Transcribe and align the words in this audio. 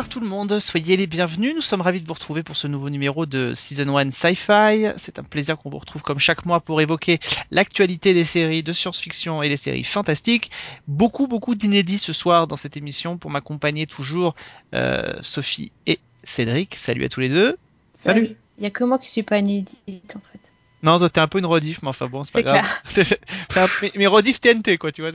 Bonsoir 0.00 0.14
tout 0.14 0.20
le 0.20 0.28
monde, 0.28 0.60
soyez 0.60 0.96
les 0.96 1.06
bienvenus. 1.06 1.54
Nous 1.54 1.60
sommes 1.60 1.82
ravis 1.82 2.00
de 2.00 2.06
vous 2.06 2.14
retrouver 2.14 2.42
pour 2.42 2.56
ce 2.56 2.66
nouveau 2.66 2.88
numéro 2.88 3.26
de 3.26 3.52
Season 3.52 3.98
1 3.98 4.10
Sci-Fi. 4.12 4.92
C'est 4.96 5.18
un 5.18 5.22
plaisir 5.22 5.58
qu'on 5.58 5.68
vous 5.68 5.76
retrouve 5.76 6.00
comme 6.00 6.18
chaque 6.18 6.46
mois 6.46 6.60
pour 6.60 6.80
évoquer 6.80 7.20
l'actualité 7.50 8.14
des 8.14 8.24
séries 8.24 8.62
de 8.62 8.72
science-fiction 8.72 9.42
et 9.42 9.50
des 9.50 9.58
séries 9.58 9.84
fantastiques. 9.84 10.50
Beaucoup, 10.88 11.26
beaucoup 11.26 11.54
d'inédits 11.54 11.98
ce 11.98 12.14
soir 12.14 12.46
dans 12.46 12.56
cette 12.56 12.78
émission 12.78 13.18
pour 13.18 13.30
m'accompagner 13.30 13.86
toujours 13.86 14.34
euh, 14.72 15.12
Sophie 15.20 15.70
et 15.86 15.98
Cédric. 16.24 16.76
Salut 16.76 17.04
à 17.04 17.10
tous 17.10 17.20
les 17.20 17.28
deux. 17.28 17.58
Salut. 17.90 18.30
Il 18.56 18.64
y 18.64 18.66
a 18.66 18.70
que 18.70 18.84
moi 18.84 18.98
qui 18.98 19.10
suis 19.10 19.22
pas 19.22 19.36
inédite 19.36 20.16
en 20.16 20.20
fait. 20.20 20.40
Non, 20.82 20.98
toi 20.98 21.10
t'es 21.10 21.20
un 21.20 21.28
peu 21.28 21.40
une 21.40 21.46
rediff, 21.46 21.82
mais 21.82 21.88
enfin 21.88 22.06
bon, 22.06 22.24
c'est 22.24 22.42
pas 22.42 22.62
grave. 22.62 22.82
Clair. 22.94 23.68
mais, 23.96 24.06
rediff 24.06 24.40
TNT 24.40 24.78
quoi, 24.78 24.92
tu 24.92 25.02
vois. 25.02 25.10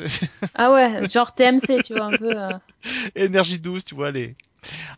ah 0.53 0.71
ouais, 0.71 1.09
genre 1.09 1.33
TMC, 1.33 1.81
tu 1.83 1.95
vois 1.95 2.05
un 2.05 2.17
peu. 2.17 2.39
Euh... 2.39 2.51
Énergie 3.15 3.57
douce, 3.57 3.83
tu 3.83 3.95
vois 3.95 4.11
les. 4.11 4.35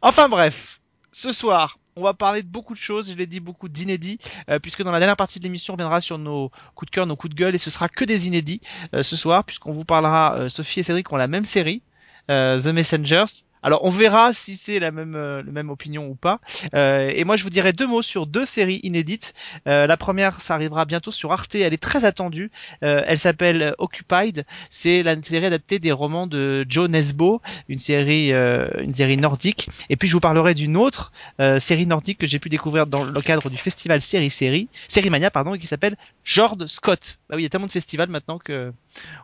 Enfin 0.01 0.29
bref, 0.29 0.79
ce 1.11 1.31
soir, 1.31 1.79
on 1.95 2.03
va 2.03 2.13
parler 2.13 2.43
de 2.43 2.47
beaucoup 2.47 2.73
de 2.73 2.79
choses, 2.79 3.09
je 3.09 3.15
l'ai 3.15 3.25
dit, 3.25 3.39
beaucoup 3.39 3.69
d'inédits, 3.69 4.19
euh, 4.49 4.59
puisque 4.59 4.83
dans 4.83 4.91
la 4.91 4.99
dernière 4.99 5.17
partie 5.17 5.39
de 5.39 5.43
l'émission, 5.43 5.73
on 5.73 5.77
reviendra 5.77 5.99
sur 5.99 6.17
nos 6.17 6.51
coups 6.75 6.91
de 6.91 6.95
cœur, 6.95 7.05
nos 7.07 7.15
coups 7.15 7.33
de 7.33 7.39
gueule, 7.39 7.55
et 7.55 7.57
ce 7.57 7.69
sera 7.69 7.89
que 7.89 8.05
des 8.05 8.27
inédits 8.27 8.61
euh, 8.93 9.01
ce 9.01 9.15
soir, 9.15 9.43
puisqu'on 9.43 9.73
vous 9.73 9.83
parlera, 9.83 10.35
euh, 10.37 10.49
Sophie 10.49 10.81
et 10.81 10.83
Cédric 10.83 11.11
ont 11.11 11.17
la 11.17 11.27
même 11.27 11.45
série, 11.45 11.81
The 12.29 12.67
Messengers, 12.67 13.45
alors 13.67 13.83
on 13.83 13.89
verra 13.91 14.31
si 14.31 14.55
c'est 14.55 14.79
la 14.79 14.91
même 14.91 15.15
euh, 15.15 15.43
la 15.43 15.51
même 15.51 15.69
opinion 15.69 16.07
ou 16.07 16.15
pas. 16.15 16.39
Euh, 16.73 17.11
et 17.13 17.25
moi 17.25 17.35
je 17.35 17.43
vous 17.43 17.49
dirai 17.49 17.73
deux 17.73 17.85
mots 17.85 18.01
sur 18.01 18.25
deux 18.25 18.45
séries 18.45 18.79
inédites. 18.83 19.33
Euh, 19.67 19.87
la 19.87 19.97
première, 19.97 20.39
ça 20.39 20.53
arrivera 20.53 20.85
bientôt 20.85 21.11
sur 21.11 21.33
Arte. 21.33 21.53
Elle 21.55 21.73
est 21.73 21.83
très 21.83 22.05
attendue. 22.05 22.49
Euh, 22.83 23.03
elle 23.05 23.19
s'appelle 23.19 23.75
Occupied. 23.77 24.45
C'est 24.69 25.03
la 25.03 25.21
série 25.21 25.47
adaptée 25.47 25.79
des 25.79 25.91
romans 25.91 26.27
de 26.27 26.65
Joe 26.69 26.87
Nesbo, 26.87 27.41
une 27.67 27.79
série 27.79 28.31
euh, 28.31 28.69
une 28.79 28.95
série 28.95 29.17
nordique. 29.17 29.67
Et 29.89 29.97
puis 29.97 30.07
je 30.07 30.13
vous 30.13 30.21
parlerai 30.21 30.53
d'une 30.53 30.77
autre 30.77 31.11
série 31.59 31.87
nordique 31.87 32.19
que 32.19 32.27
j'ai 32.27 32.39
pu 32.39 32.47
découvrir 32.47 32.87
dans 32.87 33.03
le 33.03 33.21
cadre 33.21 33.49
du 33.49 33.57
festival 33.57 34.02
Série 34.02 34.29
Série, 34.29 34.69
Série 34.87 35.09
Mania 35.09 35.29
pardon, 35.29 35.57
qui 35.57 35.67
s'appelle 35.67 35.97
Jord 36.23 36.57
Scott. 36.67 37.17
Bah 37.29 37.35
oui, 37.35 37.41
il 37.41 37.43
y 37.43 37.47
a 37.47 37.49
tellement 37.49 37.67
de 37.67 37.71
festivals 37.71 38.09
maintenant 38.09 38.39
que 38.39 38.71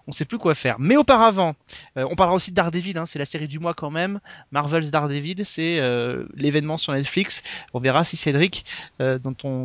on 0.05 0.11
sait 0.11 0.25
plus 0.25 0.37
quoi 0.37 0.53
faire. 0.53 0.75
Mais 0.79 0.97
auparavant, 0.97 1.55
on 1.95 2.15
parlera 2.15 2.35
aussi 2.35 2.51
de 2.51 2.55
Daredevil. 2.55 2.97
Hein, 2.97 3.05
c'est 3.05 3.19
la 3.19 3.25
série 3.25 3.47
du 3.47 3.59
mois 3.59 3.73
quand 3.73 3.89
même. 3.89 4.19
Marvel's 4.51 4.91
Daredevil, 4.91 5.45
c'est 5.45 5.79
euh, 5.79 6.25
l'événement 6.35 6.77
sur 6.77 6.93
Netflix. 6.93 7.43
On 7.73 7.79
verra 7.79 8.03
si 8.03 8.17
Cédric, 8.17 8.65
euh, 9.01 9.19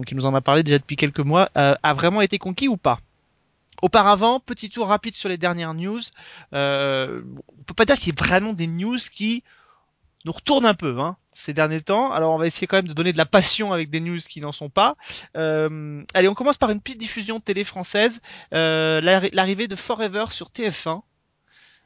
qui 0.07 0.15
nous 0.15 0.27
en 0.27 0.35
a 0.35 0.41
parlé 0.41 0.63
déjà 0.63 0.79
depuis 0.79 0.97
quelques 0.97 1.21
mois, 1.21 1.51
euh, 1.57 1.75
a 1.83 1.95
vraiment 1.95 2.21
été 2.21 2.39
conquis 2.39 2.69
ou 2.69 2.77
pas. 2.77 3.01
Auparavant, 3.83 4.41
petit 4.41 4.71
tour 4.71 4.89
rapide 4.89 5.15
sur 5.15 5.29
les 5.29 5.37
dernières 5.37 5.75
news. 5.75 6.01
Euh, 6.53 7.23
on 7.59 7.63
peut 7.63 7.75
pas 7.75 7.85
dire 7.85 7.97
qu'il 7.97 8.09
y 8.09 8.11
ait 8.11 8.25
vraiment 8.25 8.53
des 8.53 8.67
news 8.67 8.99
qui 9.13 9.45
nous 10.25 10.33
retournent 10.33 10.67
un 10.67 10.75
peu 10.75 10.99
hein, 10.99 11.17
ces 11.35 11.53
derniers 11.53 11.83
temps. 11.83 12.11
Alors 12.11 12.35
on 12.35 12.39
va 12.39 12.47
essayer 12.47 12.67
quand 12.67 12.79
même 12.79 12.89
de 12.89 12.93
donner 12.93 13.13
de 13.13 13.19
la 13.19 13.27
passion 13.27 13.73
avec 13.73 13.91
des 13.91 14.01
news 14.01 14.19
qui 14.19 14.41
n'en 14.41 14.51
sont 14.53 14.69
pas. 14.69 14.97
Allez, 15.35 16.29
on 16.29 16.35
commence 16.35 16.57
par 16.57 16.71
une 16.71 16.81
petite 16.81 16.99
diffusion 16.99 17.39
télé 17.39 17.63
française. 17.63 18.21
L'arrivée 18.51 19.69
de 19.69 19.77
Forever 19.77 20.25
sur 20.31 20.49
TF1 20.49 21.03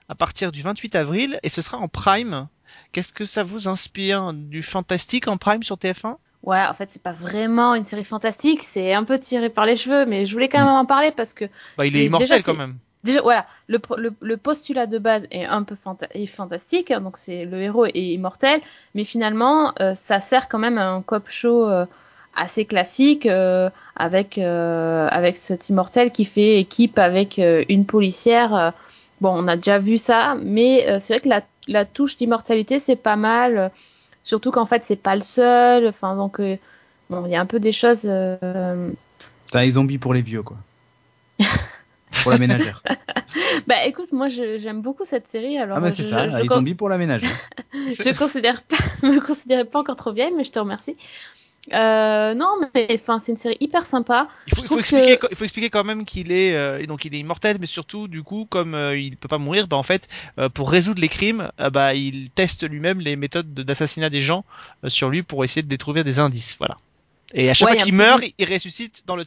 à 0.09 0.15
partir 0.15 0.53
du 0.53 0.63
28 0.63 0.95
avril 0.95 1.41
et 1.43 1.49
ce 1.49 1.63
sera 1.63 1.79
en 1.79 1.89
prime 1.89 2.49
Qu'est-ce 2.93 3.13
que 3.13 3.25
ça 3.25 3.43
vous 3.43 3.69
inspire 3.69 4.33
Du 4.33 4.63
fantastique 4.63 5.29
en 5.29 5.39
prime 5.39 5.63
sur 5.63 5.77
TF1 5.77 6.17
Ouais, 6.43 6.63
en 6.69 6.75
fait, 6.75 6.91
c'est 6.91 7.03
pas 7.03 7.13
vraiment 7.13 7.75
une 7.75 7.85
série 7.85 8.05
fantastique, 8.05 8.63
c'est 8.63 8.95
un 8.95 9.05
peu 9.05 9.19
tiré 9.19 9.49
par 9.49 9.65
les 9.65 9.77
cheveux, 9.77 10.07
mais 10.07 10.25
je 10.25 10.33
voulais 10.33 10.49
quand 10.49 10.59
même 10.59 10.69
en 10.69 10.85
parler 10.85 11.13
parce 11.17 11.35
que. 11.35 11.45
Bah, 11.79 11.87
il 11.87 11.97
est, 11.97 12.07
immortel 12.07 12.43
quand 12.43 12.55
même. 12.55 12.77
Déjà, 13.05 13.21
voilà, 13.21 13.47
le, 13.67 13.81
le, 14.21 14.37
postulat 14.37 14.87
de 14.87 14.99
base 14.99 15.27
est 15.33 15.45
un 15.45 15.65
peu 15.65 15.75
fantastique, 15.75 16.91
hein, 16.93 17.01
donc 17.01 17.17
c'est 17.17 17.45
le 17.45 17.61
héros 17.61 17.87
est 17.87 17.95
immortel, 17.95 18.61
mais 18.95 19.03
finalement, 19.03 19.73
euh, 19.81 19.97
ça 19.97 20.21
sert 20.21 20.49
quand 20.49 20.61
même 20.61 20.79
à 20.79 20.89
un 20.89 21.03
cop 21.03 21.29
show 21.29 21.69
euh, 21.69 21.85
assez 22.37 22.65
classique 22.65 23.27
euh, 23.27 23.71
avec 23.97 24.39
avec 24.39 25.37
cet 25.37 25.69
immortel 25.69 26.13
qui 26.13 26.25
fait 26.25 26.61
équipe 26.61 26.99
avec 26.99 27.39
une 27.39 27.87
policière. 27.87 28.73
Bon, 29.23 29.31
on 29.31 29.49
a 29.49 29.57
déjà 29.57 29.79
vu 29.79 29.97
ça, 29.97 30.37
mais 30.43 30.85
c'est 31.01 31.15
vrai 31.15 31.21
que 31.21 31.29
la 31.29 31.43
la 31.69 31.85
touche 31.85 32.17
d'immortalité, 32.17 32.79
c'est 32.79 32.97
pas 32.97 33.17
mal. 33.17 33.71
Surtout 34.23 34.51
qu'en 34.51 34.67
fait, 34.67 34.85
c'est 34.85 34.97
pas 34.97 35.17
le 35.17 35.23
seul. 35.23 35.89
Enfin, 35.89 36.17
donc, 36.17 36.41
euh, 36.41 36.57
bon, 37.11 37.25
il 37.27 37.33
y 37.33 37.37
a 37.37 37.41
un 37.41 37.47
peu 37.47 37.61
des 37.61 37.73
choses. 37.73 38.07
Euh... 38.07 38.91
C'est 39.47 39.59
un 39.59 39.71
zombie 39.71 39.99
pour 39.99 40.15
les 40.15 40.23
vieux, 40.23 40.43
quoi. 40.43 40.57
pour 42.23 42.31
la 42.31 42.39
ménagère. 42.39 42.83
bah 43.67 43.85
écoute, 43.87 44.13
moi 44.13 44.29
j'aime 44.29 44.81
beaucoup 44.81 45.05
cette 45.05 45.27
série. 45.27 45.59
Alors, 45.59 45.79
ah 45.79 45.81
bah 45.81 45.91
c'est 45.91 46.09
ça, 46.09 46.27
les 46.27 46.47
zombies 46.47 46.75
pour 46.75 46.89
la 46.89 46.99
ménagère. 46.99 47.31
je 47.73 48.17
considère 48.17 48.63
pas, 48.63 48.77
me 49.07 49.19
considérais 49.19 49.65
pas 49.65 49.81
encore 49.81 49.97
trop 49.97 50.13
vieille, 50.13 50.33
mais 50.37 50.45
je 50.45 50.53
te 50.53 50.59
remercie. 50.59 50.97
Euh, 51.73 52.35
non, 52.35 52.57
mais 52.75 52.89
enfin, 52.93 53.21
c'est 53.21 53.31
une 53.31 53.39
série 53.39 53.57
hyper 53.61 53.87
sympa. 53.87 54.27
Il 54.49 54.55
faut, 54.55 54.79
expliquer, 54.79 55.19
il 55.31 55.37
faut 55.37 55.45
expliquer 55.45 55.71
quand 55.71 55.85
même 55.85 56.05
qu'il 56.05 56.33
est 56.33 56.57
euh, 56.57 56.85
donc 56.87 57.05
il 57.05 57.15
est 57.15 57.19
immortel, 57.19 57.59
mais 57.61 57.67
surtout 57.67 58.09
du 58.09 58.25
coup, 58.25 58.47
comme 58.51 58.75
euh, 58.75 58.99
il 58.99 59.17
peut 59.17 59.29
pas 59.29 59.39
mourir, 59.39 59.69
bah 59.69 59.77
en 59.77 59.85
fait, 59.85 60.09
euh, 60.39 60.49
pour 60.49 60.71
résoudre 60.71 61.01
les 61.01 61.09
crimes, 61.09 61.53
bah 61.73 61.95
il 61.95 62.31
teste 62.31 62.69
lui-même 62.69 63.01
les 63.01 63.15
méthodes 63.15 63.55
d'assassinat 63.55 64.11
des 64.11 64.21
gens 64.21 64.45
sur 64.89 65.09
lui 65.09 65.23
pour 65.23 65.45
essayer 65.45 65.63
de 65.63 65.77
trouver 65.77 66.03
des 66.03 66.19
indices, 66.19 66.57
voilà. 66.59 66.79
Et 67.33 67.49
à 67.49 67.55
chaque 67.55 67.69
fois 67.69 67.85
qu'il 67.85 67.95
meurt, 67.95 68.25
il 68.37 68.53
ressuscite 68.53 69.05
dans 69.07 69.15
le. 69.15 69.25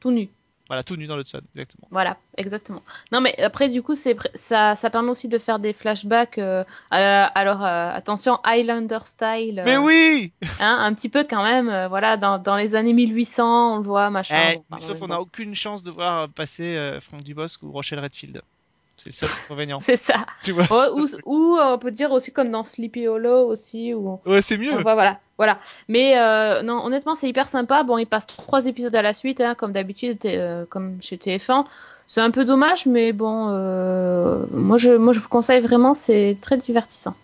Tout 0.00 0.10
nu. 0.12 0.28
Voilà, 0.68 0.82
tout 0.82 0.96
nu 0.96 1.06
dans 1.06 1.16
le 1.16 1.24
sun, 1.24 1.40
exactement. 1.54 1.86
Voilà, 1.90 2.16
exactement. 2.36 2.82
Non, 3.12 3.20
mais 3.20 3.38
après, 3.40 3.68
du 3.68 3.82
coup, 3.82 3.94
c'est 3.94 4.16
ça, 4.34 4.74
ça 4.74 4.90
permet 4.90 5.10
aussi 5.10 5.28
de 5.28 5.38
faire 5.38 5.58
des 5.58 5.72
flashbacks. 5.72 6.38
Euh, 6.38 6.64
alors, 6.90 7.64
euh, 7.64 7.92
attention, 7.92 8.40
Highlander 8.42 8.98
style. 9.04 9.62
mais 9.64 9.76
oui 9.76 10.32
hein, 10.60 10.78
Un 10.80 10.92
petit 10.94 11.08
peu 11.08 11.24
quand 11.28 11.44
même, 11.44 11.68
euh, 11.68 11.88
voilà, 11.88 12.16
dans, 12.16 12.38
dans, 12.38 12.56
les 12.56 12.74
années 12.74 12.94
1800, 12.94 13.74
on 13.74 13.78
le 13.78 13.84
voit, 13.84 14.10
machin. 14.10 14.54
Eh, 14.54 14.80
sauf 14.80 14.98
qu'on 14.98 15.08
n'a 15.08 15.20
aucune 15.20 15.54
chance 15.54 15.82
de 15.84 15.90
voir 15.90 16.28
passer 16.30 16.98
Frank 17.00 17.22
Dubosc 17.22 17.62
ou 17.62 17.70
Rochelle 17.70 18.00
Redfield. 18.00 18.42
C'est 18.96 19.26
inconvénient. 19.44 19.78
c'est 19.80 19.96
ça. 19.96 20.14
Tu 20.42 20.52
vois, 20.52 20.66
ou, 20.94 21.06
ou, 21.24 21.58
on 21.60 21.78
peut 21.78 21.90
dire 21.90 22.12
aussi 22.12 22.32
comme 22.32 22.50
dans 22.50 22.64
Sleepy 22.64 23.06
Hollow 23.06 23.46
aussi. 23.46 23.94
Ou... 23.94 24.18
Ouais, 24.24 24.40
c'est 24.40 24.56
mieux. 24.56 24.80
voilà, 24.82 25.20
voilà. 25.36 25.58
Mais 25.88 26.18
euh, 26.18 26.62
non, 26.62 26.84
honnêtement, 26.84 27.14
c'est 27.14 27.28
hyper 27.28 27.48
sympa. 27.48 27.82
Bon, 27.82 27.98
il 27.98 28.06
passe 28.06 28.26
trois 28.26 28.66
épisodes 28.66 28.96
à 28.96 29.02
la 29.02 29.12
suite, 29.12 29.40
hein, 29.40 29.54
comme 29.54 29.72
d'habitude, 29.72 30.18
euh, 30.24 30.64
comme 30.68 31.00
chez 31.00 31.16
TF1. 31.16 31.64
C'est 32.06 32.20
un 32.20 32.30
peu 32.30 32.44
dommage, 32.44 32.86
mais 32.86 33.12
bon, 33.12 33.48
euh, 33.50 34.46
moi, 34.52 34.76
je, 34.78 34.92
moi 34.92 35.12
je 35.12 35.18
vous 35.18 35.28
conseille 35.28 35.60
vraiment, 35.60 35.92
c'est 35.92 36.36
très 36.40 36.56
divertissant. 36.56 37.16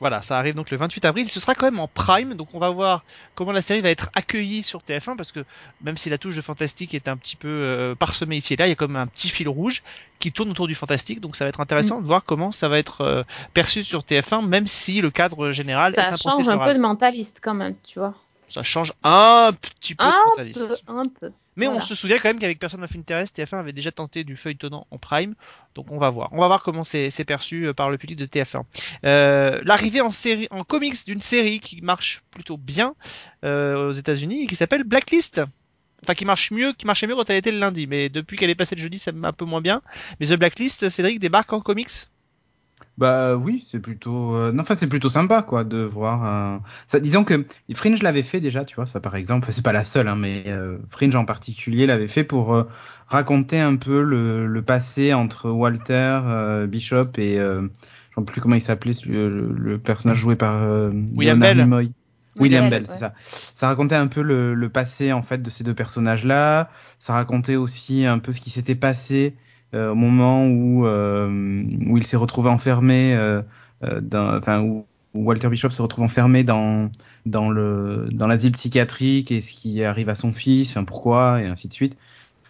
Voilà, 0.00 0.22
ça 0.22 0.38
arrive 0.38 0.54
donc 0.54 0.70
le 0.70 0.76
28 0.76 1.04
avril. 1.04 1.28
Ce 1.28 1.40
sera 1.40 1.54
quand 1.54 1.66
même 1.66 1.80
en 1.80 1.88
prime, 1.88 2.34
donc 2.34 2.48
on 2.54 2.58
va 2.58 2.70
voir 2.70 3.04
comment 3.34 3.52
la 3.52 3.62
série 3.62 3.80
va 3.80 3.90
être 3.90 4.10
accueillie 4.14 4.62
sur 4.62 4.82
TF1, 4.82 5.16
parce 5.16 5.32
que 5.32 5.44
même 5.82 5.96
si 5.96 6.08
la 6.08 6.18
touche 6.18 6.36
de 6.36 6.40
fantastique 6.40 6.94
est 6.94 7.08
un 7.08 7.16
petit 7.16 7.36
peu 7.36 7.48
euh, 7.48 7.94
parsemée 7.94 8.36
ici 8.36 8.54
et 8.54 8.56
là, 8.56 8.66
il 8.66 8.70
y 8.70 8.72
a 8.72 8.76
comme 8.76 8.96
un 8.96 9.06
petit 9.06 9.28
fil 9.28 9.48
rouge 9.48 9.82
qui 10.20 10.32
tourne 10.32 10.50
autour 10.50 10.68
du 10.68 10.74
fantastique, 10.74 11.20
donc 11.20 11.36
ça 11.36 11.44
va 11.44 11.48
être 11.48 11.60
intéressant 11.60 11.98
mm. 11.98 12.02
de 12.02 12.06
voir 12.06 12.24
comment 12.24 12.52
ça 12.52 12.68
va 12.68 12.78
être 12.78 13.00
euh, 13.00 13.22
perçu 13.54 13.82
sur 13.82 14.02
TF1, 14.02 14.46
même 14.46 14.66
si 14.66 15.00
le 15.00 15.10
cadre 15.10 15.50
général 15.50 15.92
ça 15.92 16.14
change 16.14 16.48
un 16.48 16.58
peu 16.58 16.74
de 16.74 16.80
mentaliste 16.80 17.40
quand 17.42 17.54
même, 17.54 17.74
tu 17.84 17.98
vois. 17.98 18.14
Ça 18.48 18.62
change 18.62 18.92
un 19.02 19.52
petit 19.52 19.94
peu 19.94 20.04
un 20.04 20.44
de. 20.44 20.52
Peu, 20.52 20.76
un 20.88 21.02
peu. 21.20 21.32
Mais 21.56 21.66
on 21.66 21.80
se 21.80 21.96
souvient 21.96 22.18
quand 22.18 22.28
même 22.28 22.38
qu'avec 22.38 22.60
Personne 22.60 22.84
of 22.84 22.96
Interest, 22.96 23.36
TF1 23.36 23.58
avait 23.58 23.72
déjà 23.72 23.90
tenté 23.90 24.22
du 24.22 24.36
feuilletonnant 24.36 24.86
en 24.92 24.98
prime. 24.98 25.34
Donc 25.74 25.90
on 25.90 25.98
va 25.98 26.08
voir. 26.08 26.28
On 26.32 26.38
va 26.38 26.46
voir 26.46 26.62
comment 26.62 26.84
c'est 26.84 27.24
perçu 27.26 27.66
euh, 27.66 27.74
par 27.74 27.90
le 27.90 27.98
public 27.98 28.16
de 28.16 28.26
TF1. 28.26 28.62
Euh, 29.04 29.60
L'arrivée 29.64 30.00
en 30.00 30.10
série, 30.10 30.46
en 30.52 30.62
comics 30.62 31.04
d'une 31.04 31.20
série 31.20 31.58
qui 31.58 31.80
marche 31.82 32.22
plutôt 32.30 32.56
bien 32.56 32.94
euh, 33.44 33.88
aux 33.88 33.92
États-Unis 33.92 34.44
et 34.44 34.46
qui 34.46 34.54
s'appelle 34.54 34.84
Blacklist. 34.84 35.40
Enfin, 36.04 36.14
qui 36.14 36.24
marche 36.24 36.52
mieux, 36.52 36.72
qui 36.74 36.86
marchait 36.86 37.08
mieux 37.08 37.16
quand 37.16 37.28
elle 37.28 37.36
était 37.38 37.50
le 37.50 37.58
lundi, 37.58 37.88
mais 37.88 38.08
depuis 38.08 38.36
qu'elle 38.36 38.50
est 38.50 38.54
passée 38.54 38.76
le 38.76 38.80
jeudi, 38.80 38.98
ça 38.98 39.10
met 39.10 39.26
un 39.26 39.32
peu 39.32 39.44
moins 39.44 39.60
bien. 39.60 39.82
Mais 40.20 40.28
The 40.28 40.34
Blacklist, 40.34 40.88
Cédric 40.90 41.18
débarque 41.18 41.52
en 41.52 41.60
comics 41.60 41.90
bah 42.98 43.36
oui, 43.36 43.64
c'est 43.70 43.78
plutôt, 43.78 44.34
euh, 44.34 44.50
non, 44.50 44.62
enfin 44.62 44.74
c'est 44.74 44.88
plutôt 44.88 45.08
sympa 45.08 45.42
quoi 45.42 45.62
de 45.62 45.78
voir. 45.78 46.26
Euh... 46.26 46.58
Ça, 46.88 46.98
disons 46.98 47.22
que 47.22 47.46
Fringe 47.72 48.02
l'avait 48.02 48.24
fait 48.24 48.40
déjà, 48.40 48.64
tu 48.64 48.74
vois, 48.74 48.86
ça 48.86 48.98
par 48.98 49.14
exemple. 49.14 49.44
Enfin, 49.44 49.52
c'est 49.52 49.64
pas 49.64 49.72
la 49.72 49.84
seule, 49.84 50.08
hein, 50.08 50.16
mais 50.16 50.42
euh, 50.48 50.78
Fringe 50.88 51.14
en 51.14 51.24
particulier 51.24 51.86
l'avait 51.86 52.08
fait 52.08 52.24
pour 52.24 52.52
euh, 52.52 52.64
raconter 53.06 53.60
un 53.60 53.76
peu 53.76 54.02
le, 54.02 54.48
le 54.48 54.62
passé 54.62 55.14
entre 55.14 55.48
Walter 55.48 56.20
euh, 56.24 56.66
Bishop 56.66 57.10
et 57.18 57.36
je 57.36 57.60
ne 57.60 57.68
sais 58.16 58.24
plus 58.26 58.40
comment 58.40 58.56
il 58.56 58.60
s'appelait 58.60 58.94
le, 59.06 59.52
le, 59.52 59.78
personnage 59.78 60.18
joué 60.18 60.34
par 60.34 60.90
William 61.14 61.38
Bell. 61.38 61.58
William, 61.58 61.92
William 62.36 62.68
Bell, 62.68 62.86
c'est 62.88 62.98
ça. 62.98 63.14
Ça 63.54 63.68
racontait 63.68 63.94
un 63.94 64.08
peu 64.08 64.22
le, 64.22 64.54
le, 64.54 64.68
passé 64.70 65.12
en 65.12 65.22
fait 65.22 65.40
de 65.40 65.50
ces 65.50 65.62
deux 65.62 65.74
personnages-là. 65.74 66.68
Ça 66.98 67.12
racontait 67.12 67.54
aussi 67.54 68.04
un 68.06 68.18
peu 68.18 68.32
ce 68.32 68.40
qui 68.40 68.50
s'était 68.50 68.74
passé 68.74 69.36
euh, 69.36 69.48
au 69.74 69.94
moment 69.94 70.46
où, 70.46 70.86
euh, 70.86 71.62
où 71.86 71.98
il 71.98 72.06
s'est 72.06 72.16
retrouvé 72.16 72.48
enfermé, 72.48 73.14
euh, 73.14 73.42
enfin 73.82 74.60
où, 74.60 74.86
Walter 75.14 75.48
Bishop 75.48 75.70
se 75.70 75.82
retrouve 75.82 76.04
enfermé 76.04 76.44
dans 76.44 76.90
dans 77.26 77.48
le 77.50 78.08
dans 78.12 78.26
l'asile 78.26 78.52
psychiatrique 78.52 79.32
et 79.32 79.40
ce 79.40 79.52
qui 79.52 79.82
arrive 79.82 80.10
à 80.10 80.14
son 80.14 80.32
fils, 80.32 80.70
enfin 80.70 80.84
pourquoi 80.84 81.40
et 81.42 81.46
ainsi 81.46 81.66
de 81.66 81.72
suite. 81.72 81.96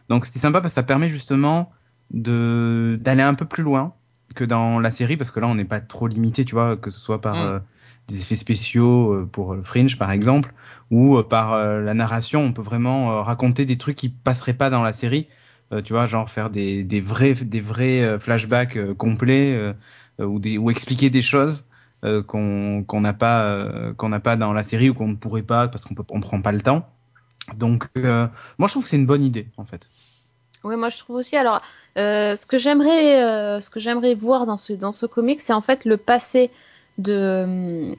Donc 0.09 0.27
c'était 0.27 0.41
sympa 0.41 0.61
parce 0.61 0.73
que 0.73 0.75
ça 0.75 0.83
permet 0.83 1.09
justement 1.09 1.73
de 2.11 2.99
d'aller 3.01 3.23
un 3.23 3.35
peu 3.35 3.45
plus 3.45 3.63
loin 3.63 3.95
que 4.35 4.45
dans 4.45 4.81
la 4.81 4.91
série 4.91 5.17
parce 5.17 5.31
que 5.31 5.41
là 5.41 5.47
on 5.47 5.55
n'est 5.55 5.65
pas 5.65 5.81
trop 5.81 6.09
limité, 6.09 6.45
tu 6.45 6.55
vois, 6.55 6.77
que 6.77 6.91
ce 6.91 6.99
soit 6.99 7.21
par 7.21 7.37
mm. 7.37 7.63
des 8.09 8.21
effets 8.21 8.35
spéciaux 8.35 9.27
pour 9.33 9.57
Fringe 9.63 9.97
par 9.97 10.11
exemple, 10.11 10.53
ou 10.91 11.23
par 11.23 11.57
la 11.57 11.95
narration, 11.95 12.43
on 12.43 12.53
peut 12.53 12.63
vraiment 12.63 13.23
raconter 13.23 13.67
des 13.67 13.79
trucs 13.79 13.97
qui 13.97 14.09
passeraient 14.09 14.53
pas 14.53 14.69
dans 14.69 14.83
la 14.83 14.93
série. 14.93 15.29
Tu 15.85 15.93
vois, 15.93 16.07
genre 16.07 16.31
faire 16.31 16.51
des, 16.51 16.83
des 16.83 17.01
vrais, 17.01 17.35
des 17.35 17.61
vrais 17.61 18.19
flashbacks 18.19 18.95
complets 18.95 19.75
ou, 20.19 20.71
expliquer 20.71 21.11
des 21.11 21.23
choses 21.23 21.67
qu'on 22.27 22.85
n'a 22.93 23.13
pas, 23.13 23.93
qu'on 23.97 24.09
n'a 24.09 24.21
pas 24.21 24.37
dans 24.37 24.53
la 24.53 24.65
série 24.65 24.91
ou 24.91 24.95
qu'on 24.95 25.09
ne 25.09 25.17
pourrait 25.17 25.43
pas 25.43 25.69
parce 25.69 25.85
qu'on 25.85 25.95
ne 25.95 26.23
prend 26.23 26.41
pas 26.41 26.53
le 26.53 26.61
temps. 26.61 26.89
Donc, 27.57 27.87
moi, 27.97 28.67
je 28.67 28.69
trouve 28.69 28.85
que 28.85 28.89
c'est 28.89 28.97
une 28.97 29.07
bonne 29.07 29.23
idée, 29.23 29.49
en 29.57 29.65
fait. 29.65 29.89
Oui, 30.65 30.77
moi, 30.77 30.89
je 30.89 30.99
trouve 30.99 31.17
aussi. 31.17 31.37
Alors, 31.37 31.63
euh, 31.97 32.37
ce 32.37 32.47
que 32.47 32.59
j'aimerais, 32.59 33.23
euh, 33.25 33.61
ce 33.61 34.15
voir 34.15 34.47
dans 34.47 34.57
ce 34.57 34.73
dans 34.73 34.93
ce 34.93 35.07
comic, 35.07 35.41
c'est 35.41 35.53
en 35.53 35.61
fait 35.61 35.85
le 35.85 35.97
passé 35.97 36.51
de 36.99 37.15
euh, 37.15 37.95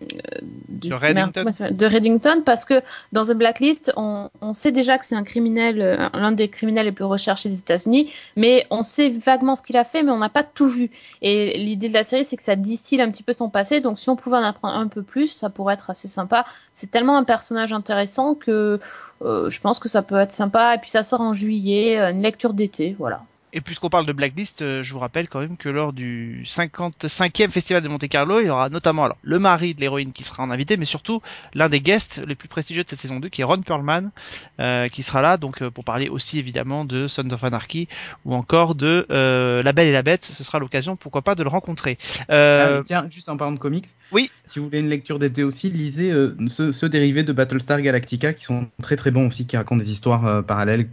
de, 0.68 0.94
Reddington. 0.94 1.46
de 1.72 1.86
Reddington 1.86 2.42
parce 2.46 2.66
que 2.66 2.82
dans 3.12 3.24
The 3.24 3.34
Blacklist 3.34 3.94
on, 3.96 4.30
on 4.42 4.54
sait 4.54 4.72
déjà 4.72 4.98
que 4.98 5.06
c'est 5.06 5.16
un 5.16 5.24
criminel 5.24 6.10
l'un 6.14 6.32
des 6.32 6.50
criminels 6.50 6.86
les 6.86 6.92
plus 6.92 7.06
recherchés 7.06 7.50
des 7.50 7.60
États-Unis 7.60 8.12
mais 8.36 8.68
on 8.70 8.84
sait 8.84 9.10
vaguement 9.10 9.56
ce 9.56 9.64
qu'il 9.64 9.78
a 9.78 9.84
fait 9.84 10.04
mais 10.04 10.12
on 10.12 10.18
n'a 10.18 10.30
pas 10.30 10.44
tout 10.44 10.70
vu. 10.70 10.92
Et 11.22 11.58
l'idée 11.58 11.90
de 11.90 11.94
la 11.94 12.04
série 12.04 12.26
c'est 12.26 12.38
que 12.38 12.44
ça 12.44 12.56
distille 12.56 13.02
un 13.02 13.10
petit 13.10 13.24
peu 13.24 13.34
son 13.34 13.50
passé 13.50 13.82
donc 13.82 14.00
si 14.00 14.10
on 14.10 14.16
pouvait 14.16 14.38
en 14.38 14.44
apprendre 14.44 14.76
un 14.76 14.88
peu 14.88 15.02
plus 15.02 15.28
ça 15.28 15.50
pourrait 15.50 15.74
être 15.76 15.90
assez 15.90 16.08
sympa. 16.08 16.46
C'est 16.74 16.92
tellement 16.92 17.18
un 17.18 17.24
personnage 17.24 17.74
intéressant 17.74 18.36
que 18.36 18.80
je 19.22 19.60
pense 19.60 19.80
que 19.80 19.90
ça 19.90 20.02
peut 20.02 20.20
être 20.20 20.32
sympa 20.32 20.76
et 20.76 20.78
puis 20.78 20.90
ça 20.90 21.04
sort 21.04 21.22
en 21.22 21.34
juillet 21.34 21.98
une 21.98 22.22
lecture 22.22 22.54
d'été 22.54 22.96
voilà 23.00 23.22
et 23.52 23.62
puisqu'on 23.62 23.90
parle 23.90 24.06
de 24.06 24.14
Blacklist, 24.14 24.62
euh, 24.62 24.84
je 24.84 24.94
vous 24.94 25.00
rappelle 25.00 25.28
quand 25.28 25.40
même 25.40 25.58
que 25.58 25.70
lors 25.70 25.92
du 25.92 26.44
55e 26.46 27.50
festival 27.50 27.82
de 27.82 27.88
Monte 27.88 28.08
Carlo, 28.08 28.40
il 28.40 28.46
y 28.46 28.50
aura 28.50 28.70
notamment 28.70 29.06
alors 29.06 29.18
le 29.24 29.40
mari 29.40 29.74
de 29.74 29.82
l'héroïne 29.82 30.12
qui 30.12 30.24
sera 30.24 30.44
en 30.44 30.52
invité, 30.52 30.78
mais 30.78 30.86
surtout 30.86 31.22
l'un 31.56 31.68
des 31.68 31.82
guests 31.82 32.22
les 32.28 32.36
plus 32.36 32.48
prestigieux 32.48 32.84
de 32.84 32.90
cette 32.90 33.00
saison 33.00 33.20
2, 33.20 33.30
qui 33.30 33.42
est 33.42 33.44
Ron 33.44 33.62
Perlman, 33.62 34.12
euh, 34.60 34.88
qui 34.90 35.02
sera 35.02 35.24
là 35.24 35.38
donc 35.38 35.62
euh, 35.62 35.72
pour 35.72 35.84
parler 35.84 36.10
aussi 36.10 36.38
évidemment 36.38 36.86
de 36.86 37.08
Sons 37.08 37.32
of 37.32 37.44
Anarchy 37.44 37.88
ou 38.26 38.36
encore 38.36 38.76
de 38.76 39.06
La 39.10 39.74
Belle 39.74 39.88
et 39.88 39.94
la 39.94 40.04
Bête. 40.04 40.26
Ce 40.26 40.44
sera 40.44 40.60
l'occasion, 40.60 40.96
pourquoi 40.96 41.24
pas, 41.24 41.34
de 41.34 41.44
le 41.44 41.50
rencontrer. 41.50 41.98
Ah, 42.30 42.82
tiens, 42.86 43.08
juste 43.10 43.30
en 43.30 43.38
parlant 43.38 43.54
de 43.54 43.60
comics, 43.60 43.88
oui. 44.12 44.30
Si 44.46 44.60
vous 44.60 44.66
voulez 44.66 44.80
une 44.80 44.90
lecture 44.90 45.20
d'été 45.20 45.44
aussi, 45.44 45.70
lisez 45.70 46.14
ceux, 46.48 46.90
dérivés 46.90 47.24
de 47.24 47.34
Battlestar 47.34 47.82
Galactica, 47.82 48.34
qui 48.34 48.44
sont 48.44 48.68
très 48.82 48.96
très 48.96 49.12
bons 49.12 49.28
aussi, 49.28 49.46
qui 49.46 49.58
racontent 49.58 49.80
des 49.80 49.92
histoires 49.92 50.44
parallèles 50.44 50.88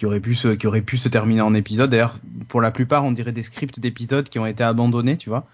qui 0.00 0.06
aurait 0.06 0.80
pu 0.80 0.96
se, 0.96 1.08
terminer 1.08 1.42
en 1.42 1.52
épisode. 1.52 1.90
D'ailleurs, 1.90 2.14
pour 2.48 2.62
la 2.62 2.70
plupart, 2.70 3.04
on 3.04 3.12
dirait 3.12 3.32
des 3.32 3.42
scripts 3.42 3.78
d'épisodes 3.80 4.26
qui 4.26 4.38
ont 4.38 4.46
été 4.46 4.64
abandonnés, 4.64 5.18
tu 5.18 5.28
vois, 5.28 5.44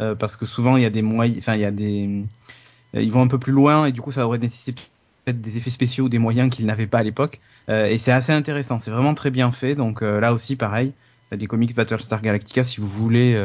euh, 0.00 0.16
parce 0.16 0.34
que 0.34 0.44
souvent 0.44 0.76
il 0.76 0.82
y 0.82 0.86
a 0.86 0.90
des 0.90 1.02
moyens, 1.02 1.38
enfin 1.38 1.54
il 1.54 1.60
y 1.60 1.64
a 1.64 1.70
des, 1.70 2.24
euh, 2.96 3.00
ils 3.00 3.12
vont 3.12 3.22
un 3.22 3.28
peu 3.28 3.38
plus 3.38 3.52
loin 3.52 3.86
et 3.86 3.92
du 3.92 4.00
coup 4.00 4.10
ça 4.10 4.26
aurait 4.26 4.38
nécessité 4.38 4.82
peut-être 5.24 5.40
des 5.40 5.56
effets 5.56 5.70
spéciaux 5.70 6.06
ou 6.06 6.08
des 6.08 6.18
moyens 6.18 6.50
qu'ils 6.50 6.66
n'avaient 6.66 6.88
pas 6.88 6.98
à 6.98 7.02
l'époque. 7.04 7.38
Euh, 7.68 7.86
et 7.86 7.98
c'est 7.98 8.10
assez 8.10 8.32
intéressant, 8.32 8.80
c'est 8.80 8.90
vraiment 8.90 9.14
très 9.14 9.30
bien 9.30 9.52
fait. 9.52 9.76
Donc 9.76 10.00
là 10.00 10.32
aussi, 10.32 10.56
pareil, 10.56 10.92
les 11.30 11.46
comics 11.46 11.76
Battlestar 11.76 12.22
Galactica, 12.22 12.64
si 12.64 12.80
vous 12.80 12.88
voulez 12.88 13.40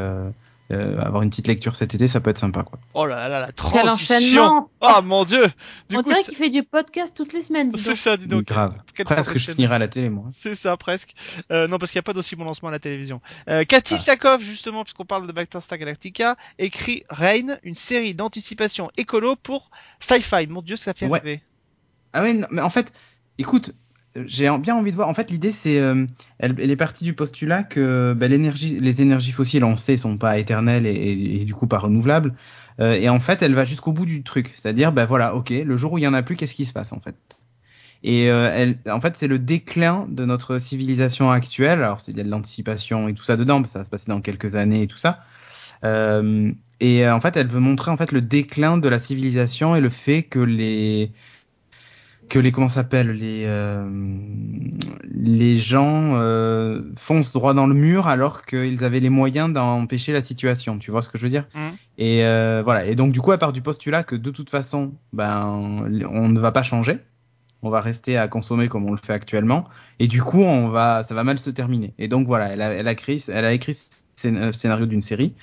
euh, 0.72 1.00
avoir 1.02 1.22
une 1.24 1.30
petite 1.30 1.48
lecture 1.48 1.76
cet 1.76 1.96
été, 1.96 2.08
ça 2.08 2.20
peut 2.20 2.30
être 2.30 2.38
sympa, 2.38 2.64
quoi. 2.64 2.78
Oh 2.94 3.06
là 3.06 3.30
là, 3.30 3.40
la 3.40 3.52
transition 3.52 4.70
Oh 4.82 5.02
mon 5.04 5.24
dieu 5.24 5.46
du 5.90 5.96
On 5.96 6.02
dirait 6.02 6.22
qu'il 6.24 6.36
fait 6.36 6.50
du 6.50 6.64
podcast 6.64 7.16
toutes 7.16 7.32
les 7.34 7.42
semaines, 7.42 7.72
C'est 7.72 7.96
ça, 7.96 8.18
dis 8.18 8.28
donc. 8.28 8.46
Grave. 8.46 8.74
presque 9.06 9.38
je 9.38 9.52
finirai 9.52 9.76
à 9.76 9.80
la 9.80 9.88
télé, 9.88 10.10
moi. 10.10 10.26
C'est 10.34 10.56
ça, 10.56 10.76
presque. 10.76 11.14
Euh, 11.52 11.68
non, 11.68 11.78
parce 11.78 11.92
qu'il 11.92 12.00
n'y 12.00 12.02
a 12.02 12.04
pas 12.04 12.14
d'aussi 12.14 12.36
bon 12.36 12.44
lancement 12.44 12.70
à 12.70 12.72
la 12.72 12.80
télévision. 12.80 13.22
Euh, 13.50 13.64
Cathy 13.64 13.94
ah. 13.94 13.98
Sakov, 13.98 14.42
justement, 14.42 14.84
puisqu'on 14.84 15.06
parle 15.06 15.26
de 15.26 15.32
Battlestar 15.32 15.78
Galactica, 15.78 16.36
écrit 16.60 17.04
Rain, 17.10 17.58
une 17.64 17.76
série 17.76 18.14
d'anticipation 18.14 18.92
écolo 18.98 19.38
pour 19.38 19.72
sci-fi. 20.00 20.48
Mon 20.48 20.62
dieu, 20.62 20.76
ça 20.76 20.94
fait 20.94 21.08
rêver. 21.08 21.42
Ah 22.12 22.24
ouais, 22.24 22.34
mais 22.52 22.62
en 22.62 22.70
fait, 22.70 22.92
écoute, 23.38 23.74
j'ai 24.26 24.50
bien 24.58 24.76
envie 24.76 24.92
de 24.92 24.96
voir. 24.96 25.10
En 25.10 25.14
fait, 25.14 25.30
l'idée, 25.32 25.52
c'est, 25.52 25.80
euh, 25.80 26.06
elle, 26.40 26.60
est 26.60 26.76
partie 26.76 27.04
du 27.04 27.14
postulat 27.14 27.64
que 27.64 28.14
bah, 28.14 28.28
l'énergie, 28.28 28.80
les 28.80 29.02
énergies 29.02 29.32
fossiles, 29.32 29.64
on 29.64 29.78
sait, 29.78 29.98
sont 29.98 30.18
pas 30.18 30.38
éternelles 30.38 30.86
et, 30.86 31.46
du 31.46 31.54
coup 31.54 31.68
pas 31.68 31.80
renouvelables. 31.80 32.34
Euh, 32.80 32.94
et 32.94 33.10
en 33.10 33.20
fait, 33.20 33.42
elle 33.42 33.54
va 33.54 33.66
jusqu'au 33.66 33.92
bout 33.92 34.06
du 34.06 34.24
truc, 34.24 34.52
c'est-à-dire, 34.56 34.92
ben 34.92 35.06
voilà, 35.06 35.36
ok, 35.36 35.50
le 35.50 35.78
jour 35.78 35.94
où 35.94 35.98
il 35.98 36.04
y 36.04 36.08
en 36.08 36.14
a 36.14 36.24
plus, 36.24 36.36
qu'est-ce 36.36 36.56
qui 36.56 36.66
se 36.66 36.74
passe 36.74 36.94
en 36.94 37.00
fait? 37.00 37.16
Et 38.04 38.30
euh, 38.30 38.52
elle, 38.54 38.78
en 38.92 39.02
fait, 39.02 39.18
c'est 39.18 39.28
le 39.28 39.40
déclin 39.40 40.06
de 40.10 40.24
notre 40.26 40.60
civilisation 40.60 41.32
actuelle. 41.32 41.82
Alors, 41.82 42.00
il 42.08 42.16
y 42.16 42.22
a 42.22 42.24
de 42.24 42.30
l'anticipation 42.30 43.08
et 43.08 43.14
tout 43.16 43.24
ça 43.24 43.36
dedans, 43.38 43.64
ça 43.66 43.80
va 43.80 43.86
se 43.86 43.90
passer 43.90 44.12
dans 44.12 44.22
quelques 44.22 44.56
années 44.56 44.84
et 44.84 44.88
tout 44.88 44.98
ça. 44.98 45.24
et 45.84 47.10
en 47.10 47.20
fait, 47.20 47.38
elle 47.38 47.48
veut 47.48 47.60
montrer 47.60 47.92
en 47.92 47.98
fait 47.98 48.12
le 48.12 48.22
déclin 48.22 48.78
de 48.78 48.88
la 48.88 49.00
civilisation 49.00 49.76
et 49.76 49.82
le 49.82 49.90
fait 49.90 50.24
que 50.24 50.40
les 50.40 51.12
que 52.30 52.40
les 52.40 52.52
comment 52.52 52.70
s'appelle 52.70 53.12
les 53.12 53.44
euh, 53.46 53.90
les 55.12 55.56
gens 55.56 56.16
euh, 56.16 56.82
foncent 56.96 57.34
droit 57.34 57.54
dans 57.54 57.68
le 57.68 57.74
mur 57.74 58.08
alors 58.08 58.46
qu'ils 58.46 58.84
avaient 58.84 59.00
les 59.00 59.10
moyens 59.10 59.52
d'empêcher 59.52 60.14
la 60.14 60.22
situation. 60.22 60.78
Tu 60.78 60.92
vois 60.92 61.02
ce 61.02 61.10
que 61.10 61.18
je 61.18 61.24
veux 61.24 61.30
dire? 61.30 61.46
Mmh. 61.54 61.70
Et 61.98 62.26
euh, 62.26 62.62
voilà. 62.64 62.86
Et 62.86 62.96
donc 62.96 63.12
du 63.12 63.22
coup, 63.22 63.32
à 63.32 63.38
part 63.38 63.54
du 63.54 63.62
postulat 63.62 64.04
que 64.04 64.16
de 64.16 64.30
toute 64.32 64.50
façon, 64.50 64.94
ben 65.14 65.46
on 66.10 66.30
ne 66.30 66.40
va 66.40 66.52
pas 66.52 66.64
changer, 66.64 67.00
on 67.64 67.70
va 67.70 67.82
rester 67.82 68.18
à 68.18 68.28
consommer 68.28 68.68
comme 68.68 68.86
on 68.86 68.92
le 68.92 68.98
fait 68.98 69.14
actuellement, 69.14 69.66
et 70.00 70.08
du 70.08 70.22
coup, 70.22 70.42
on 70.42 70.70
va, 70.70 71.04
ça 71.04 71.16
va 71.16 71.24
mal 71.24 71.40
se 71.40 71.50
terminer. 71.50 71.94
Et 71.98 72.08
donc 72.08 72.28
voilà, 72.28 72.54
elle 72.54 72.62
a, 72.62 72.72
elle 72.72 72.88
a 72.88 72.92
écrit, 72.92 73.24
elle 73.28 73.46
a 73.46 73.54
écrit 73.54 73.74
ce 73.74 74.52
scénario 74.52 74.86
d'une 74.86 75.02
série 75.02 75.34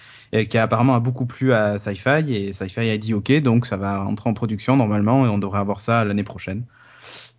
qui 0.49 0.59
apparemment 0.59 0.95
a 0.95 1.00
beaucoup 1.00 1.27
plu 1.27 1.53
à 1.53 1.79
Sci-Fi 1.79 2.25
et 2.35 2.53
Sci-Fi 2.53 2.91
a 2.91 2.99
dit 2.99 3.15
ok 3.15 3.33
donc 3.41 3.67
ça 3.67 3.77
va 3.77 4.05
entrer 4.05 4.29
en 4.29 4.35
production 4.35 4.77
normalement 4.77 5.25
et 5.25 5.29
on 5.29 5.38
devrait 5.38 5.61
avoir 5.61 5.79
ça 5.79 6.05
l'année 6.05 6.25
prochaine. 6.25 6.65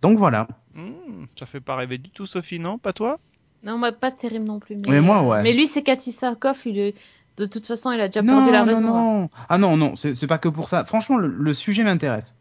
Donc 0.00 0.18
voilà. 0.18 0.48
Hmm, 0.74 1.26
ça 1.38 1.46
fait 1.46 1.60
pas 1.60 1.76
rêver 1.76 1.98
du 1.98 2.10
tout 2.10 2.26
Sophie 2.26 2.58
non? 2.58 2.78
Pas 2.78 2.92
toi? 2.92 3.18
Non 3.62 3.76
moi 3.76 3.92
pas 3.92 4.10
terrible 4.10 4.46
non 4.46 4.60
plus. 4.60 4.76
Mais, 4.88 5.00
moi 5.00 5.22
ouais. 5.22 5.42
Mais 5.42 5.52
lui 5.52 5.66
c'est 5.66 5.82
Cathy 5.82 6.12
Sarkov 6.12 6.62
il 6.64 6.78
est 6.78 6.94
de 7.36 7.44
toute 7.44 7.66
façon 7.66 7.92
il 7.92 8.00
a 8.00 8.08
déjà 8.08 8.22
perdu 8.22 8.50
la 8.50 8.64
raison. 8.64 8.80
Non 8.80 9.24
hein. 9.24 9.28
Ah 9.48 9.58
non 9.58 9.76
non 9.76 9.94
c'est 9.94 10.26
pas 10.26 10.38
que 10.38 10.48
pour 10.48 10.70
ça. 10.70 10.84
Franchement 10.86 11.18
le, 11.18 11.54
sujet 11.54 11.84
m'intéresse. 11.84 12.34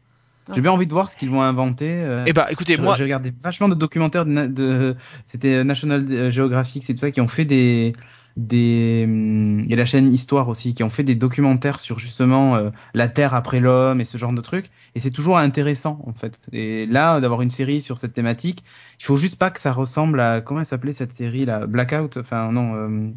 J'ai 0.54 0.62
bien 0.62 0.72
envie 0.72 0.86
de 0.86 0.94
voir 0.94 1.10
ce 1.10 1.18
qu'ils 1.18 1.30
vont 1.30 1.42
inventer. 1.42 1.90
Euh. 2.04 2.24
Eh 2.28 2.34
bah, 2.34 2.48
écoutez, 2.52 2.78
moi, 2.78 2.94
j'ai 2.96 3.04
regardé 3.04 3.34
vachement 3.42 3.68
de 3.68 3.76
documentaires 3.76 4.26
de, 4.26 4.48
de 4.48 4.96
c'était 5.24 5.64
National 5.64 6.32
Geographic, 6.32 6.84
c'est 6.84 6.94
tout 6.94 7.00
ça 7.00 7.12
qui 7.12 7.22
ont 7.22 7.28
fait 7.28 7.46
des 7.46 7.94
des 8.38 9.06
il 9.08 9.70
y 9.70 9.74
a 9.74 9.78
la 9.78 9.86
chaîne 9.86 10.12
Histoire 10.12 10.50
aussi 10.50 10.74
qui 10.74 10.84
ont 10.84 10.90
fait 10.90 11.04
des 11.04 11.16
documentaires 11.16 11.80
sur 11.80 12.00
justement 12.00 12.56
euh, 12.56 12.70
la 12.94 13.08
Terre 13.08 13.34
après 13.34 13.60
l'homme 13.60 14.02
et 14.02 14.06
ce 14.06 14.18
genre 14.18 14.34
de 14.34 14.42
trucs. 14.42 14.70
Et 14.94 15.00
c'est 15.00 15.12
toujours 15.12 15.38
intéressant 15.38 16.02
en 16.06 16.14
fait. 16.14 16.40
Et 16.52 16.86
là 16.86 17.22
d'avoir 17.22 17.42
une 17.42 17.50
série 17.50 17.82
sur 17.82 17.98
cette 17.98 18.14
thématique 18.14 18.64
il 19.00 19.06
faut 19.06 19.16
juste 19.16 19.38
pas 19.38 19.52
que 19.52 19.60
ça 19.60 19.72
ressemble 19.72 20.20
à 20.20 20.42
comment 20.42 20.60
elle 20.60 20.66
s'appelait 20.66 20.92
cette 20.92 21.14
série 21.14 21.46
là 21.46 21.66
Blackout? 21.66 22.18
Enfin 22.18 22.52
non 22.52 22.76
euh, 22.76 23.10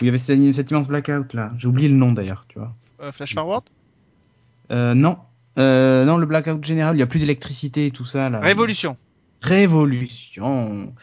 il 0.00 0.06
y 0.06 0.08
avait 0.08 0.18
cette, 0.18 0.54
cette, 0.54 0.70
immense 0.70 0.88
Blackout 0.88 1.34
là. 1.34 1.48
J'ai 1.58 1.66
oublié 1.66 1.88
le 1.88 1.96
nom 1.96 2.12
d'ailleurs 2.12 2.46
tu 2.48 2.58
vois. 2.58 2.74
Euh, 3.02 3.10
Flash 3.10 3.34
Forward 3.34 3.64
non 4.70 5.18
non 5.56 6.16
le 6.16 6.26
Blackout 6.26 6.64
général 6.64 6.96
il 6.96 7.00
y 7.00 7.02
a 7.02 7.06
plus 7.06 7.20
d'électricité 7.20 7.86
et 7.86 7.90
tout 7.90 8.06
ça 8.06 8.30
là 8.30 8.40
Révolution 8.40 8.96
Révolution. 9.44 10.94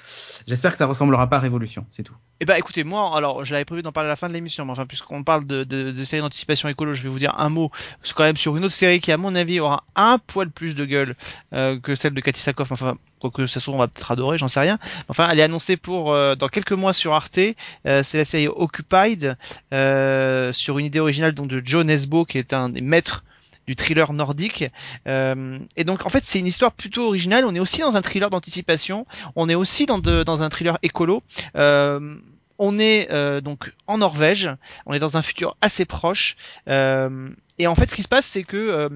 J'espère 0.48 0.72
que 0.72 0.78
ça 0.78 0.88
ressemblera 0.88 1.30
pas 1.30 1.38
à 1.38 1.40
Révolution, 1.40 1.86
c'est 1.92 2.02
tout. 2.02 2.16
Eh 2.40 2.46
ben, 2.46 2.56
écoutez, 2.56 2.84
moi, 2.84 3.16
alors, 3.16 3.46
je 3.46 3.54
l'avais 3.54 3.66
prévu 3.66 3.84
d'en 3.84 3.92
parler 3.92 4.08
à 4.08 4.10
la 4.10 4.16
fin 4.16 4.30
de 4.30 4.34
l'émission, 4.34 4.66
mais 4.66 4.72
enfin, 4.72 4.88
puisqu'on 4.88 5.24
parle 5.24 5.46
de, 5.46 5.64
de, 5.64 5.92
de 5.92 6.04
série 6.04 6.24
d'anticipation 6.24 6.68
écolo, 6.68 6.96
je 6.96 7.04
vais 7.04 7.10
vous 7.10 7.20
dire 7.20 7.36
un 7.38 7.50
mot, 7.50 7.72
quand 8.16 8.24
même 8.24 8.38
sur 8.38 8.58
une 8.58 8.66
autre 8.66 8.74
série 8.74 9.00
qui, 9.00 9.12
à 9.12 9.18
mon 9.18 9.36
avis, 9.36 9.60
aura 9.60 9.84
un 9.96 10.18
poil 10.18 10.50
plus 10.50 10.74
de 10.74 10.86
gueule 10.86 11.16
euh, 11.54 11.80
que 11.80 11.94
celle 11.94 12.16
de 12.16 12.20
Cathy 12.20 12.42
Sakoff. 12.42 12.72
Enfin, 12.72 12.98
quoique 13.20 13.46
ça 13.46 13.60
soit, 13.60 13.76
on 13.76 13.78
va 13.78 13.88
peut-être 13.88 14.10
adorer, 14.10 14.40
j'en 14.40 14.48
sais 14.48 14.62
rien. 14.62 14.80
Enfin, 15.08 15.30
elle 15.30 15.40
est 15.40 15.44
annoncée 15.44 15.78
pour 15.78 16.12
euh, 16.12 16.34
dans 16.34 16.48
quelques 16.48 16.72
mois 16.72 16.94
sur 16.94 17.14
Arte. 17.14 17.38
Euh, 17.86 18.02
c'est 18.04 18.18
la 18.18 18.26
série 18.26 18.48
Occupied, 18.48 19.36
sur 19.72 20.80
une 20.80 20.86
idée 20.88 21.00
originale 21.00 21.36
donc 21.36 21.48
de 21.48 21.62
Joe 21.64 21.86
Nesbo, 21.86 22.26
qui 22.26 22.40
est 22.40 22.54
un 22.54 22.70
des 22.70 22.82
maîtres 22.82 23.24
du 23.72 23.76
thriller 23.78 24.12
nordique. 24.12 24.66
Euh, 25.08 25.60
et 25.78 25.86
donc 25.86 26.06
en 26.06 26.10
fait 26.10 26.24
c'est 26.26 26.40
une 26.40 26.48
histoire 26.48 26.74
plutôt 26.74 27.08
originale. 27.08 27.46
On 27.46 27.56
est 27.56 27.60
aussi 27.60 27.80
dans 27.80 27.96
un 27.96 28.02
thriller 28.02 28.30
d'anticipation. 28.30 29.06
On 29.38 29.48
est 29.48 29.56
aussi 29.56 29.86
dans, 29.86 30.00
dans 30.00 30.44
un 30.44 30.50
thriller 30.50 30.78
écolo. 30.84 31.24
Euh, 31.56 32.18
on 32.60 32.80
est 32.80 33.08
euh, 33.12 33.40
donc 33.40 33.72
en 33.88 34.00
Norvège. 34.00 34.50
On 34.86 34.94
est 34.94 35.00
dans 35.00 35.16
un 35.16 35.22
futur 35.22 35.56
assez 35.62 35.86
proche. 35.86 36.36
et 36.68 37.68
en 37.68 37.76
fait 37.76 37.90
ce 37.90 37.96
qui 37.96 38.04
se 38.04 38.10
passe 38.10 38.26
c'est 38.26 38.44
que 38.44 38.90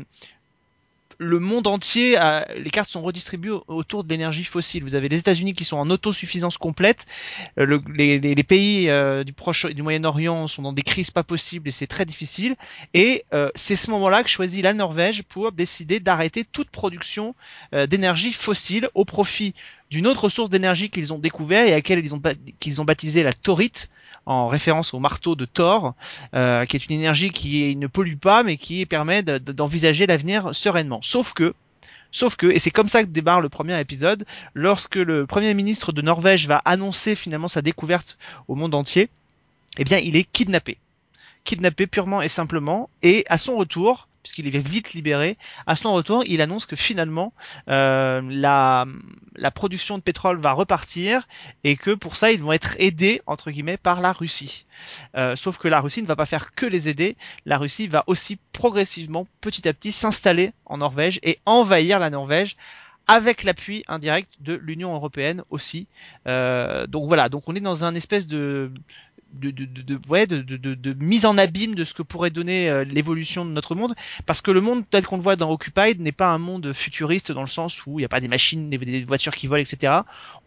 le 1.18 1.40
monde 1.40 1.68
entier, 1.68 2.18
les 2.58 2.70
cartes 2.70 2.90
sont 2.90 3.02
redistribuées 3.02 3.58
autour 3.68 4.04
de 4.04 4.10
l'énergie 4.10 4.44
fossile. 4.44 4.84
Vous 4.84 4.96
avez 4.96 5.10
les 5.10 5.20
États-Unis 5.20 5.54
qui 5.54 5.64
sont 5.64 5.78
en 5.78 5.90
autosuffisance 5.90 6.58
complète, 6.58 7.06
euh, 7.60 7.80
les, 7.94 8.44
pays 8.44 8.90
euh, 8.90 9.24
du 9.24 9.34
Proche, 9.34 9.66
du 9.66 9.82
Moyen-Orient 9.82 10.48
sont 10.48 10.62
dans 10.62 10.74
des 10.74 10.84
crises 10.84 11.12
pas 11.12 11.24
possibles 11.24 11.68
et 11.68 11.72
c'est 11.72 11.88
très 11.88 12.06
difficile. 12.06 12.56
Et 12.94 13.26
euh, 13.34 13.50
c'est 13.56 13.76
ce 13.76 13.90
moment-là 13.92 14.24
que 14.24 14.30
choisit 14.30 14.64
la 14.64 14.74
Norvège 14.74 15.24
pour 15.24 15.52
décider 15.52 16.00
d'arrêter 16.00 16.44
toute 16.44 16.70
production 16.70 17.36
d'énergie 17.72 18.32
fossile 18.32 18.90
au 18.94 19.06
profit 19.06 19.54
d'une 19.90 20.08
autre 20.08 20.30
source 20.30 20.50
d'énergie 20.50 20.90
qu'ils 20.90 21.14
ont 21.14 21.20
découvert 21.20 21.66
et 21.66 21.72
à 21.72 21.76
laquelle 21.76 22.04
ils 22.04 22.14
ont, 22.16 22.22
ont 22.22 22.86
baptisé 22.86 23.24
la 23.24 23.34
thorite 23.34 23.90
en 24.26 24.48
référence 24.48 24.94
au 24.94 25.00
marteau 25.00 25.36
de 25.36 25.46
Thor, 25.46 25.94
qui 26.34 26.38
est 26.78 26.86
une 26.90 26.96
énergie 26.96 27.32
qui 27.32 27.76
ne 27.76 27.88
pollue 27.88 28.18
pas, 28.18 28.44
mais 28.44 28.58
qui 28.58 28.86
permet 28.86 29.24
d'envisager 29.24 30.06
l'avenir 30.08 30.54
sereinement. 30.54 31.02
Sauf 31.02 31.34
que 31.34 31.54
Sauf 32.12 32.38
que, 32.38 32.48
et 32.48 32.60
c'est 32.60 32.72
comme 32.72 32.88
ça 32.88 33.04
que 33.04 33.10
démarre 33.10 33.42
le 33.42 33.50
premier 33.50 33.78
épisode, 33.78 34.26
lorsque 34.54 34.96
le 34.96 35.26
premier 35.26 35.54
ministre 35.54 35.92
de 35.92 36.02
Norvège 36.02 36.48
va 36.48 36.62
annoncer 36.64 37.14
finalement 37.14 37.50
sa 37.50 37.62
découverte 37.62 38.18
au 38.48 38.56
monde 38.56 38.74
entier, 38.74 39.10
eh 39.78 39.84
bien 39.84 39.98
il 39.98 40.16
est 40.16 40.24
kidnappé. 40.24 40.78
Kidnappé 41.44 41.88
purement 41.88 42.22
et 42.22 42.30
simplement, 42.30 42.90
et 43.04 43.26
à 43.28 43.38
son 43.38 43.58
retour, 43.58 44.08
puisqu'il 44.26 44.48
est 44.48 44.58
vite 44.58 44.94
libéré. 44.94 45.38
À 45.68 45.76
son 45.76 45.94
retour, 45.94 46.24
il 46.26 46.42
annonce 46.42 46.66
que 46.66 46.76
finalement 46.76 47.32
euh, 47.70 48.22
la, 48.24 48.88
la 49.36 49.52
production 49.52 50.00
de 50.00 50.04
pétrole 50.04 50.40
va 50.40 50.52
repartir 50.52 51.28
et 51.64 51.78
que 51.78 51.92
pour 51.92 52.16
ça 52.16 52.32
ils 52.32 52.42
vont 52.42 52.52
être 52.52 52.76
aidés 52.80 53.22
entre 53.28 53.52
guillemets 53.52 53.78
par 53.78 54.02
la 54.02 54.14
Russie. 54.14 54.66
Euh, 55.16 55.36
sauf 55.36 55.60
que 55.60 55.68
la 55.68 55.80
Russie 55.80 56.02
ne 56.02 56.08
va 56.08 56.16
pas 56.16 56.26
faire 56.26 56.56
que 56.56 56.66
les 56.66 56.90
aider, 56.90 57.18
la 57.46 57.60
Russie 57.60 57.88
va 57.88 58.04
aussi 58.08 58.40
progressivement, 58.52 59.28
petit 59.42 59.68
à 59.68 59.74
petit, 59.74 59.92
s'installer 59.92 60.54
en 60.66 60.78
Norvège 60.78 61.20
et 61.22 61.38
envahir 61.46 62.00
la 62.00 62.10
Norvège 62.10 62.58
avec 63.08 63.44
l'appui 63.44 63.84
indirect 63.88 64.34
de 64.40 64.56
l'Union 64.56 64.96
européenne 64.96 65.44
aussi. 65.52 65.86
Euh, 66.28 66.88
donc 66.88 67.08
voilà, 67.08 67.30
donc 67.30 67.44
on 67.46 67.56
est 67.56 67.60
dans 67.60 67.84
un 67.84 67.94
espèce 67.94 68.26
de 68.26 68.72
de, 69.40 69.52
de, 69.52 69.66
de, 69.66 70.00
ouais, 70.10 70.28
de, 70.28 70.42
de, 70.42 70.94
mise 70.94 71.26
en 71.26 71.38
abîme 71.38 71.76
de 71.76 71.84
ce 71.84 71.94
que 71.94 72.02
pourrait 72.02 72.30
donner 72.30 72.70
euh, 72.70 72.84
l'évolution 72.84 73.46
de 73.46 73.52
notre 73.52 73.76
monde, 73.76 73.96
parce 74.26 74.42
que 74.42 74.52
le 74.52 74.62
monde 74.62 74.84
tel 74.90 75.06
qu'on 75.06 75.18
le 75.18 75.24
voit 75.24 75.36
dans 75.36 75.52
Occupied 75.52 75.96
n'est 76.00 76.12
pas 76.12 76.28
un 76.28 76.38
monde 76.38 76.74
futuriste 76.74 77.32
dans 77.32 77.42
le 77.42 77.48
sens 77.48 77.86
où 77.86 78.00
il 78.00 78.02
n'y 78.02 78.06
a 78.06 78.10
pas 78.10 78.20
des 78.20 78.28
machines, 78.28 78.70
des, 78.70 79.04
voitures 79.04 79.36
qui 79.36 79.48
volent, 79.48 79.62
etc. 79.62 79.94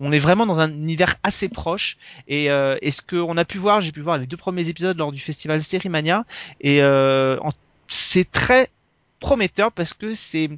On 0.01 0.13
est 0.13 0.19
vraiment 0.19 0.47
dans 0.47 0.59
un 0.59 0.71
univers 0.71 1.17
assez 1.23 1.49
proche, 1.49 1.97
et, 2.27 2.51
euh, 2.51 2.77
et 2.83 2.91
ce 2.91 3.03
qu'on 3.03 3.37
a 3.37 3.45
pu 3.45 3.59
voir, 3.59 3.81
j'ai 3.81 3.93
pu 3.93 4.01
voir 4.01 4.19
les 4.19 4.27
deux 4.27 4.37
premiers 4.37 4.69
épisodes 4.69 4.97
lors 4.97 5.13
du 5.13 5.21
festival 5.21 5.63
Sterimania, 5.63 6.25
et 6.61 6.83
euh, 6.83 7.39
c'est 7.89 8.31
très 8.31 8.71
prometteur 9.21 9.73
parce 9.73 9.95
que 9.95 10.15
c'est 10.15 10.51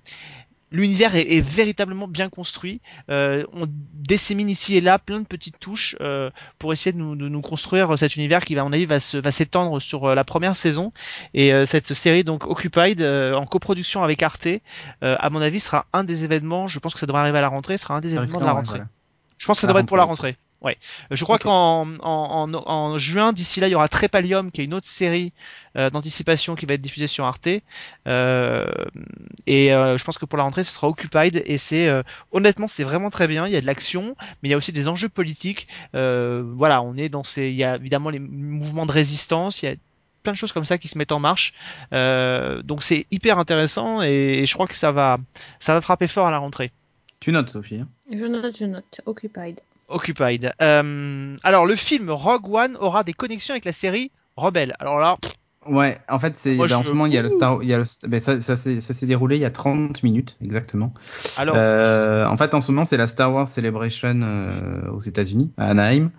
l'univers 0.71 1.15
est, 1.15 1.41
véritablement 1.41 2.09
bien 2.09 2.29
construit. 2.29 2.81
Euh, 3.11 3.45
on 3.53 3.67
dissémine 3.69 4.49
ici 4.49 4.77
et 4.77 4.81
là 4.81 4.99
plein 4.99 5.21
de 5.21 5.27
petites 5.27 5.59
touches 5.59 5.97
euh, 6.01 6.31
pour 6.59 6.73
essayer 6.73 6.93
de 6.93 6.99
nous, 6.99 7.17
de 7.17 7.29
nous, 7.29 7.41
construire 7.41 7.99
cet 7.99 8.17
univers 8.17 8.45
qui, 8.45 8.57
à 8.59 8.65
mon 8.65 8.73
avis, 8.73 8.87
va, 8.87 9.01
se, 9.01 9.17
va 9.17 9.31
s'étendre 9.31 9.81
sur 9.81 10.05
euh, 10.05 10.15
la 10.15 10.25
première 10.25 10.57
saison. 10.57 10.93
Et 11.35 11.53
euh, 11.53 11.67
cette 11.67 11.93
série, 11.93 12.25
donc 12.25 12.47
Occupied, 12.47 13.01
euh, 13.01 13.35
en 13.35 13.47
coproduction 13.47 14.03
avec 14.03 14.23
Arte, 14.23 14.49
à 15.03 15.31
mon 15.31 15.41
avis, 15.41 15.61
sera 15.61 15.87
un 15.93 16.05
des 16.05 16.25
événements. 16.25 16.69
Je 16.69 16.79
pense 16.79 16.95
que 16.95 17.01
ça 17.01 17.07
devrait 17.07 17.23
arriver 17.23 17.39
à 17.39 17.43
la 17.43 17.49
rentrée. 17.49 17.79
Sera 17.79 17.95
un 17.95 18.01
des 18.01 18.15
événements 18.15 18.41
de 18.41 18.45
la 18.45 18.53
rentrée. 18.53 18.81
Je 19.39 19.47
pense 19.47 19.57
que 19.57 19.61
ça 19.63 19.67
devrait 19.67 19.83
être 19.83 19.89
pour 19.89 19.97
la 19.97 20.05
rentrée. 20.05 20.37
Ouais. 20.61 20.77
Euh, 21.11 21.17
je 21.17 21.25
crois 21.25 21.39
qu'en 21.39 21.89
en, 22.01 22.53
en, 22.55 22.99
juin, 22.99 23.33
d'ici 23.33 23.61
là, 23.61 23.69
il 23.69 23.71
y 23.71 23.75
aura 23.75 23.89
Trépalium, 23.89 24.51
qui 24.51 24.61
est 24.61 24.65
une 24.65 24.75
autre 24.75 24.87
série 24.87 25.33
euh, 25.77 25.89
d'anticipation 25.89 26.57
qui 26.57 26.67
va 26.67 26.75
être 26.75 26.81
diffusée 26.81 27.07
sur 27.07 27.25
Arte. 27.25 27.49
Euh, 28.09 28.67
et 29.47 29.73
euh, 29.73 29.97
je 29.97 30.05
pense 30.05 30.19
que 30.19 30.25
pour 30.25 30.37
la 30.37 30.45
rentrée, 30.45 30.65
ce 30.65 30.73
sera 30.73 30.89
Occupied. 30.89 31.43
Et 31.47 31.59
c'est 31.59 31.89
honnêtement, 32.33 32.69
c'est 32.69 32.85
vraiment 32.85 33.11
très 33.11 33.29
bien. 33.29 33.47
Il 33.47 33.53
y 33.53 33.57
a 33.57 33.61
de 33.61 33.67
l'action, 33.67 34.17
mais 34.43 34.49
il 34.49 34.51
y 34.51 34.55
a 34.55 34.57
aussi 34.57 34.73
des 34.73 34.89
enjeux 34.89 35.09
politiques. 35.09 35.69
voilà, 35.93 36.83
on 36.83 36.97
est 36.97 37.09
dans 37.09 37.25
ces. 37.25 37.49
Il 37.49 37.57
y 37.57 37.65
a 37.65 37.77
évidemment 37.77 38.11
les 38.11 38.19
mouvements 38.19 38.87
de 38.87 38.93
résistance. 38.93 39.63
Il 39.63 39.67
y 39.67 39.73
a 39.73 39.77
plein 40.23 40.33
de 40.33 40.37
choses 40.37 40.53
comme 40.53 40.67
ça 40.67 40.77
qui 40.77 40.89
se 40.89 40.99
mettent 40.99 41.13
en 41.13 41.21
marche. 41.21 41.55
donc 41.93 42.83
c'est 42.83 43.07
hyper 43.11 43.39
intéressant 43.39 44.03
et, 44.03 44.45
je 44.47 44.55
crois 44.55 44.67
que 44.67 44.77
ça 44.77 44.93
va, 44.93 45.19
ça 45.59 45.75
va 45.75 45.81
frapper 45.81 46.09
fort 46.09 46.27
à 46.27 46.31
la 46.31 46.39
rentrée. 46.39 46.73
Tu 47.21 47.33
notes, 47.33 47.51
Sophie 47.51 47.77
hein? 47.77 47.89
Je 48.11 48.27
note, 48.27 48.57
je 48.57 48.65
note. 48.65 49.01
Occupied. 49.07 49.57
Occupied. 49.91 50.53
Euh, 50.63 51.37
alors 51.43 51.67
le 51.67 51.77
film 51.77 52.11
Rogue 52.11 52.49
One 52.53 52.77
aura 52.81 53.05
des 53.05 53.13
connexions 53.13 53.53
avec 53.53 53.65
la 53.65 53.73
série 53.73 54.11
Rebelle. 54.37 54.75
Alors 54.79 54.99
là. 54.99 55.19
Ouais, 55.67 55.99
en 56.09 56.19
fait, 56.19 56.37
c'est 56.37 56.57
ben, 56.57 56.73
en 56.73 56.83
ce 56.83 56.89
moment 56.89 57.05
il 57.05 57.13
y 57.13 57.19
a 57.19 57.23
le 57.23 57.29
Star, 57.29 57.63
il 57.63 57.69
y 57.69 57.75
a 57.75 57.79
le, 57.79 57.85
ben, 58.09 58.19
ça, 58.19 58.41
ça, 58.41 58.57
ça 58.57 58.81
s'est 58.81 59.07
déroulé 59.07 59.37
il 59.37 59.43
y 59.43 59.45
a 59.45 59.51
30 59.51 60.03
minutes 60.03 60.39
exactement. 60.43 60.95
Alors, 61.37 61.55
euh, 61.59 62.25
en 62.25 62.37
fait, 62.39 62.55
en 62.55 62.63
ce 62.63 62.73
moment 62.73 62.87
c'est 62.87 62.97
la 62.97 63.09
Star 63.09 63.33
Wars 63.33 63.47
Celebration 63.47 64.21
euh, 64.23 64.91
aux 64.91 65.01
États-Unis 65.01 65.53
à 65.59 65.69
Anaheim. 65.69 66.11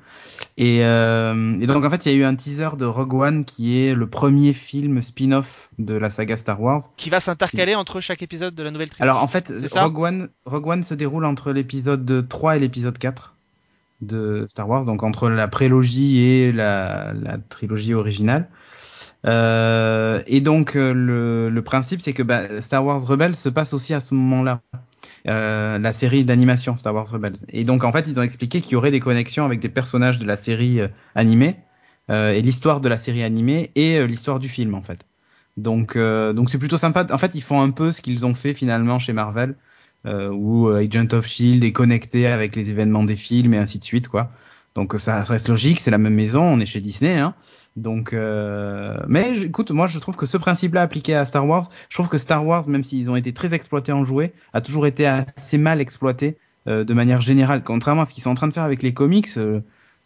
Et, 0.57 0.79
et, 0.79 1.67
donc 1.67 1.85
en 1.85 1.89
fait, 1.89 2.05
il 2.05 2.11
y 2.11 2.15
a 2.15 2.17
eu 2.17 2.23
un 2.23 2.35
teaser 2.35 2.69
de 2.77 2.85
Rogue 2.85 3.13
One 3.13 3.45
qui 3.45 3.79
est 3.79 3.95
le 3.95 4.07
premier 4.07 4.53
film 4.53 5.01
spin-off 5.01 5.69
de 5.79 5.95
la 5.95 6.09
saga 6.09 6.37
Star 6.37 6.61
Wars. 6.61 6.81
Qui 6.97 7.09
va 7.09 7.19
s'intercaler 7.19 7.73
entre 7.73 7.99
chaque 7.99 8.21
épisode 8.21 8.53
de 8.53 8.61
la 8.61 8.69
nouvelle 8.69 8.89
trilogie. 8.89 9.09
Alors 9.09 9.23
en 9.23 9.27
fait, 9.27 9.51
Rogue 9.73 9.97
One, 9.97 10.29
Rogue 10.45 10.67
One 10.67 10.83
se 10.83 10.93
déroule 10.93 11.25
entre 11.25 11.51
l'épisode 11.51 12.27
3 12.27 12.57
et 12.57 12.59
l'épisode 12.59 12.97
4 12.97 13.33
de 14.01 14.45
Star 14.47 14.67
Wars, 14.67 14.85
donc 14.85 15.03
entre 15.03 15.29
la 15.29 15.47
prélogie 15.47 16.19
et 16.19 16.51
la, 16.51 17.13
trilogie 17.49 17.93
originale. 17.93 18.49
Euh, 19.27 20.21
et 20.25 20.41
donc 20.41 20.75
euh, 20.75 20.93
le, 20.93 21.61
principe, 21.61 22.01
c'est 22.01 22.13
que 22.13 22.23
bah, 22.23 22.61
Star 22.61 22.83
Wars 22.83 23.01
Rebels 23.05 23.35
se 23.35 23.49
passe 23.49 23.73
aussi 23.73 23.93
à 23.93 23.99
ce 23.99 24.15
moment-là. 24.15 24.61
Euh, 25.27 25.77
la 25.77 25.93
série 25.93 26.25
d'animation 26.25 26.77
Star 26.77 26.95
Wars 26.95 27.07
Rebels. 27.07 27.35
Et 27.49 27.63
donc 27.63 27.83
en 27.83 27.91
fait, 27.91 28.05
ils 28.07 28.19
ont 28.19 28.23
expliqué 28.23 28.61
qu'il 28.61 28.73
y 28.73 28.75
aurait 28.75 28.89
des 28.91 28.99
connexions 28.99 29.45
avec 29.45 29.59
des 29.59 29.69
personnages 29.69 30.17
de 30.17 30.25
la 30.25 30.35
série 30.35 30.81
euh, 30.81 30.87
animée 31.13 31.57
euh, 32.09 32.31
et 32.31 32.41
l'histoire 32.41 32.81
de 32.81 32.89
la 32.89 32.97
série 32.97 33.23
animée 33.23 33.71
et 33.75 33.97
euh, 33.97 34.07
l'histoire 34.07 34.39
du 34.39 34.49
film 34.49 34.73
en 34.73 34.81
fait. 34.81 35.05
Donc 35.57 35.97
donc 35.97 36.49
c'est 36.49 36.57
plutôt 36.57 36.77
sympa. 36.77 37.05
En 37.11 37.17
fait, 37.17 37.35
ils 37.35 37.43
font 37.43 37.61
un 37.61 37.71
peu 37.71 37.91
ce 37.91 38.01
qu'ils 38.01 38.25
ont 38.25 38.33
fait 38.33 38.53
finalement 38.53 38.97
chez 38.99 39.11
Marvel 39.11 39.55
où 40.05 40.67
euh, 40.67 40.85
Agent 40.85 41.13
of 41.13 41.25
Shield 41.25 41.63
est 41.63 41.71
connecté 41.71 42.27
avec 42.27 42.55
les 42.55 42.69
événements 42.69 43.03
des 43.03 43.15
films 43.15 43.53
et 43.53 43.57
ainsi 43.57 43.79
de 43.79 43.83
suite, 43.83 44.07
quoi. 44.07 44.31
Donc 44.75 44.95
ça 44.99 45.23
reste 45.23 45.49
logique, 45.49 45.79
c'est 45.79 45.91
la 45.91 45.97
même 45.97 46.13
maison, 46.13 46.41
on 46.41 46.59
est 46.59 46.65
chez 46.65 46.81
Disney, 46.81 47.17
hein. 47.17 47.35
Donc, 47.77 48.11
euh... 48.11 48.97
mais 49.07 49.39
écoute, 49.43 49.71
moi 49.71 49.87
je 49.87 49.97
trouve 49.99 50.17
que 50.17 50.25
ce 50.25 50.37
principe-là 50.37 50.81
appliqué 50.81 51.15
à 51.15 51.23
Star 51.23 51.47
Wars, 51.47 51.69
je 51.89 51.95
trouve 51.95 52.09
que 52.09 52.17
Star 52.17 52.45
Wars, 52.45 52.67
même 52.67 52.83
s'ils 52.83 53.09
ont 53.09 53.15
été 53.15 53.33
très 53.33 53.53
exploités 53.53 53.93
en 53.93 54.03
jouets, 54.03 54.33
a 54.53 54.61
toujours 54.61 54.87
été 54.87 55.07
assez 55.07 55.57
mal 55.57 55.79
exploité 55.79 56.37
euh, 56.67 56.83
de 56.83 56.93
manière 56.93 57.21
générale. 57.21 57.63
Contrairement 57.63 58.03
à 58.03 58.05
ce 58.05 58.13
qu'ils 58.13 58.23
sont 58.23 58.29
en 58.29 58.35
train 58.35 58.49
de 58.49 58.53
faire 58.53 58.63
avec 58.63 58.83
les 58.83 58.93
comics, 58.93 59.29
euh, 59.37 59.61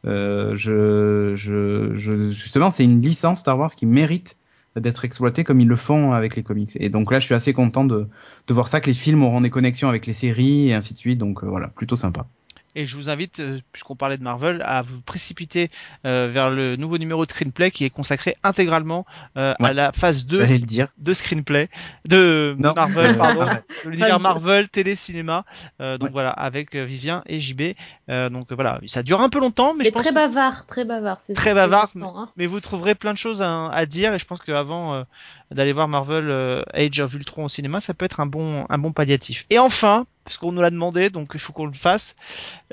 euh 0.06 0.56
je, 0.56 1.34
je, 1.36 1.96
je, 1.96 2.30
justement, 2.30 2.70
c'est 2.70 2.84
une 2.84 3.02
licence 3.02 3.40
Star 3.40 3.58
Wars 3.58 3.74
qui 3.74 3.88
mérite 3.88 4.38
d'être 4.76 5.06
exploité 5.06 5.44
comme 5.44 5.62
ils 5.62 5.68
le 5.68 5.76
font 5.76 6.12
avec 6.14 6.36
les 6.36 6.44
comics. 6.44 6.72
Et 6.80 6.90
donc 6.90 7.12
là, 7.12 7.20
je 7.20 7.26
suis 7.26 7.36
assez 7.36 7.54
content 7.54 7.86
de, 7.86 8.08
de 8.48 8.54
voir 8.54 8.68
ça, 8.68 8.82
que 8.82 8.88
les 8.88 8.94
films 8.94 9.24
auront 9.24 9.42
des 9.42 9.50
connexions 9.50 9.90
avec 9.90 10.06
les 10.06 10.14
séries 10.14 10.70
et 10.70 10.74
ainsi 10.74 10.94
de 10.94 11.00
suite. 11.00 11.18
Donc 11.18 11.44
euh, 11.44 11.48
voilà, 11.48 11.70
plutôt 11.70 11.96
sympa. 11.96 12.28
Et 12.76 12.88
je 12.88 12.98
vous 12.98 13.10
invite, 13.10 13.40
euh, 13.40 13.62
puisqu'on 13.72 13.96
parlait 13.96 14.18
de 14.18 14.24
Marvel, 14.24 14.62
à 14.66 14.82
vous 14.82 15.00
précipiter 15.00 15.72
euh, 16.06 16.30
vers 16.32 16.50
le 16.50 16.76
nouveau 16.76 16.98
numéro 16.98 17.26
de 17.26 17.32
Screenplay 17.32 17.72
qui 17.72 17.86
est 17.86 17.90
consacré 17.90 18.36
intégralement 18.44 19.06
euh, 19.38 19.54
à 19.60 19.72
la 19.72 19.94
phase 19.94 20.26
2 20.26 20.46
le 20.46 20.60
dire. 20.60 20.90
de 20.98 21.14
Screenplay, 21.14 21.70
de 22.06 22.54
Marvel, 22.60 23.18
pardon, 23.18 23.46
de 23.86 23.90
l'univers 23.90 24.20
Marvel, 24.20 24.68
télé, 24.68 24.96
cinéma. 24.96 25.46
Euh, 25.82 25.98
donc 25.98 26.12
voilà, 26.12 26.32
avec 26.32 26.76
Vivien 26.76 27.24
et 27.28 27.40
JB. 27.40 27.76
donc 28.10 28.52
voilà, 28.52 28.82
ça 28.88 29.04
dure 29.04 29.22
un 29.22 29.30
peu 29.30 29.40
longtemps, 29.40 29.74
mais, 29.74 29.80
mais 29.80 29.86
je 29.86 29.92
pense 29.92 30.02
très 30.04 30.12
bavard, 30.12 30.66
très 30.66 30.84
bavard. 30.84 31.20
C'est 31.22 31.34
très 31.34 31.54
bavard, 31.54 31.90
hein. 32.02 32.30
mais, 32.36 32.46
vous 32.46 32.60
trouverez 32.60 32.94
plein 32.94 33.14
de 33.14 33.18
choses 33.18 33.42
à, 33.42 33.70
à 33.70 33.86
dire 33.86 34.14
et 34.14 34.20
je 34.20 34.26
pense 34.26 34.40
qu'avant 34.42 35.06
d'aller 35.52 35.72
voir 35.72 35.88
Marvel 35.88 36.64
Age 36.74 37.00
of 37.00 37.14
Ultron 37.14 37.46
au 37.46 37.50
cinéma, 37.50 37.80
ça 37.80 37.94
peut 37.94 38.06
être 38.06 38.20
un 38.20 38.26
bon 38.26 38.66
un 38.68 38.78
bon 38.78 38.92
palliatif. 38.92 39.46
Et 39.50 39.60
enfin, 39.60 40.06
parce 40.26 40.38
qu'on 40.38 40.52
nous 40.52 40.62
l'a 40.62 40.72
demandé, 40.72 41.10
donc 41.10 41.32
il 41.36 41.40
faut 41.40 41.54
qu'on 41.54 41.68
le 41.68 41.74
fasse. 41.74 42.16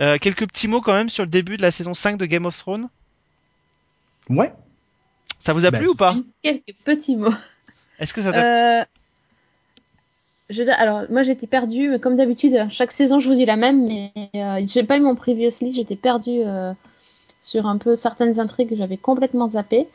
Euh, 0.00 0.16
quelques 0.18 0.48
petits 0.48 0.66
mots 0.66 0.80
quand 0.80 0.94
même 0.94 1.10
sur 1.10 1.22
le 1.22 1.30
début 1.30 1.58
de 1.58 1.62
la 1.62 1.70
saison 1.70 1.94
5 1.94 2.16
de 2.16 2.24
Game 2.24 2.46
of 2.46 2.56
Thrones. 2.56 2.88
Ouais. 4.30 4.52
Ça 5.44 5.52
vous 5.52 5.66
a 5.66 5.70
bah, 5.70 5.78
plu 5.78 5.88
ou 5.88 5.94
pas? 5.94 6.16
Quelques 6.42 6.74
petits 6.84 7.14
mots. 7.14 7.34
Est-ce 7.98 8.14
que 8.14 8.22
ça 8.22 8.32
t'a 8.32 8.80
euh... 8.80 8.84
je... 10.48 10.62
Alors, 10.62 11.02
moi 11.10 11.22
j'étais 11.22 11.46
perdue, 11.46 11.90
mais 11.90 11.98
comme 12.00 12.16
d'habitude, 12.16 12.66
chaque 12.70 12.90
saison 12.90 13.20
je 13.20 13.28
vous 13.28 13.34
dis 13.34 13.44
la 13.44 13.56
même, 13.56 13.86
mais 13.86 14.12
euh, 14.34 14.64
j'ai 14.66 14.82
pas 14.82 14.96
eu 14.96 15.00
mon 15.00 15.14
previously, 15.14 15.74
j'étais 15.74 15.96
perdue 15.96 16.40
euh, 16.46 16.72
sur 17.42 17.66
un 17.66 17.76
peu 17.76 17.96
certaines 17.96 18.40
intrigues 18.40 18.70
que 18.70 18.76
j'avais 18.76 18.96
complètement 18.96 19.48
zappées. 19.48 19.88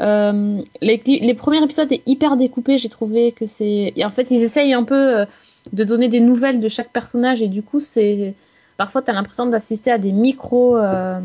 Euh, 0.00 0.60
les, 0.80 1.02
les, 1.04 1.34
premiers 1.34 1.62
épisodes 1.62 1.90
étaient 1.90 2.02
hyper 2.06 2.36
découpés, 2.36 2.78
j'ai 2.78 2.88
trouvé 2.88 3.32
que 3.32 3.46
c'est. 3.46 3.92
En 4.02 4.10
fait, 4.10 4.30
ils 4.30 4.42
essayent 4.42 4.72
un 4.72 4.84
peu 4.84 5.26
de 5.72 5.84
donner 5.84 6.08
des 6.08 6.20
nouvelles 6.20 6.60
de 6.60 6.68
chaque 6.68 6.90
personnage 6.90 7.42
et 7.42 7.48
du 7.48 7.62
coup 7.62 7.80
c'est 7.80 8.34
parfois 8.76 9.02
tu 9.02 9.10
as 9.10 9.14
l'impression 9.14 9.46
d'assister 9.46 9.90
à 9.90 9.98
des 9.98 10.12
micro 10.12 10.76
euh, 10.76 11.20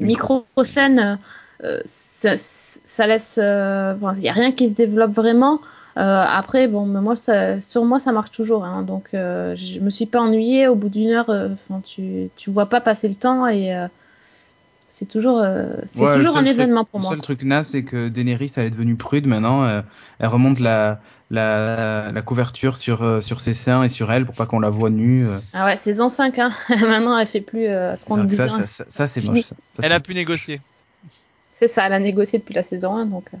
micro 0.00 0.44
scènes 0.64 1.18
euh, 1.64 1.80
ça, 1.84 2.36
ça, 2.36 3.06
laisse 3.06 3.36
il 3.38 3.44
euh, 3.44 3.94
y 4.20 4.28
a 4.28 4.32
rien 4.32 4.52
qui 4.52 4.68
se 4.68 4.74
développe 4.74 5.12
vraiment 5.12 5.60
après 5.98 6.68
bon 6.68 6.84
moi 6.84 7.16
ça, 7.16 7.58
sur 7.62 7.86
moi 7.86 7.98
ça 7.98 8.12
marche 8.12 8.30
toujours 8.30 8.64
hein, 8.64 8.82
donc 8.82 9.08
je 9.12 9.80
me 9.80 9.88
suis 9.88 10.04
pas 10.04 10.20
ennuyée 10.20 10.68
au 10.68 10.74
bout 10.74 10.90
d'une 10.90 11.08
heure 11.08 11.30
enfin 11.30 11.80
tu 11.82 12.28
tu 12.36 12.50
vois 12.50 12.66
pas 12.66 12.82
passer 12.82 13.08
le 13.08 13.14
temps 13.14 13.48
et 13.48 13.74
c'est 14.90 15.08
toujours, 15.08 15.42
c'est 15.86 16.12
toujours 16.12 16.36
un 16.36 16.44
événement 16.44 16.84
pour 16.84 17.00
moi. 17.00 17.10
Le 17.10 17.16
seul 17.16 17.22
truc 17.22 17.42
naze, 17.44 17.68
c'est 17.68 17.82
que 17.82 18.08
Daenerys, 18.08 18.52
elle 18.56 18.66
est 18.66 18.70
devenue 18.70 18.94
prude 18.94 19.26
maintenant. 19.26 19.82
elle 20.18 20.28
remonte 20.28 20.60
la, 20.60 21.00
la, 21.30 22.12
la 22.12 22.22
couverture 22.22 22.76
sur, 22.76 23.02
euh, 23.02 23.20
sur 23.20 23.40
ses 23.40 23.54
seins 23.54 23.82
et 23.82 23.88
sur 23.88 24.12
elle 24.12 24.26
pour 24.26 24.34
pas 24.34 24.46
qu'on 24.46 24.60
la 24.60 24.70
voit 24.70 24.90
nue. 24.90 25.26
Euh. 25.26 25.38
Ah 25.52 25.64
ouais, 25.64 25.76
saison 25.76 26.08
5, 26.08 26.38
hein. 26.38 26.52
maintenant 26.68 27.18
elle 27.18 27.26
fait 27.26 27.40
plus 27.40 27.66
euh, 27.66 27.96
ce 27.96 28.04
qu'on 28.04 28.28
ça, 28.28 28.48
ça, 28.48 28.84
ça, 28.88 29.08
c'est 29.08 29.24
moche. 29.24 29.42
Ça. 29.42 29.54
elle 29.82 29.92
a 29.92 30.00
pu 30.00 30.14
négocier. 30.14 30.60
C'est 31.54 31.68
ça, 31.68 31.86
elle 31.86 31.94
a 31.94 31.98
négocié 31.98 32.38
depuis 32.38 32.54
la 32.54 32.62
saison 32.62 32.94
1, 32.96 33.06
donc. 33.06 33.24
Euh. 33.34 33.38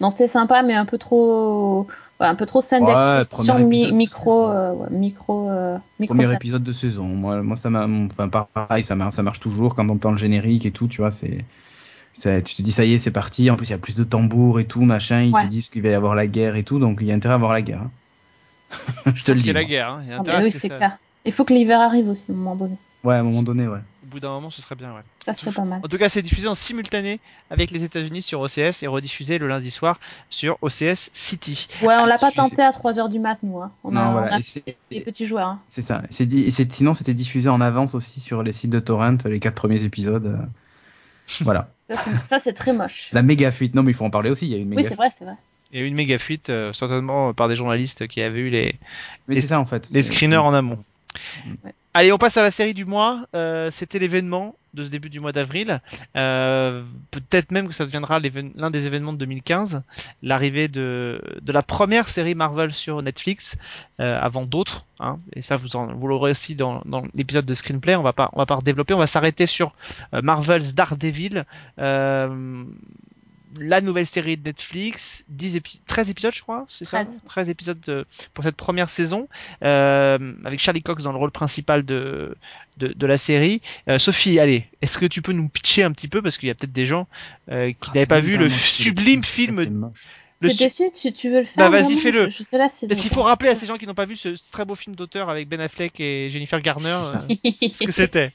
Non, 0.00 0.10
c'était 0.10 0.28
sympa, 0.28 0.62
mais 0.62 0.74
un 0.74 0.84
peu 0.84 0.98
trop, 0.98 1.86
un 2.18 2.34
peu 2.34 2.44
trop 2.44 2.60
scène 2.60 2.84
d'exposition 2.84 3.60
micro, 3.60 3.92
micro, 4.90 5.40
micro. 6.00 6.14
Premier 6.14 6.32
épisode 6.32 6.64
de 6.64 6.72
saison. 6.72 7.04
Moi, 7.04 7.40
moi 7.42 7.54
ça 7.54 7.70
m'a, 7.70 7.86
enfin 7.86 8.28
pareil, 8.28 8.82
ça 8.82 8.96
marche, 8.96 9.14
ça 9.14 9.22
marche 9.22 9.38
toujours 9.38 9.76
quand 9.76 9.88
on 9.88 9.94
entend 9.94 10.10
le 10.10 10.18
générique 10.18 10.66
et 10.66 10.72
tout, 10.72 10.88
tu 10.88 11.00
vois, 11.02 11.12
c'est. 11.12 11.38
Tu 12.14 12.54
te 12.54 12.62
dis 12.62 12.72
ça 12.72 12.84
y 12.84 12.94
est, 12.94 12.98
c'est 12.98 13.10
parti. 13.10 13.50
En 13.50 13.56
plus, 13.56 13.68
il 13.68 13.70
y 13.70 13.74
a 13.74 13.78
plus 13.78 13.96
de 13.96 14.04
tambours 14.04 14.60
et 14.60 14.66
tout, 14.66 14.82
machin. 14.82 15.22
Ils 15.22 15.32
te 15.32 15.46
disent 15.46 15.68
qu'il 15.68 15.82
va 15.82 15.88
y 15.88 15.94
avoir 15.94 16.14
la 16.14 16.26
guerre 16.26 16.56
et 16.56 16.62
tout, 16.62 16.78
donc 16.78 16.98
il 17.00 17.06
y 17.06 17.12
a 17.12 17.14
intérêt 17.14 17.32
à 17.32 17.36
avoir 17.36 17.52
la 17.52 17.62
guerre. 17.62 17.82
Hein. 17.82 17.90
Je 19.14 19.24
te 19.24 19.32
le 19.32 19.40
dis. 19.40 19.44
Il 19.44 19.46
y 19.48 19.50
a 19.50 19.54
la 19.54 19.64
guerre. 19.64 19.90
Hein. 19.90 20.02
Il 20.04 20.10
y 20.10 20.12
a 20.12 20.36
ah, 20.36 20.40
oui, 20.42 20.52
c'est 20.52 20.68
clair. 20.68 20.96
Il 21.24 21.32
faut 21.32 21.44
que 21.44 21.54
l'hiver 21.54 21.80
arrive 21.80 22.08
aussi 22.08 22.26
à 22.28 22.32
un 22.32 22.36
moment 22.36 22.56
donné. 22.56 22.76
Ouais, 23.04 23.14
à 23.14 23.18
un 23.18 23.22
moment 23.22 23.42
donné, 23.42 23.66
ouais. 23.66 23.78
Au 24.04 24.06
bout 24.06 24.20
d'un 24.20 24.28
moment, 24.28 24.50
ce 24.50 24.60
serait 24.60 24.74
bien, 24.74 24.92
ouais. 24.92 25.00
Ça 25.16 25.34
serait 25.34 25.52
pas 25.52 25.64
mal. 25.64 25.80
En 25.82 25.88
tout 25.88 25.98
cas, 25.98 26.08
c'est 26.08 26.22
diffusé 26.22 26.46
en 26.48 26.54
simultané 26.54 27.18
avec 27.50 27.70
les 27.70 27.82
États-Unis 27.84 28.22
sur 28.22 28.40
OCS 28.40 28.82
et 28.82 28.86
rediffusé 28.86 29.38
le 29.38 29.48
lundi 29.48 29.70
soir 29.70 29.98
sur 30.30 30.58
OCS 30.62 31.10
City. 31.12 31.68
Ouais, 31.82 31.94
on 31.98 32.06
l'a 32.06 32.18
pas 32.18 32.30
tenté 32.30 32.62
à 32.62 32.70
3h 32.70 33.10
du 33.10 33.18
mat, 33.18 33.38
nous. 33.42 33.60
Hein. 33.60 33.70
On 33.84 33.96
a, 33.96 34.10
voilà. 34.10 34.38
des 34.90 35.00
petits 35.00 35.26
joueurs. 35.26 35.48
Hein. 35.48 35.60
C'est 35.66 35.82
ça. 35.82 36.02
Sinon, 36.10 36.94
c'était 36.94 37.14
diffusé 37.14 37.48
en 37.48 37.60
avance 37.60 37.94
aussi 37.94 38.20
sur 38.20 38.42
les 38.42 38.52
sites 38.52 38.70
de 38.70 38.80
Torrent, 38.80 39.16
les 39.24 39.40
quatre 39.40 39.54
premiers 39.54 39.84
épisodes. 39.84 40.38
Voilà. 41.40 41.68
Ça, 41.72 42.38
c'est 42.38 42.52
très 42.52 42.72
moche. 42.72 43.10
La 43.12 43.22
méga 43.22 43.50
fuite. 43.50 43.74
Non, 43.74 43.82
mais 43.82 43.92
il 43.92 43.94
faut 43.94 44.04
en 44.04 44.10
parler 44.10 44.30
aussi. 44.30 44.46
Il 44.46 44.52
y 44.52 44.54
a 44.54 44.58
une 44.58 44.68
méga 44.68 44.82
Oui, 44.82 44.88
c'est 44.88 44.94
vrai, 44.96 45.10
c'est 45.10 45.24
vrai. 45.24 45.34
Il 45.72 45.78
y 45.78 45.82
a 45.82 45.84
eu 45.84 45.88
une 45.88 45.94
méga 45.94 46.18
fuite, 46.18 46.50
euh, 46.50 46.72
certainement 46.74 47.32
par 47.32 47.48
des 47.48 47.56
journalistes 47.56 48.06
qui 48.06 48.20
avaient 48.20 48.40
eu 48.40 48.50
les, 48.50 48.74
mais 49.26 49.40
ça, 49.40 49.58
en 49.58 49.64
fait. 49.64 49.88
les 49.90 50.02
screeners 50.02 50.36
en 50.36 50.52
amont. 50.52 50.84
Allez, 51.94 52.10
on 52.10 52.16
passe 52.18 52.38
à 52.38 52.42
la 52.42 52.50
série 52.50 52.72
du 52.72 52.86
mois. 52.86 53.26
Euh, 53.34 53.70
C'était 53.70 53.98
l'événement 53.98 54.56
de 54.72 54.84
ce 54.84 54.88
début 54.88 55.10
du 55.10 55.20
mois 55.20 55.32
d'avril. 55.32 55.80
Euh, 56.16 56.82
Peut-être 57.10 57.50
même 57.50 57.68
que 57.68 57.74
ça 57.74 57.84
deviendra 57.84 58.18
l'un 58.20 58.70
des 58.70 58.86
événements 58.86 59.12
de 59.12 59.18
2015, 59.18 59.82
l'arrivée 60.22 60.68
de, 60.68 61.20
de 61.42 61.52
la 61.52 61.62
première 61.62 62.08
série 62.08 62.34
Marvel 62.34 62.72
sur 62.72 63.02
Netflix, 63.02 63.56
euh, 64.00 64.18
avant 64.18 64.46
d'autres. 64.46 64.86
Hein, 65.00 65.18
et 65.34 65.42
ça, 65.42 65.56
vous, 65.56 65.68
vous 65.68 66.06
l'aurez 66.08 66.30
aussi 66.30 66.54
dans, 66.54 66.80
dans 66.86 67.02
l'épisode 67.14 67.44
de 67.44 67.52
Screenplay. 67.54 67.94
On 67.96 68.02
va 68.02 68.14
pas, 68.14 68.30
on 68.32 68.38
va 68.38 68.46
pas 68.46 68.56
redévelopper. 68.56 68.94
On 68.94 68.98
va 68.98 69.06
s'arrêter 69.06 69.44
sur 69.46 69.74
Marvel's 70.14 70.74
Daredevil. 70.74 71.44
La 73.58 73.80
nouvelle 73.80 74.06
série 74.06 74.36
de 74.36 74.44
Netflix, 74.44 75.24
10 75.28 75.60
13 75.86 76.10
épisodes 76.10 76.34
je 76.34 76.42
crois, 76.42 76.64
c'est 76.68 76.84
ça 76.84 77.02
13 77.26 77.50
épisodes 77.50 78.06
pour 78.34 78.44
cette 78.44 78.56
première 78.56 78.88
saison, 78.88 79.28
euh, 79.62 80.32
avec 80.44 80.60
Charlie 80.60 80.82
Cox 80.82 81.02
dans 81.02 81.12
le 81.12 81.18
rôle 81.18 81.30
principal 81.30 81.84
de, 81.84 82.36
de, 82.78 83.06
la 83.06 83.16
série. 83.16 83.60
Euh, 83.88 83.98
Sophie, 83.98 84.38
allez, 84.38 84.66
est-ce 84.80 84.98
que 84.98 85.06
tu 85.06 85.22
peux 85.22 85.32
nous 85.32 85.48
pitcher 85.48 85.82
un 85.82 85.92
petit 85.92 86.08
peu, 86.08 86.22
parce 86.22 86.38
qu'il 86.38 86.48
y 86.48 86.50
a 86.50 86.54
peut-être 86.54 86.72
des 86.72 86.86
gens 86.86 87.06
euh, 87.50 87.70
qui 87.70 87.76
ah, 87.82 87.92
n'avaient 87.94 88.06
pas 88.06 88.20
vu 88.20 88.36
le 88.36 88.48
sublime 88.50 89.24
film... 89.24 89.90
C'est 90.44 90.58
déçu, 90.58 90.90
tu, 90.92 91.12
tu 91.12 91.30
veux 91.30 91.38
le 91.38 91.44
faire 91.44 91.70
Bah 91.70 91.78
vas-y, 91.78 91.96
fais-le. 91.96 92.28
Il 92.90 93.10
faut 93.10 93.22
rappeler 93.22 93.50
à 93.50 93.54
ces 93.54 93.64
gens 93.64 93.76
qui 93.76 93.86
n'ont 93.86 93.94
pas 93.94 94.06
vu 94.06 94.16
ce, 94.16 94.34
très 94.50 94.64
beau 94.64 94.74
film 94.74 94.96
d'auteur 94.96 95.30
avec 95.30 95.48
Ben 95.48 95.60
Affleck 95.60 96.00
et 96.00 96.30
Jennifer 96.30 96.60
Garner 96.60 96.98
ce 97.28 97.84
que 97.84 97.92
c'était. 97.92 98.32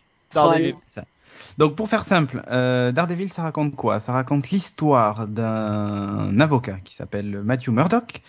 Donc 1.58 1.76
pour 1.76 1.90
faire 1.90 2.04
simple, 2.04 2.44
euh, 2.52 2.92
Daredevil, 2.92 3.30
ça 3.30 3.42
raconte 3.42 3.76
quoi? 3.76 4.00
Ça 4.00 4.14
raconte 4.14 4.52
l'histoire 4.52 5.28
d'un 5.28 6.40
avocat 6.40 6.78
qui 6.84 6.94
s'appelle 6.94 7.42
Matthew 7.44 7.70
Murdoch 7.70 8.22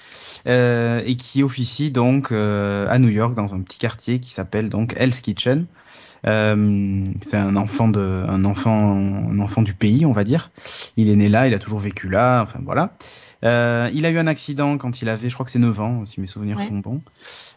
euh, 0.46 1.02
et 1.04 1.16
qui 1.16 1.42
officie 1.42 1.90
donc 1.90 2.32
euh, 2.32 2.88
à 2.88 2.98
New 2.98 3.10
York 3.10 3.34
dans 3.34 3.54
un 3.54 3.60
petit 3.60 3.78
quartier 3.78 4.18
qui 4.20 4.32
s'appelle 4.32 4.70
donc 4.70 4.94
Hell's 4.96 5.20
Kitchen. 5.20 5.66
Euh, 6.26 7.04
c'est 7.20 7.36
un 7.36 7.56
enfant 7.56 7.88
de, 7.88 8.24
un 8.28 8.44
enfant, 8.44 8.96
un 8.96 9.38
enfant 9.40 9.62
du 9.62 9.74
pays, 9.74 10.06
on 10.06 10.12
va 10.12 10.24
dire. 10.24 10.50
Il 10.96 11.10
est 11.10 11.16
né 11.16 11.28
là, 11.28 11.46
il 11.46 11.54
a 11.54 11.58
toujours 11.58 11.78
vécu 11.78 12.08
là, 12.08 12.40
enfin 12.42 12.60
voilà. 12.64 12.92
Euh, 13.44 13.90
il 13.92 14.04
a 14.04 14.10
eu 14.10 14.18
un 14.18 14.26
accident 14.26 14.78
quand 14.78 15.00
il 15.00 15.08
avait, 15.08 15.28
je 15.28 15.34
crois 15.34 15.46
que 15.46 15.52
c'est 15.52 15.58
9 15.58 15.80
ans, 15.80 16.04
si 16.06 16.20
mes 16.20 16.26
souvenirs 16.26 16.60
sont 16.60 16.78
bons. 16.78 17.00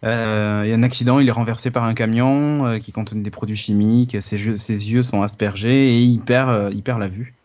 Euh, 0.04 0.64
il 0.66 0.70
y 0.70 0.74
a 0.74 0.76
un 0.76 0.84
accident, 0.84 1.20
il 1.20 1.28
est 1.28 1.32
renversé 1.34 1.72
par 1.72 1.84
un 1.84 1.94
camion 1.94 2.66
euh, 2.66 2.80
qui 2.80 2.92
contenait 2.92 3.22
des 3.22 3.32
produits 3.32 3.56
chimiques, 3.56 4.22
ses, 4.22 4.58
ses, 4.58 4.92
yeux 4.92 5.04
sont 5.04 5.22
aspergés 5.22 5.96
et 5.96 6.00
il 6.02 6.20
perd, 6.20 6.50
euh, 6.50 6.70
il 6.74 6.84
perd 6.84 7.00
la 7.00 7.08
vue. 7.08 7.36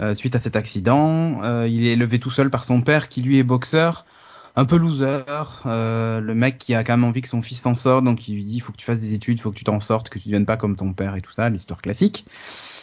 Euh, 0.00 0.14
suite 0.14 0.36
à 0.36 0.38
cet 0.38 0.54
accident, 0.54 1.42
il 1.64 1.86
est 1.86 1.96
levé 1.96 2.20
tout 2.20 2.30
seul 2.30 2.50
par 2.50 2.64
son 2.64 2.82
père 2.82 3.08
qui 3.08 3.20
lui 3.20 3.38
est 3.38 3.42
boxeur, 3.42 4.06
un 4.54 4.64
peu 4.64 4.76
loser, 4.76 5.24
le 5.64 6.32
mec 6.34 6.58
qui 6.58 6.74
a 6.76 6.84
quand 6.84 6.92
même 6.92 7.04
envie 7.04 7.20
que 7.20 7.28
son 7.28 7.42
fils 7.42 7.60
s'en 7.60 7.74
sorte, 7.74 8.04
donc 8.04 8.28
il 8.28 8.36
lui 8.36 8.44
dit 8.44 8.56
il 8.56 8.60
faut 8.60 8.70
que 8.70 8.76
tu 8.76 8.86
fasses 8.86 9.00
des 9.00 9.14
études, 9.14 9.38
il 9.38 9.42
faut 9.42 9.50
que 9.50 9.56
tu 9.56 9.64
t'en 9.64 9.80
sortes, 9.80 10.08
que 10.08 10.20
tu 10.20 10.28
ne 10.28 10.32
deviennes 10.32 10.46
pas 10.46 10.56
comme 10.56 10.76
ton 10.76 10.92
père 10.92 11.16
et 11.16 11.20
tout 11.20 11.32
ça, 11.32 11.48
l'histoire 11.48 11.82
classique. 11.82 12.24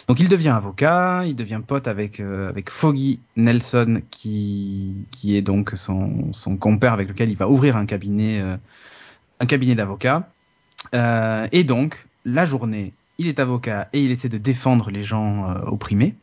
Donc 0.07 0.19
il 0.19 0.29
devient 0.29 0.49
avocat, 0.49 1.23
il 1.25 1.35
devient 1.35 1.61
pote 1.65 1.87
avec 1.87 2.19
euh, 2.19 2.49
avec 2.49 2.69
Foggy 2.69 3.19
Nelson 3.37 4.01
qui 4.11 5.07
qui 5.11 5.35
est 5.35 5.41
donc 5.41 5.71
son 5.75 6.31
son 6.31 6.57
compère 6.57 6.93
avec 6.93 7.07
lequel 7.07 7.29
il 7.29 7.37
va 7.37 7.49
ouvrir 7.49 7.75
un 7.75 7.85
cabinet 7.85 8.39
euh, 8.39 8.55
un 9.39 9.45
cabinet 9.45 9.75
d'avocats. 9.75 10.29
Euh, 10.93 11.47
et 11.51 11.63
donc 11.63 12.05
la 12.23 12.45
journée, 12.45 12.93
il 13.17 13.27
est 13.27 13.39
avocat 13.39 13.87
et 13.93 14.03
il 14.03 14.11
essaie 14.11 14.29
de 14.29 14.37
défendre 14.37 14.91
les 14.91 15.03
gens 15.03 15.49
euh, 15.49 15.55
opprimés. 15.65 16.13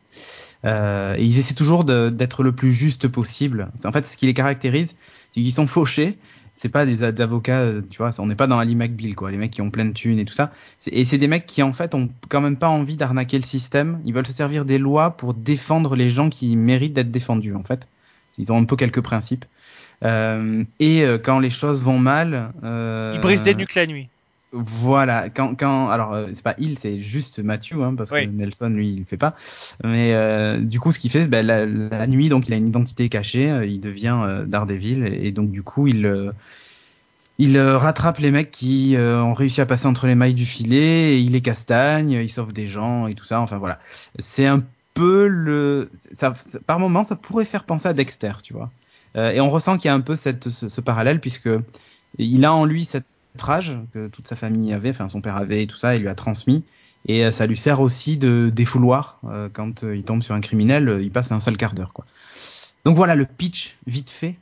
et 0.64 1.24
ils 1.24 1.38
essaient 1.38 1.54
toujours 1.54 1.84
d'être 1.84 2.44
le 2.44 2.52
plus 2.52 2.72
juste 2.72 3.08
possible. 3.08 3.68
En 3.84 3.90
fait, 3.90 4.06
ce 4.06 4.16
qui 4.16 4.26
les 4.26 4.34
caractérise, 4.34 4.94
c'est 5.34 5.40
qu'ils 5.40 5.52
sont 5.52 5.66
fauchés, 5.66 6.16
c'est 6.54 6.68
pas 6.68 6.86
des, 6.86 7.02
avocats, 7.02 7.60
euh, 7.60 7.82
tu 7.90 7.98
vois, 7.98 8.10
on 8.18 8.26
n'est 8.26 8.34
pas 8.34 8.46
dans 8.46 8.58
Ali 8.58 8.76
McBeal, 8.76 9.14
quoi, 9.14 9.30
les 9.30 9.36
mecs 9.36 9.50
qui 9.50 9.62
ont 9.62 9.70
plein 9.70 9.84
de 9.84 9.92
thunes 9.92 10.18
et 10.18 10.24
tout 10.24 10.34
ça. 10.34 10.52
Et 10.90 11.04
c'est 11.04 11.18
des 11.18 11.26
mecs 11.26 11.46
qui, 11.46 11.62
en 11.62 11.72
fait, 11.72 11.94
ont 11.94 12.08
quand 12.28 12.40
même 12.40 12.56
pas 12.56 12.68
envie 12.68 12.96
d'arnaquer 12.96 13.38
le 13.38 13.44
système. 13.44 14.00
Ils 14.04 14.14
veulent 14.14 14.26
se 14.26 14.32
servir 14.32 14.64
des 14.64 14.78
lois 14.78 15.16
pour 15.16 15.34
défendre 15.34 15.96
les 15.96 16.10
gens 16.10 16.30
qui 16.30 16.56
méritent 16.56 16.94
d'être 16.94 17.10
défendus, 17.10 17.54
en 17.54 17.64
fait. 17.64 17.88
Ils 18.38 18.52
ont 18.52 18.58
un 18.58 18.64
peu 18.64 18.76
quelques 18.76 19.00
principes. 19.00 19.44
Euh, 20.04 20.64
et 20.80 21.02
euh, 21.02 21.18
quand 21.18 21.38
les 21.38 21.50
choses 21.50 21.82
vont 21.82 21.98
mal, 21.98 22.50
euh, 22.64 23.12
ils 23.14 23.20
brisent 23.20 23.42
des 23.42 23.54
nuques 23.54 23.74
la 23.74 23.86
nuit. 23.86 24.08
Voilà, 24.54 25.30
quand, 25.30 25.54
quand 25.54 25.88
alors 25.88 26.12
euh, 26.12 26.26
c'est 26.34 26.42
pas 26.42 26.54
il, 26.58 26.78
c'est 26.78 27.00
juste 27.00 27.38
Matthew, 27.38 27.80
hein, 27.80 27.94
parce 27.96 28.10
que 28.10 28.26
Nelson 28.26 28.68
lui 28.68 28.90
il 28.90 28.98
le 28.98 29.04
fait 29.04 29.16
pas. 29.16 29.34
Mais 29.82 30.12
euh, 30.12 30.58
du 30.58 30.78
coup, 30.78 30.92
ce 30.92 30.98
qu'il 30.98 31.10
fait, 31.10 31.26
ben, 31.26 31.44
la, 31.44 31.64
la, 31.64 32.06
nuit, 32.06 32.28
donc 32.28 32.48
il 32.48 32.52
a 32.52 32.56
une 32.58 32.68
identité 32.68 33.08
cachée, 33.08 33.50
euh, 33.50 33.64
il 33.64 33.80
devient 33.80 34.18
euh, 34.22 34.44
Daredevil 34.44 35.06
et, 35.06 35.28
et, 35.28 35.32
donc 35.32 35.50
du 35.50 35.62
coup 35.62 35.86
il 35.86 36.32
il 37.38 37.58
rattrape 37.58 38.18
les 38.18 38.30
mecs 38.30 38.50
qui 38.50 38.94
ont 38.98 39.32
réussi 39.32 39.62
à 39.62 39.66
passer 39.66 39.86
entre 39.86 40.06
les 40.06 40.14
mailles 40.14 40.34
du 40.34 40.44
filet, 40.44 41.14
et 41.14 41.18
il 41.18 41.32
les 41.32 41.40
castagne, 41.40 42.10
il 42.10 42.28
sauve 42.28 42.52
des 42.52 42.68
gens 42.68 43.06
et 43.06 43.14
tout 43.14 43.24
ça. 43.24 43.40
Enfin 43.40 43.56
voilà, 43.56 43.80
c'est 44.18 44.46
un 44.46 44.62
peu 44.92 45.26
le, 45.28 45.90
ça, 46.12 46.34
par 46.66 46.78
moment 46.78 47.04
ça 47.04 47.16
pourrait 47.16 47.46
faire 47.46 47.64
penser 47.64 47.88
à 47.88 47.94
Dexter, 47.94 48.32
tu 48.42 48.52
vois. 48.52 48.70
et 49.16 49.40
on 49.40 49.48
ressent 49.48 49.78
qu'il 49.78 49.88
y 49.88 49.90
a 49.90 49.94
un 49.94 50.02
peu 50.02 50.14
cette, 50.14 50.50
ce, 50.50 50.68
ce 50.68 50.80
parallèle 50.82 51.20
puisque 51.20 51.48
il 52.18 52.44
a 52.44 52.52
en 52.52 52.66
lui 52.66 52.84
cette 52.84 53.06
rage 53.38 53.72
que 53.94 54.08
toute 54.08 54.28
sa 54.28 54.36
famille 54.36 54.72
avait, 54.72 54.90
enfin 54.90 55.08
son 55.08 55.20
père 55.20 55.36
avait 55.36 55.62
et 55.62 55.66
tout 55.66 55.76
ça, 55.76 55.96
il 55.96 56.02
lui 56.02 56.08
a 56.08 56.14
transmis. 56.14 56.64
Et 57.06 57.24
euh, 57.24 57.32
ça 57.32 57.46
lui 57.46 57.56
sert 57.56 57.80
aussi 57.80 58.16
de 58.16 58.50
défouloir 58.54 59.18
euh, 59.24 59.48
quand 59.52 59.84
euh, 59.84 59.96
il 59.96 60.04
tombe 60.04 60.22
sur 60.22 60.34
un 60.34 60.40
criminel, 60.40 61.00
il 61.02 61.10
passe 61.10 61.32
un 61.32 61.40
sale 61.40 61.56
quart 61.56 61.74
d'heure 61.74 61.92
quoi. 61.92 62.06
Donc 62.84 62.96
voilà 62.96 63.14
le 63.14 63.26
pitch 63.26 63.76
vite 63.86 64.10
fait 64.10 64.36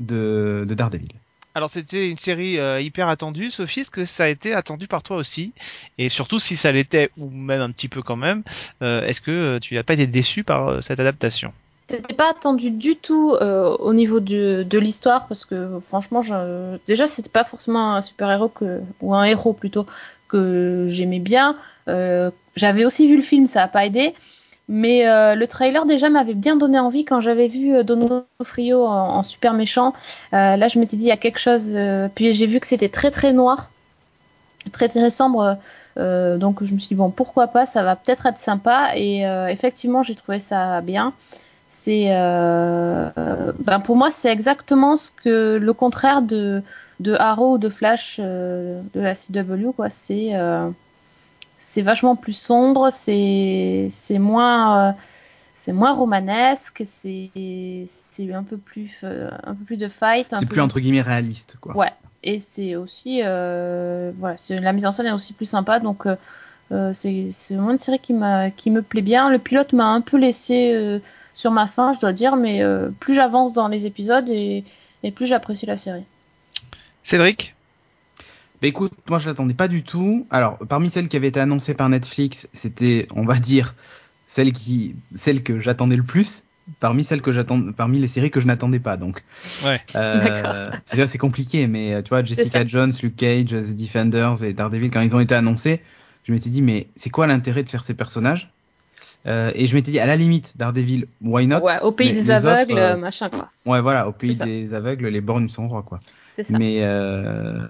de, 0.00 0.64
de 0.66 0.74
Daredevil. 0.74 1.12
Alors 1.54 1.70
c'était 1.70 2.10
une 2.10 2.18
série 2.18 2.58
hyper 2.84 3.08
attendue, 3.08 3.50
Sophie, 3.50 3.80
est-ce 3.80 3.90
que 3.90 4.04
ça 4.04 4.24
a 4.24 4.28
été 4.28 4.52
attendu 4.52 4.86
par 4.86 5.02
toi 5.02 5.16
aussi? 5.16 5.52
Et 5.96 6.10
surtout 6.10 6.38
si 6.38 6.54
ça 6.58 6.70
l'était, 6.70 7.10
ou 7.16 7.30
même 7.30 7.62
un 7.62 7.70
petit 7.70 7.88
peu 7.88 8.02
quand 8.02 8.16
même, 8.16 8.42
est-ce 8.82 9.22
que 9.22 9.58
tu 9.58 9.74
n'as 9.74 9.82
pas 9.82 9.94
été 9.94 10.06
déçu 10.06 10.44
par 10.44 10.84
cette 10.84 11.00
adaptation? 11.00 11.54
C'était 11.88 12.14
pas 12.14 12.30
attendu 12.30 12.70
du 12.70 12.96
tout 12.96 13.34
euh, 13.34 13.76
au 13.76 13.94
niveau 13.94 14.18
de, 14.18 14.64
de 14.68 14.78
l'histoire 14.78 15.26
parce 15.28 15.44
que 15.44 15.78
franchement, 15.80 16.20
je, 16.20 16.76
déjà 16.88 17.06
c'était 17.06 17.30
pas 17.30 17.44
forcément 17.44 17.94
un 17.94 18.00
super 18.00 18.30
héros 18.30 18.48
que 18.48 18.80
ou 19.00 19.14
un 19.14 19.24
héros 19.24 19.52
plutôt 19.52 19.86
que 20.28 20.86
j'aimais 20.88 21.20
bien. 21.20 21.56
Euh, 21.88 22.30
j'avais 22.56 22.84
aussi 22.84 23.06
vu 23.06 23.14
le 23.16 23.22
film, 23.22 23.46
ça 23.46 23.62
a 23.62 23.68
pas 23.68 23.86
aidé, 23.86 24.14
mais 24.68 25.08
euh, 25.08 25.36
le 25.36 25.46
trailer 25.46 25.86
déjà 25.86 26.10
m'avait 26.10 26.34
bien 26.34 26.56
donné 26.56 26.80
envie 26.80 27.04
quand 27.04 27.20
j'avais 27.20 27.46
vu 27.46 27.84
Dono 27.84 28.24
Frio 28.42 28.84
en, 28.84 29.18
en, 29.18 29.22
super 29.22 29.52
méchant. 29.52 29.94
là, 30.32 30.66
je 30.66 30.80
m'étais 30.80 30.96
dit 30.96 31.04
il 31.04 31.08
y 31.08 31.12
a 31.12 31.16
quelque 31.16 31.38
chose. 31.38 31.76
puis 32.16 32.34
j'ai 32.34 32.46
vu 32.46 32.58
que 32.58 32.66
c'était 32.66 32.88
très 32.88 33.12
très 33.12 33.32
noir, 33.32 33.70
très 34.72 34.88
très 34.88 35.10
sombre. 35.10 35.56
donc 35.96 36.64
je 36.64 36.74
me 36.74 36.80
suis 36.80 36.88
dit 36.88 36.94
bon 36.96 37.10
pourquoi 37.10 37.46
pas, 37.46 37.64
ça 37.64 37.84
va 37.84 37.94
peut-être 37.94 38.26
être 38.26 38.38
sympa 38.38 38.90
et 38.96 39.20
effectivement 39.48 40.02
j'ai 40.02 40.16
trouvé 40.16 40.40
ça 40.40 40.80
bien 40.80 41.12
c'est 41.68 42.06
euh, 42.10 43.10
ben 43.58 43.80
pour 43.80 43.96
moi 43.96 44.10
c'est 44.10 44.30
exactement 44.30 44.96
ce 44.96 45.10
que 45.10 45.56
le 45.56 45.72
contraire 45.72 46.22
de 46.22 46.62
de 47.00 47.14
Arrow 47.14 47.54
ou 47.54 47.58
de 47.58 47.68
Flash 47.68 48.18
euh, 48.20 48.80
de 48.94 49.00
la 49.00 49.14
CW 49.14 49.72
quoi. 49.74 49.90
C'est 49.90 50.30
euh, 50.34 50.70
c'est 51.58 51.82
vachement 51.82 52.14
plus 52.14 52.34
sombre 52.34 52.90
c'est 52.90 53.88
c'est 53.90 54.18
moins 54.18 54.94
c'est 55.54 55.72
moins 55.72 55.92
romanesque 55.92 56.82
c'est 56.84 57.30
c'est 57.84 58.32
un 58.32 58.44
peu 58.44 58.58
plus 58.58 59.02
un 59.02 59.54
peu 59.54 59.64
plus 59.64 59.76
de 59.76 59.88
fight 59.88 60.34
c'est 60.38 60.46
plus 60.46 60.60
entre 60.60 60.78
guillemets 60.78 61.02
réaliste 61.02 61.56
quoi. 61.60 61.76
Ouais. 61.76 61.92
Et 62.22 62.40
c'est 62.40 62.76
aussi 62.76 63.22
voilà 63.22 64.36
la 64.50 64.72
mise 64.72 64.86
en 64.86 64.92
scène 64.92 65.06
est 65.06 65.12
aussi 65.12 65.32
plus 65.32 65.46
sympa 65.46 65.80
donc 65.80 66.06
c'est 66.92 67.30
vraiment 67.50 67.72
une 67.72 67.78
série 67.78 67.98
qui, 67.98 68.12
m'a, 68.12 68.50
qui 68.50 68.70
me 68.70 68.82
plaît 68.82 69.02
bien. 69.02 69.30
Le 69.30 69.38
pilote 69.38 69.72
m'a 69.72 69.86
un 69.86 70.00
peu 70.00 70.16
laissé 70.16 71.00
sur 71.36 71.50
ma 71.50 71.66
faim, 71.66 71.92
je 71.92 72.00
dois 72.00 72.14
dire, 72.14 72.34
mais 72.34 72.62
plus 72.98 73.14
j'avance 73.14 73.52
dans 73.52 73.68
les 73.68 73.84
épisodes 73.84 74.26
et, 74.28 74.64
et 75.02 75.10
plus 75.12 75.26
j'apprécie 75.26 75.66
la 75.66 75.76
série. 75.76 76.04
Cédric? 77.04 77.54
Bah 78.62 78.68
écoute, 78.68 78.92
moi 79.06 79.18
je 79.18 79.28
l'attendais 79.28 79.52
pas 79.52 79.68
du 79.68 79.82
tout. 79.82 80.26
Alors, 80.30 80.56
parmi 80.66 80.88
celles 80.88 81.08
qui 81.08 81.16
avaient 81.16 81.28
été 81.28 81.38
annoncées 81.38 81.74
par 81.74 81.90
Netflix, 81.90 82.48
c'était, 82.54 83.06
on 83.14 83.24
va 83.26 83.34
dire, 83.36 83.74
celle 84.26 84.52
qui, 84.52 84.96
celle 85.14 85.42
que 85.42 85.60
j'attendais 85.60 85.96
le 85.96 86.02
plus. 86.02 86.42
Parmi 86.80 87.04
celles 87.04 87.20
que 87.20 87.32
j'attends, 87.32 87.70
parmi 87.70 88.00
les 88.00 88.08
séries 88.08 88.30
que 88.30 88.40
je 88.40 88.46
n'attendais 88.46 88.80
pas, 88.80 88.96
donc. 88.96 89.22
Ouais. 89.62 89.80
Euh, 89.94 90.70
c'est 90.86 91.06
c'est 91.06 91.18
compliqué, 91.18 91.66
mais 91.66 91.92
euh, 91.92 92.02
tu 92.02 92.08
vois, 92.08 92.24
Jessica 92.24 92.66
Jones, 92.66 92.94
Luke 93.02 93.14
Cage, 93.14 93.50
The 93.50 93.76
Defenders 93.76 94.42
et 94.42 94.54
Daredevil, 94.54 94.90
quand 94.90 95.02
ils 95.02 95.14
ont 95.14 95.20
été 95.20 95.34
annoncés, 95.34 95.82
je 96.24 96.32
m'étais 96.32 96.50
dit, 96.50 96.62
mais 96.62 96.88
c'est 96.96 97.10
quoi 97.10 97.26
l'intérêt 97.26 97.62
de 97.62 97.68
faire 97.68 97.84
ces 97.84 97.94
personnages? 97.94 98.50
Euh, 99.26 99.50
Et 99.54 99.66
je 99.66 99.74
m'étais 99.74 99.90
dit, 99.90 99.98
à 99.98 100.06
la 100.06 100.16
limite, 100.16 100.52
Daredevil, 100.56 101.06
why 101.22 101.46
not? 101.46 101.60
Ouais, 101.60 101.80
au 101.82 101.92
pays 101.92 102.12
des 102.12 102.30
aveugles, 102.30 102.78
euh, 102.78 102.96
machin 102.96 103.28
quoi. 103.30 103.50
Ouais, 103.64 103.80
voilà, 103.80 104.08
au 104.08 104.12
pays 104.12 104.36
des 104.36 104.74
aveugles, 104.74 105.08
les 105.08 105.20
bornes 105.20 105.48
sont 105.48 105.68
rois 105.68 105.82
quoi. 105.82 106.00
C'est 106.30 106.44
ça. 106.44 106.58
Mais 106.58 106.78
euh, 106.82 107.66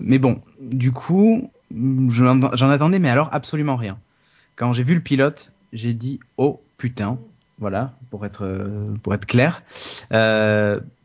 mais 0.00 0.18
bon, 0.18 0.40
du 0.60 0.92
coup, 0.92 1.50
j'en 2.08 2.42
attendais, 2.70 2.98
mais 2.98 3.08
alors 3.10 3.28
absolument 3.32 3.76
rien. 3.76 3.98
Quand 4.56 4.72
j'ai 4.72 4.82
vu 4.82 4.94
le 4.94 5.00
pilote, 5.00 5.52
j'ai 5.72 5.94
dit 5.94 6.20
oh 6.36 6.60
putain, 6.76 7.18
voilà, 7.58 7.94
pour 8.10 8.26
être 8.26 8.46
pour 9.02 9.14
être 9.14 9.26
clair. 9.26 9.62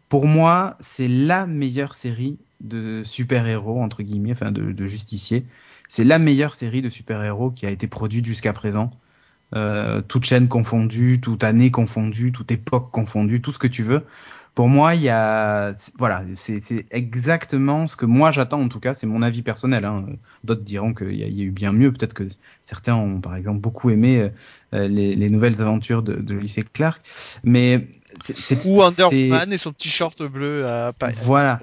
Pour 0.10 0.27
moi, 0.27 0.77
c'est 0.79 1.08
la 1.08 1.45
meilleure 1.45 1.95
série 1.95 2.38
de 2.62 3.01
super-héros 3.03 3.81
entre 3.81 4.03
guillemets, 4.03 4.31
enfin 4.31 4.51
de, 4.51 4.71
de 4.71 4.88
justiciers. 4.88 5.45
C'est 5.88 6.03
la 6.03 6.19
meilleure 6.19 6.55
série 6.55 6.81
de 6.81 6.89
super-héros 6.89 7.51
qui 7.51 7.65
a 7.65 7.69
été 7.69 7.88
produite 7.88 8.25
jusqu'à 8.25 8.53
présent. 8.53 8.91
Euh, 9.53 10.01
toute 10.01 10.25
chaîne 10.25 10.47
confondue, 10.47 11.21
toute 11.21 11.43
année 11.43 11.71
confondue, 11.71 12.31
toute 12.31 12.51
époque 12.51 12.89
confondue, 12.91 13.41
tout 13.41 13.51
ce 13.51 13.60
que 13.60 13.67
tu 13.67 13.84
veux 13.84 14.03
pour 14.55 14.69
moi, 14.69 14.95
il 14.95 15.01
y 15.01 15.10
a, 15.10 15.73
voilà, 15.97 16.23
c'est 16.36 16.86
exactement 16.89 17.88
ce 17.88 17.97
que 17.97 18.05
moi 18.05 18.31
j'attends 18.31 18.62
en 18.62 18.69
tout 18.69 18.79
cas. 18.79 18.93
C'est 18.93 19.05
mon 19.05 19.21
avis 19.21 19.41
personnel. 19.41 19.84
Hein. 19.84 20.05
D'autres 20.45 20.63
diront 20.63 20.93
qu'il 20.93 21.12
y, 21.12 21.17
y, 21.17 21.41
a 21.41 21.43
eu 21.43 21.51
bien 21.51 21.73
mieux. 21.73 21.91
Peut-être 21.91 22.13
que 22.13 22.23
certains 22.62 22.95
ont, 22.95 23.19
par 23.19 23.36
exemple, 23.36 23.60
beaucoup 23.60 23.89
aimé 23.89 24.31
euh, 24.73 24.88
les, 24.88 25.13
les, 25.13 25.29
nouvelles 25.29 25.62
aventures 25.62 26.03
de, 26.03 26.13
de 26.13 26.36
lycée 26.36 26.63
Clark. 26.63 27.01
Mais 27.43 27.86
c'est 28.21 28.65
ou 28.65 28.81
Underman 28.81 29.51
et 29.51 29.58
son 29.58 29.73
t-shirt 29.73 30.23
bleu 30.23 30.65
à 30.65 30.93
Voilà. 31.23 31.60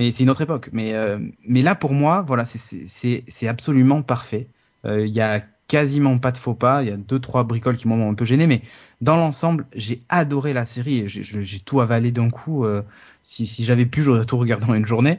Mais 0.00 0.10
c'est 0.10 0.24
une 0.24 0.30
autre 0.30 0.42
époque. 0.42 0.70
Mais 0.72 0.94
euh, 0.94 1.20
mais 1.46 1.62
là, 1.62 1.76
pour 1.76 1.92
moi, 1.92 2.24
voilà, 2.26 2.44
c'est 2.44 3.48
absolument 3.48 4.02
parfait. 4.02 4.48
Il 4.84 5.06
y 5.06 5.20
a 5.20 5.44
quasiment 5.72 6.18
pas 6.18 6.32
de 6.32 6.36
faux 6.36 6.52
pas. 6.52 6.82
Il 6.82 6.90
y 6.90 6.92
a 6.92 6.98
deux 6.98 7.18
trois 7.18 7.44
bricoles 7.44 7.78
qui 7.78 7.88
m'ont 7.88 8.10
un 8.10 8.12
peu 8.12 8.26
gêné, 8.26 8.46
mais 8.46 8.60
dans 9.00 9.16
l'ensemble, 9.16 9.64
j'ai 9.74 10.02
adoré 10.10 10.52
la 10.52 10.66
série 10.66 10.98
et 10.98 11.08
j'ai 11.08 11.60
tout 11.60 11.80
avalé 11.80 12.12
d'un 12.12 12.28
coup. 12.28 12.66
Euh, 12.66 12.82
si, 13.22 13.46
j'avais 13.64 13.86
pu, 13.86 14.02
j'aurais 14.02 14.26
tout 14.26 14.36
regardé 14.36 14.66
en 14.66 14.74
une 14.74 14.84
journée. 14.84 15.18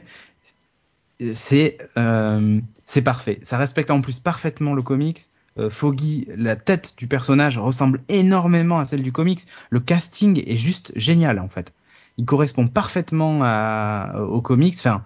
C'est 1.32 1.78
euh, 1.98 2.60
parfait. 3.04 3.40
Ça 3.42 3.58
respecte 3.58 3.90
en 3.90 4.00
plus 4.00 4.20
parfaitement 4.20 4.74
le 4.74 4.82
comics. 4.82 5.22
Euh, 5.58 5.70
Foggy, 5.70 6.28
la 6.36 6.54
tête 6.54 6.94
du 6.98 7.08
personnage 7.08 7.58
ressemble 7.58 8.00
énormément 8.08 8.78
à 8.78 8.86
celle 8.86 9.02
du 9.02 9.10
comics. 9.10 9.42
Le 9.70 9.80
casting 9.80 10.40
est 10.46 10.56
juste 10.56 10.92
génial 10.94 11.40
en 11.40 11.48
fait. 11.48 11.72
Il 12.16 12.26
correspond 12.26 12.68
parfaitement 12.68 13.40
à, 13.42 14.20
au 14.20 14.40
comics. 14.40 14.76
Enfin, 14.78 15.02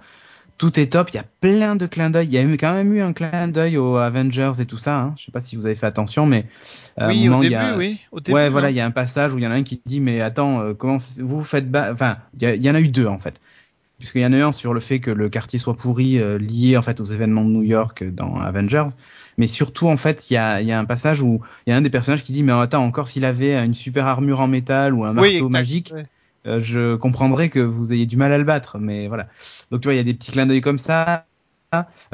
tout 0.59 0.79
est 0.79 0.93
top. 0.93 1.11
Il 1.13 1.17
y 1.17 1.21
a 1.21 1.25
plein 1.41 1.77
de 1.77 1.87
clins 1.87 2.11
d'œil. 2.11 2.27
Il 2.27 2.33
y 2.33 2.39
a 2.39 2.43
quand 2.57 2.75
même 2.75 2.93
eu 2.93 3.01
un 3.01 3.13
clin 3.13 3.49
d'œil 3.49 3.79
aux 3.79 3.97
Avengers 3.97 4.53
et 4.59 4.67
tout 4.67 4.77
ça. 4.77 5.01
Hein. 5.01 5.15
Je 5.17 5.25
sais 5.25 5.33
pas 5.33 5.41
si 5.41 5.57
vous 5.57 5.65
avez 5.65 5.77
fait 5.77 5.87
attention, 5.87 6.27
mais 6.27 6.45
euh, 7.01 7.09
oui, 7.09 7.29
au 7.29 7.41
début, 7.41 7.57
oui. 7.77 7.99
Au 8.13 8.21
début, 8.21 8.35
ouais, 8.35 8.51
voilà, 8.51 8.71
il 8.71 8.77
y 8.77 8.81
a 8.81 8.85
un 8.85 8.91
passage 8.91 9.33
où 9.33 9.39
il 9.39 9.45
y 9.45 9.47
en 9.47 9.51
a 9.51 9.55
un 9.55 9.63
qui 9.63 9.81
dit 9.87 10.01
mais 10.01 10.21
attends, 10.21 10.61
euh, 10.61 10.75
comment 10.75 10.99
vous 11.19 11.43
faites 11.43 11.67
Enfin, 11.75 12.19
il 12.39 12.63
y, 12.63 12.71
en 12.71 12.75
a 12.75 12.81
eu 12.81 12.89
deux 12.89 13.07
en 13.07 13.21
fait, 13.21 13.41
puisqu'il 13.99 14.21
y 14.21 14.27
en 14.27 14.33
a 14.33 14.37
eu 14.37 14.43
un 14.43 14.53
sur 14.53 14.75
le 14.75 14.81
fait 14.81 14.99
que 14.99 15.13
le 15.13 15.29
quartier 15.29 15.61
soit 15.61 15.77
pourri, 15.77 16.19
euh, 16.19 16.39
lié 16.39 16.77
en 16.77 16.83
fait 16.83 17.01
aux 17.01 17.05
événements 17.05 17.45
de 17.45 17.51
New 17.51 17.63
York 17.63 18.05
dans 18.05 18.41
Avengers. 18.41 18.89
Mais 19.37 19.47
surtout, 19.47 19.87
en 19.87 19.97
fait, 19.97 20.31
il 20.31 20.35
y 20.35 20.37
a, 20.37 20.61
y 20.61 20.73
a, 20.73 20.79
un 20.79 20.85
passage 20.85 21.23
où 21.23 21.41
il 21.67 21.71
y 21.71 21.73
a 21.73 21.77
un 21.77 21.81
des 21.81 21.91
personnages 21.91 22.25
qui 22.25 22.33
dit 22.33 22.43
mais 22.43 22.53
attends, 22.53 22.85
encore 22.85 23.07
s'il 23.07 23.25
avait 23.25 23.55
une 23.65 23.75
super 23.75 24.07
armure 24.07 24.41
en 24.41 24.49
métal 24.49 24.93
ou 24.93 25.05
un 25.05 25.13
marteau 25.13 25.49
magique. 25.49 25.95
Euh, 26.49 26.61
je 26.63 26.97
comprendrais 26.97 27.49
que 27.49 27.61
vous 27.61 27.93
ayez 27.93 28.07
du 28.07 28.17
mal 28.17 28.33
à 28.33 28.39
le 28.39 28.45
battre. 28.45 28.79
Mais 28.79 29.09
voilà. 29.09 29.29
Donc 29.71 29.81
tu 29.81 29.87
vois, 29.87 29.95
il 29.95 29.99
y 29.99 30.01
a 30.01 30.05
des 30.05 30.15
petits 30.15 30.33
clins 30.33 30.47
d'œil 30.47 30.61
comme 30.61 30.79
ça. 30.79 31.27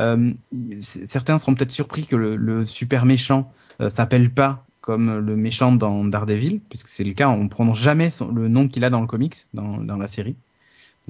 Euh, 0.00 0.32
certains 0.80 1.38
seront 1.38 1.54
peut-être 1.54 1.70
surpris 1.70 2.06
que 2.06 2.16
le, 2.16 2.64
super 2.64 3.06
méchant 3.06 3.52
euh, 3.80 3.88
s'appelle 3.88 4.30
pas 4.30 4.64
comme 4.80 5.18
le 5.18 5.36
méchant 5.36 5.72
dans 5.72 6.04
Daredevil, 6.04 6.60
puisque 6.68 6.88
c'est 6.88 7.04
le 7.04 7.14
cas, 7.14 7.28
on 7.28 7.44
ne 7.44 7.48
prononce 7.48 7.78
jamais 7.78 8.10
le 8.34 8.48
nom 8.48 8.68
qu'il 8.68 8.84
a 8.84 8.90
dans 8.90 9.00
le 9.00 9.06
comics, 9.06 9.46
dans 9.54 9.96
la 9.96 10.08
série. 10.08 10.36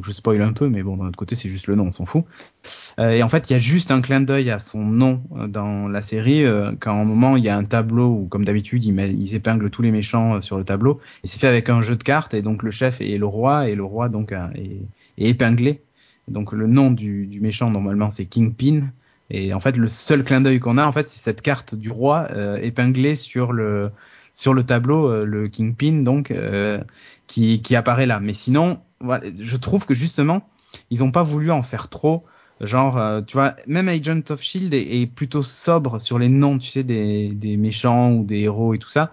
Je 0.02 0.10
spoil 0.10 0.42
un 0.42 0.52
peu, 0.52 0.68
mais 0.68 0.82
bon, 0.82 0.96
d'un 0.96 1.06
autre 1.06 1.16
côté, 1.16 1.36
c'est 1.36 1.48
juste 1.48 1.68
le 1.68 1.76
nom, 1.76 1.86
on 1.86 1.92
s'en 1.92 2.04
fout. 2.04 2.24
Euh, 2.98 3.10
et 3.10 3.22
en 3.22 3.28
fait, 3.28 3.48
il 3.48 3.52
y 3.52 3.56
a 3.56 3.60
juste 3.60 3.92
un 3.92 4.00
clin 4.00 4.20
d'œil 4.20 4.50
à 4.50 4.58
son 4.58 4.80
nom 4.80 5.22
euh, 5.36 5.46
dans 5.46 5.86
la 5.88 6.02
série, 6.02 6.44
euh, 6.44 6.72
quand 6.80 6.98
à 6.98 7.00
un 7.00 7.04
moment, 7.04 7.36
il 7.36 7.44
y 7.44 7.48
a 7.48 7.56
un 7.56 7.62
tableau 7.62 8.08
où, 8.08 8.26
comme 8.26 8.44
d'habitude, 8.44 8.84
ils, 8.84 9.34
épinglent 9.36 9.70
tous 9.70 9.82
les 9.82 9.92
méchants 9.92 10.40
sur 10.40 10.58
le 10.58 10.64
tableau. 10.64 11.00
Et 11.22 11.28
c'est 11.28 11.38
fait 11.38 11.46
avec 11.46 11.68
un 11.68 11.80
jeu 11.80 11.94
de 11.94 12.02
cartes, 12.02 12.34
et 12.34 12.42
donc 12.42 12.64
le 12.64 12.72
chef 12.72 13.00
est 13.00 13.18
le 13.18 13.26
roi, 13.26 13.68
et 13.68 13.76
le 13.76 13.84
roi, 13.84 14.08
donc, 14.08 14.32
est, 14.32 14.80
est, 15.18 15.28
épinglé. 15.28 15.80
Donc 16.26 16.52
le 16.52 16.66
nom 16.66 16.90
du, 16.90 17.26
du 17.26 17.40
méchant, 17.40 17.70
normalement, 17.70 18.10
c'est 18.10 18.24
Kingpin. 18.26 18.90
Et 19.30 19.54
en 19.54 19.60
fait, 19.60 19.76
le 19.76 19.86
seul 19.86 20.24
clin 20.24 20.40
d'œil 20.40 20.58
qu'on 20.58 20.76
a, 20.76 20.84
en 20.86 20.92
fait, 20.92 21.06
c'est 21.06 21.20
cette 21.20 21.40
carte 21.40 21.76
du 21.76 21.90
roi 21.90 22.28
épinglée 22.60 23.14
sur 23.14 23.52
le, 23.52 23.90
sur 24.34 24.54
le 24.54 24.64
tableau, 24.64 25.24
le 25.24 25.48
Kingpin, 25.48 26.02
donc, 26.02 26.32
qui, 27.28 27.62
qui 27.62 27.76
apparaît 27.76 28.06
là. 28.06 28.20
Mais 28.20 28.34
sinon, 28.34 28.80
je 29.38 29.56
trouve 29.56 29.86
que 29.86 29.94
justement, 29.94 30.48
ils 30.90 31.00
n'ont 31.00 31.10
pas 31.10 31.22
voulu 31.22 31.50
en 31.50 31.62
faire 31.62 31.88
trop. 31.88 32.24
Genre, 32.60 32.98
euh, 32.98 33.20
tu 33.22 33.34
vois, 33.34 33.56
même 33.66 33.88
Agent 33.88 34.30
of 34.30 34.40
Shield 34.40 34.72
est, 34.74 35.06
plutôt 35.06 35.42
sobre 35.42 36.00
sur 36.00 36.18
les 36.18 36.28
noms, 36.28 36.58
tu 36.58 36.70
sais, 36.70 36.84
des, 36.84 37.30
des 37.30 37.56
méchants 37.56 38.12
ou 38.12 38.24
des 38.24 38.40
héros 38.40 38.74
et 38.74 38.78
tout 38.78 38.88
ça. 38.88 39.12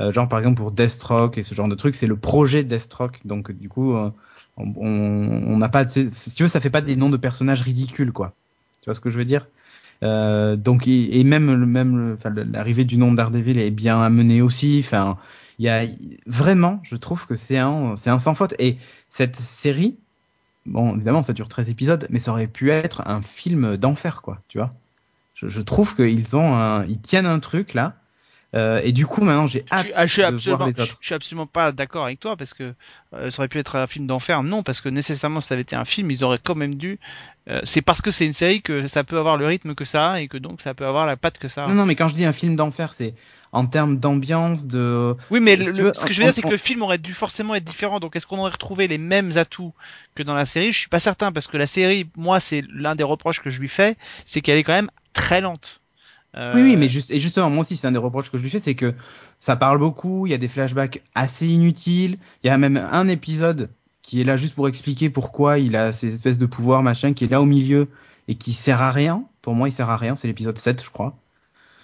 Euh, 0.00 0.12
genre, 0.12 0.28
par 0.28 0.38
exemple, 0.38 0.56
pour 0.56 0.72
Deathstroke 0.72 1.38
et 1.38 1.42
ce 1.42 1.54
genre 1.54 1.68
de 1.68 1.74
truc, 1.74 1.94
c'est 1.94 2.06
le 2.06 2.16
projet 2.16 2.64
Deathstroke. 2.64 3.20
Donc, 3.24 3.52
du 3.52 3.68
coup, 3.68 3.94
euh, 3.94 4.10
on 4.56 5.56
n'a 5.56 5.68
pas, 5.68 5.86
si 5.86 6.34
tu 6.34 6.42
veux, 6.42 6.48
ça 6.48 6.60
fait 6.60 6.70
pas 6.70 6.80
des 6.80 6.96
noms 6.96 7.10
de 7.10 7.16
personnages 7.16 7.62
ridicules, 7.62 8.12
quoi. 8.12 8.34
Tu 8.80 8.86
vois 8.86 8.94
ce 8.94 9.00
que 9.00 9.10
je 9.10 9.18
veux 9.18 9.24
dire? 9.24 9.46
Donc, 10.02 10.86
et, 10.88 11.24
même, 11.24 11.64
même 11.64 12.18
l'arrivée 12.52 12.84
du 12.84 12.96
nom 12.96 13.12
Daredevil 13.12 13.58
est 13.58 13.70
bien 13.70 14.00
amenée 14.00 14.42
aussi. 14.42 14.82
Enfin, 14.84 15.18
il 15.58 15.64
y 15.66 15.68
a 15.68 15.86
vraiment, 16.26 16.80
je 16.82 16.96
trouve 16.96 17.26
que 17.26 17.36
c'est 17.36 17.58
un, 17.58 17.96
c'est 17.96 18.10
un 18.10 18.18
sans 18.18 18.34
faute. 18.34 18.54
Et 18.58 18.78
cette 19.10 19.36
série, 19.36 19.98
bon, 20.66 20.96
évidemment, 20.96 21.22
ça 21.22 21.32
dure 21.34 21.48
13 21.48 21.70
épisodes, 21.70 22.06
mais 22.10 22.18
ça 22.18 22.32
aurait 22.32 22.46
pu 22.48 22.70
être 22.70 23.02
un 23.08 23.22
film 23.22 23.76
d'enfer, 23.76 24.22
quoi, 24.22 24.42
tu 24.48 24.58
vois. 24.58 24.70
Je, 25.34 25.48
je 25.48 25.60
trouve 25.60 25.96
qu'ils 25.96 26.36
ont 26.36 26.54
un, 26.56 26.86
ils 26.86 27.00
tiennent 27.00 27.26
un 27.26 27.40
truc 27.40 27.74
là. 27.74 27.99
Euh, 28.54 28.80
et 28.82 28.92
du 28.92 29.06
coup, 29.06 29.22
maintenant, 29.22 29.46
j'ai 29.46 29.64
hâte 29.70 29.86
je, 30.06 30.22
de 30.22 30.54
voir 30.54 30.66
les 30.66 30.80
autres. 30.80 30.96
Je, 31.00 31.06
suis 31.06 31.14
absolument 31.14 31.46
pas 31.46 31.70
d'accord 31.70 32.04
avec 32.04 32.18
toi 32.18 32.36
parce 32.36 32.52
que 32.52 32.74
euh, 33.14 33.30
ça 33.30 33.40
aurait 33.40 33.48
pu 33.48 33.58
être 33.58 33.76
un 33.76 33.86
film 33.86 34.06
d'enfer. 34.06 34.42
Non, 34.42 34.62
parce 34.62 34.80
que 34.80 34.88
nécessairement, 34.88 35.40
si 35.40 35.48
ça 35.48 35.54
avait 35.54 35.62
été 35.62 35.76
un 35.76 35.84
film, 35.84 36.10
ils 36.10 36.24
auraient 36.24 36.40
quand 36.42 36.56
même 36.56 36.74
dû. 36.74 36.98
Euh, 37.48 37.60
c'est 37.64 37.80
parce 37.80 38.00
que 38.00 38.10
c'est 38.10 38.26
une 38.26 38.32
série 38.32 38.60
que 38.60 38.88
ça 38.88 39.04
peut 39.04 39.18
avoir 39.18 39.36
le 39.36 39.46
rythme 39.46 39.74
que 39.74 39.84
ça 39.84 40.12
a 40.12 40.20
et 40.20 40.28
que 40.28 40.36
donc 40.36 40.60
ça 40.60 40.74
peut 40.74 40.86
avoir 40.86 41.06
la 41.06 41.16
patte 41.16 41.38
que 41.38 41.48
ça 41.48 41.64
a. 41.64 41.68
Non, 41.68 41.74
non, 41.74 41.86
mais 41.86 41.94
quand 41.94 42.08
je 42.08 42.14
dis 42.14 42.24
un 42.24 42.32
film 42.32 42.56
d'enfer, 42.56 42.92
c'est 42.92 43.14
en 43.52 43.66
termes 43.66 43.98
d'ambiance, 43.98 44.66
de. 44.66 45.16
Oui, 45.30 45.40
mais 45.40 45.56
ce 45.56 45.70
que 46.04 46.12
je 46.12 46.18
veux 46.18 46.24
dire, 46.24 46.34
c'est 46.34 46.42
que 46.42 46.48
le 46.48 46.56
film 46.56 46.82
aurait 46.82 46.98
dû 46.98 47.14
forcément 47.14 47.54
être 47.54 47.64
différent. 47.64 48.00
Donc, 48.00 48.16
est-ce 48.16 48.26
qu'on 48.26 48.38
aurait 48.38 48.50
retrouvé 48.50 48.88
les 48.88 48.98
mêmes 48.98 49.36
atouts 49.36 49.74
que 50.16 50.24
dans 50.24 50.34
la 50.34 50.44
série? 50.44 50.72
Je 50.72 50.78
suis 50.78 50.88
pas 50.88 50.98
certain 50.98 51.30
parce 51.30 51.46
que 51.46 51.56
la 51.56 51.66
série, 51.66 52.08
moi, 52.16 52.40
c'est 52.40 52.64
l'un 52.72 52.96
des 52.96 53.04
reproches 53.04 53.40
que 53.40 53.50
je 53.50 53.60
lui 53.60 53.68
fais, 53.68 53.96
c'est 54.26 54.40
qu'elle 54.40 54.58
est 54.58 54.64
quand 54.64 54.72
même 54.72 54.90
très 55.12 55.40
lente. 55.40 55.79
Euh... 56.36 56.54
Oui, 56.54 56.62
oui, 56.62 56.76
mais 56.76 56.88
juste, 56.88 57.10
et 57.10 57.20
justement, 57.20 57.50
moi 57.50 57.62
aussi, 57.62 57.76
c'est 57.76 57.86
un 57.86 57.92
des 57.92 57.98
reproches 57.98 58.30
que 58.30 58.38
je 58.38 58.42
lui 58.42 58.50
fais, 58.50 58.60
c'est 58.60 58.74
que 58.74 58.94
ça 59.40 59.56
parle 59.56 59.78
beaucoup, 59.78 60.26
il 60.26 60.30
y 60.30 60.34
a 60.34 60.38
des 60.38 60.48
flashbacks 60.48 61.02
assez 61.14 61.46
inutiles, 61.46 62.18
il 62.44 62.46
y 62.46 62.50
a 62.50 62.58
même 62.58 62.76
un 62.76 63.08
épisode 63.08 63.70
qui 64.02 64.20
est 64.20 64.24
là 64.24 64.36
juste 64.36 64.54
pour 64.54 64.68
expliquer 64.68 65.10
pourquoi 65.10 65.58
il 65.58 65.76
a 65.76 65.92
ces 65.92 66.14
espèces 66.14 66.38
de 66.38 66.46
pouvoirs, 66.46 66.82
machin, 66.82 67.12
qui 67.12 67.24
est 67.24 67.28
là 67.28 67.40
au 67.40 67.46
milieu 67.46 67.88
et 68.28 68.34
qui 68.34 68.52
sert 68.52 68.80
à 68.80 68.90
rien. 68.90 69.24
Pour 69.42 69.54
moi, 69.54 69.68
il 69.68 69.72
sert 69.72 69.90
à 69.90 69.96
rien, 69.96 70.16
c'est 70.16 70.28
l'épisode 70.28 70.58
7, 70.58 70.84
je 70.84 70.90
crois. 70.90 71.16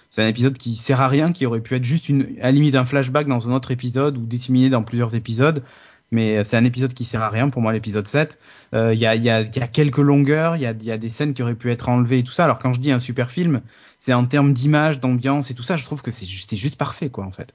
C'est 0.09 0.23
un 0.23 0.27
épisode 0.27 0.57
qui 0.57 0.75
sert 0.75 1.01
à 1.01 1.09
rien, 1.09 1.31
qui 1.33 1.45
aurait 1.45 1.59
pu 1.59 1.75
être 1.75 1.83
juste 1.83 2.07
une, 2.07 2.35
à 2.41 2.45
la 2.45 2.51
limite 2.51 2.75
un 2.75 2.85
flashback 2.85 3.27
dans 3.27 3.49
un 3.49 3.53
autre 3.53 3.71
épisode 3.71 4.17
ou 4.17 4.25
disséminé 4.25 4.69
dans 4.69 4.83
plusieurs 4.83 5.15
épisodes. 5.15 5.63
Mais 6.11 6.37
euh, 6.37 6.43
c'est 6.43 6.57
un 6.57 6.63
épisode 6.63 6.93
qui 6.93 7.05
sert 7.05 7.21
à 7.21 7.29
rien 7.29 7.49
pour 7.49 7.61
moi, 7.61 7.73
l'épisode 7.73 8.07
7. 8.07 8.39
Euh, 8.73 8.93
il 8.93 8.99
y, 8.99 9.05
a, 9.05 9.15
y, 9.15 9.29
a, 9.29 9.41
y, 9.41 9.59
a, 9.59 9.67
quelques 9.67 9.97
longueurs, 9.97 10.55
il 10.55 10.61
y 10.61 10.65
a, 10.65 10.73
y 10.81 10.91
a, 10.91 10.97
des 10.97 11.09
scènes 11.09 11.33
qui 11.33 11.43
auraient 11.43 11.55
pu 11.55 11.71
être 11.71 11.89
enlevées 11.89 12.19
et 12.19 12.23
tout 12.23 12.31
ça. 12.31 12.45
Alors 12.45 12.59
quand 12.59 12.73
je 12.73 12.79
dis 12.79 12.91
un 12.91 12.99
super 12.99 13.29
film, 13.29 13.61
c'est 13.97 14.13
en 14.13 14.25
termes 14.25 14.53
d'image, 14.53 14.99
d'ambiance 14.99 15.51
et 15.51 15.53
tout 15.53 15.63
ça, 15.63 15.75
je 15.75 15.83
trouve 15.83 16.01
que 16.01 16.11
c'est 16.11 16.25
juste, 16.25 16.55
juste 16.55 16.77
parfait, 16.77 17.09
quoi, 17.09 17.25
en 17.25 17.31
fait. 17.31 17.53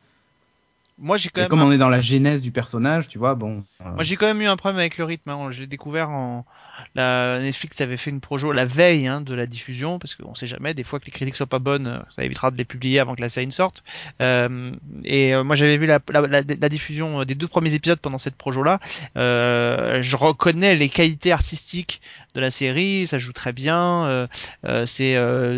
Moi, 0.98 1.16
j'ai 1.16 1.30
quand 1.30 1.40
et 1.40 1.44
même. 1.44 1.48
Comme 1.48 1.62
on 1.62 1.72
est 1.72 1.78
dans 1.78 1.88
la 1.88 2.00
genèse 2.00 2.42
du 2.42 2.52
personnage, 2.52 3.08
tu 3.08 3.18
vois, 3.18 3.34
bon. 3.34 3.64
Euh. 3.80 3.90
Moi, 3.94 4.04
j'ai 4.04 4.16
quand 4.16 4.26
même 4.26 4.40
eu 4.40 4.46
un 4.46 4.56
problème 4.56 4.78
avec 4.78 4.98
le 4.98 5.04
rythme. 5.04 5.30
Hein. 5.30 5.50
J'ai 5.50 5.66
découvert 5.66 6.10
en, 6.10 6.44
la 6.94 7.40
Netflix 7.40 7.80
avait 7.80 7.96
fait 7.96 8.10
une 8.10 8.20
projo 8.20 8.52
la 8.52 8.64
veille 8.64 9.06
hein, 9.06 9.20
de 9.20 9.34
la 9.34 9.46
diffusion, 9.46 9.98
parce 9.98 10.14
qu'on 10.14 10.34
sait 10.34 10.46
jamais, 10.46 10.74
des 10.74 10.84
fois 10.84 11.00
que 11.00 11.06
les 11.06 11.10
critiques 11.10 11.36
soient 11.36 11.46
pas 11.46 11.58
bonnes, 11.58 12.04
ça 12.10 12.24
évitera 12.24 12.50
de 12.50 12.56
les 12.56 12.64
publier 12.64 13.00
avant 13.00 13.14
que 13.14 13.20
la 13.20 13.28
série 13.28 13.50
sorte. 13.52 13.82
Euh, 14.20 14.72
et 15.04 15.34
moi 15.42 15.56
j'avais 15.56 15.76
vu 15.76 15.86
la, 15.86 15.98
diffusion 16.68 17.24
des 17.24 17.34
deux 17.34 17.48
premiers 17.48 17.74
épisodes 17.74 17.98
pendant 17.98 18.18
cette 18.18 18.36
projo-là. 18.36 18.80
je 19.14 20.16
reconnais 20.16 20.76
les 20.76 20.88
qualités 20.88 21.32
artistiques 21.32 22.00
de 22.34 22.40
la 22.40 22.50
série, 22.50 23.06
ça 23.06 23.18
joue 23.18 23.32
très 23.32 23.52
bien. 23.52 24.28
c'est 24.86 25.14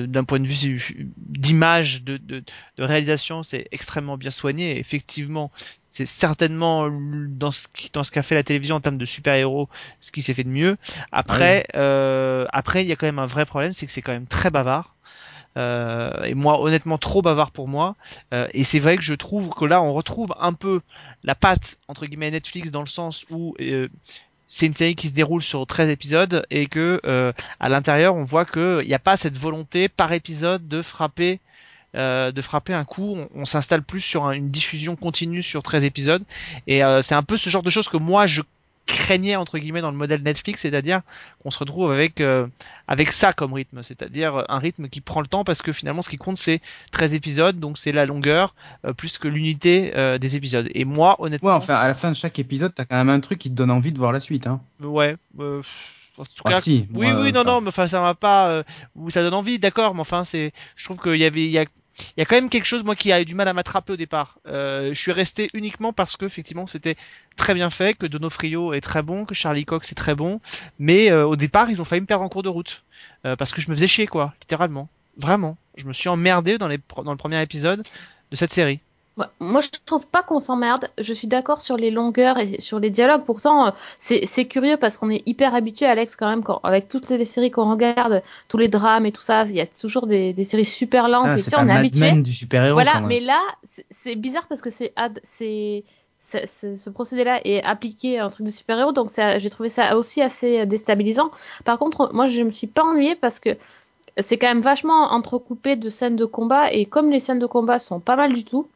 d'un 0.07 0.25
point 0.25 0.41
de 0.41 0.47
vue 0.47 1.07
d'image, 1.17 2.03
de 2.03 2.45
réalisation, 2.79 3.43
c'est 3.43 3.69
extrêmement 3.73 4.17
bien 4.17 4.31
soigné. 4.31 4.79
effectivement, 4.79 5.51
c'est 5.95 6.07
certainement 6.07 6.91
dans 6.91 7.53
ce 7.53 7.69
dans 7.93 8.03
ce 8.03 8.11
qu'a 8.11 8.25
fait 8.25 8.35
la 8.35 8.43
télévision 8.43 8.75
en 8.75 8.81
termes 8.81 8.99
de 8.99 9.05
super-héros 9.05 9.69
ce 10.01 10.11
qui 10.11 10.23
s'est 10.23 10.35
fait 10.35 10.43
de 10.43 10.49
mieux. 10.49 10.77
Après, 11.13 11.67
ah 11.73 11.79
euh, 11.79 12.47
après 12.53 12.83
il 12.83 12.89
y 12.89 12.93
a 12.93 12.97
quand 12.97 13.07
même 13.07 13.21
un 13.21 13.27
vrai 13.27 13.47
problème, 13.47 13.73
c'est 13.73 13.87
que 13.87 13.93
c'est 13.93 14.03
quand 14.03 14.13
même 14.13 14.27
très 14.27 14.51
bavard. 14.51 14.97
Euh, 15.57 16.25
et 16.25 16.35
moi, 16.35 16.61
honnêtement, 16.61 16.99
trop 16.99 17.23
bavard 17.23 17.53
pour 17.53 17.69
moi. 17.69 17.95
Euh, 18.33 18.49
et 18.53 18.65
c'est 18.65 18.81
vrai 18.81 18.97
que 18.97 19.05
je 19.05 19.15
trouve 19.15 19.51
que 19.51 19.65
là, 19.65 19.81
on 19.83 19.93
retrouve 19.93 20.35
un 20.41 20.53
peu 20.53 20.81
la 21.23 21.37
patte 21.37 21.79
entre 21.87 22.07
guillemets 22.07 22.33
Netflix 22.33 22.73
dans 22.73 22.81
le 22.81 22.89
sens 22.89 23.25
où 23.31 23.55
euh, 23.61 23.87
c'est 24.49 24.67
une 24.67 24.75
série 24.75 24.97
qui 24.97 25.07
se 25.07 25.15
déroule 25.15 25.43
sur 25.43 25.65
13 25.65 25.91
épisodes 25.91 26.45
et 26.51 26.67
que 26.67 27.01
euh, 27.05 27.33
à 27.61 27.69
l'intérieur, 27.69 28.17
on 28.17 28.25
voit 28.25 28.45
qu'il 28.45 28.85
n'y 28.85 28.95
a 28.95 28.99
pas 28.99 29.17
cette 29.17 29.39
volonté 29.39 29.89
par 29.89 30.13
épisode 30.13 30.67
de 30.67 30.83
frapper 30.83 31.39
euh, 31.95 32.33
de 32.33 32.43
frapper 32.43 32.75
un 32.75 32.85
coup. 32.85 33.17
On, 33.35 33.45
s'installe 33.45 33.83
plus 33.83 34.01
sur 34.01 34.31
une 34.31 34.51
diffusion 34.51 34.97
continue 34.97 35.43
sur 35.43 35.63
13 35.63 35.85
épisodes. 35.85 36.23
Et 36.67 36.83
euh, 36.85 37.03
c'est 37.03 37.15
un 37.15 37.23
peu 37.23 37.37
ce 37.37 37.51
genre 37.51 37.63
de 37.63 37.71
choses 37.71 37.89
que 37.89 37.97
moi 37.97 38.27
je 38.27 38.43
craignais 38.87 39.37
entre 39.37 39.59
guillemets 39.59 39.81
dans 39.81 39.91
le 39.91 39.97
modèle 39.97 40.23
Netflix, 40.23 40.61
c'est-à-dire 40.63 41.01
qu'on 41.43 41.51
se 41.51 41.59
retrouve 41.59 41.91
avec 41.91 42.21
euh, 42.21 42.47
avec 42.87 43.11
ça 43.11 43.33
comme 43.33 43.55
rythme, 43.55 43.83
c'est-à-dire 43.83 44.45
un 44.49 44.59
rythme 44.59 44.89
qui 44.89 45.01
prend 45.01 45.23
le 45.23 45.27
temps 45.27 45.43
parce 45.43 45.63
que 45.63 45.73
finalement 45.73 46.03
ce 46.03 46.11
qui 46.11 46.19
compte 46.19 46.37
c'est 46.37 46.61
13 46.93 47.15
épisodes, 47.15 47.59
donc 47.59 47.79
c'est 47.79 47.93
la 47.93 48.05
longueur 48.05 48.55
plus 48.99 49.17
que 49.17 49.27
l'unité 49.29 49.93
des 50.21 50.37
épisodes. 50.37 50.69
Et 50.75 50.85
moi 50.85 51.17
honnêtement, 51.19 51.49
ouais, 51.49 51.55
enfin 51.55 51.77
à 51.77 51.89
la 51.89 51.95
fin 51.95 52.11
de 52.11 52.17
chaque 52.17 52.39
épisode, 52.39 52.75
t'as 52.75 52.85
quand 52.85 52.97
même 52.97 53.09
un 53.09 53.21
truc 53.21 53.39
qui 53.39 53.49
te 53.49 53.55
donne 53.55 53.71
envie 53.71 53.93
de 53.93 53.99
voir 53.99 54.13
la 54.13 54.21
suite, 54.21 54.47
hein. 54.47 54.61
Ouais. 54.81 55.17
En 56.17 56.25
tout 56.25 56.43
ah, 56.45 56.51
cas, 56.51 56.61
si, 56.61 56.87
oui, 56.95 57.09
oui, 57.13 57.33
non, 57.33 57.43
non, 57.43 57.61
mais 57.61 57.69
enfin, 57.69 57.89
ça 57.89 58.01
m'a 58.01 58.15
pas, 58.15 58.49
euh, 58.49 58.63
ça 59.09 59.23
donne 59.23 59.35
envie, 59.35 59.59
d'accord, 59.59 59.95
mais 59.95 60.01
enfin, 60.01 60.23
c'est, 60.23 60.53
je 60.77 60.85
trouve 60.85 60.99
qu'il 60.99 61.17
y 61.17 61.25
avait, 61.25 61.45
il 61.45 61.51
y 61.51 61.59
a, 61.59 61.65
il 61.99 62.21
y 62.21 62.23
a 62.23 62.25
quand 62.25 62.35
même 62.35 62.49
quelque 62.49 62.67
chose 62.67 62.85
moi 62.85 62.97
qui 62.97 63.13
a 63.13 63.21
eu 63.21 63.25
du 63.25 63.35
mal 63.35 63.49
à 63.49 63.53
m'attraper 63.53 63.93
au 63.93 63.97
départ. 63.97 64.39
Euh, 64.47 64.93
je 64.93 64.99
suis 64.99 65.13
resté 65.13 65.51
uniquement 65.55 65.93
parce 65.93 66.17
que 66.17 66.25
effectivement 66.25 66.67
c'était 66.67 66.97
très 67.37 67.55
bien 67.55 67.71
fait, 67.71 67.95
que 67.95 68.07
Donofrio 68.07 68.73
est 68.73 68.81
très 68.81 69.03
bon, 69.03 69.25
que 69.25 69.35
Charlie 69.35 69.65
Cox 69.65 69.93
est 69.93 69.95
très 69.95 70.15
bon, 70.15 70.41
mais 70.79 71.11
euh, 71.11 71.27
au 71.27 71.37
départ 71.37 71.71
ils 71.71 71.81
ont 71.81 71.85
failli 71.85 72.01
me 72.01 72.07
perdre 72.07 72.25
en 72.25 72.29
cours 72.29 72.43
de 72.43 72.49
route 72.49 72.83
euh, 73.25 73.37
parce 73.37 73.53
que 73.53 73.61
je 73.61 73.71
me 73.71 73.75
faisais 73.75 73.89
chier 73.89 74.07
quoi, 74.07 74.35
littéralement, 74.41 74.89
vraiment. 75.17 75.57
Je 75.77 75.87
me 75.87 75.93
suis 75.93 76.09
emmerdé 76.09 76.59
dans 76.59 76.69
le 76.69 76.79
premier 77.17 77.43
épisode 77.43 77.83
de 78.31 78.37
cette 78.37 78.53
série. 78.53 78.81
Moi, 79.39 79.61
je 79.61 79.69
trouve 79.85 80.07
pas 80.07 80.23
qu'on 80.23 80.41
s'emmerde. 80.41 80.89
Je 80.99 81.13
suis 81.13 81.29
d'accord 81.29 81.63
sur 81.63 81.77
les 81.77 81.93
longueurs 81.93 82.39
et 82.39 82.61
sur 82.61 82.81
les 82.81 82.91
dialogues. 82.91 83.23
Pourtant, 83.25 83.69
euh, 83.69 83.71
c'est 83.99 84.47
curieux 84.47 84.77
parce 84.77 84.97
qu'on 84.97 85.09
est 85.11 85.23
hyper 85.27 85.55
habitué, 85.55 85.87
Alex, 85.87 86.17
quand 86.17 86.29
même, 86.29 86.43
quand, 86.43 86.61
avec 86.65 86.89
toutes 86.89 87.09
les 87.11 87.25
séries 87.25 87.53
qu'on 87.53 87.71
regarde, 87.71 88.23
tous 88.49 88.59
les 88.59 88.69
drames 88.69 89.07
et 89.07 89.13
tout 89.13 89.23
ça. 89.23 89.45
Il 89.45 89.55
y 89.55 89.61
a 89.61 89.67
toujours 89.67 90.09
des, 90.09 90.33
des 90.33 90.43
séries 90.43 90.67
super 90.67 91.09
lentes. 91.09 91.27
Ah, 91.27 91.39
et 91.39 91.43
si 91.43 91.55
on 91.55 91.69
est 91.69 91.73
habitué. 91.73 92.11
du 92.13 92.33
super 92.33 92.65
héros. 92.65 92.75
Voilà, 92.75 93.01
mais 93.01 93.21
là, 93.21 93.41
c'est 93.91 94.17
bizarre 94.17 94.47
parce 94.49 94.63
que 94.63 94.71
c'est 94.71 94.93
c'est 95.23 95.85
ce 96.47 96.91
procédé-là 96.91 97.41
est 97.45 97.63
appliqué 97.63 98.19
à 98.19 98.25
un 98.25 98.31
truc 98.31 98.47
de 98.47 98.51
super-héros, 98.51 98.93
donc 98.93 99.11
j'ai 99.15 99.51
trouvé 99.51 99.69
ça 99.69 99.97
aussi 99.97 100.23
assez 100.23 100.65
déstabilisant. 100.65 101.31
Par 101.65 101.79
contre, 101.79 102.11
moi, 102.15 102.29
je 102.29 102.43
me 102.43 102.51
suis 102.51 102.67
pas 102.67 102.83
ennuyée 102.83 103.15
parce 103.15 103.41
que 103.41 103.51
c'est 104.19 104.39
quand 104.39 104.47
même 104.47 104.61
vachement 104.61 105.13
entrecoupé 105.13 105.77
de 105.77 105.89
scènes 105.89 106.17
de 106.17 106.25
combat, 106.25 106.73
et 106.73 106.87
comme 106.87 107.11
les 107.11 107.21
scènes 107.21 107.41
de 107.41 107.47
combat 107.47 107.79
sont 107.79 108.01
pas 108.01 108.17
mal 108.17 108.33
du 108.33 108.45
tout, 108.45 108.67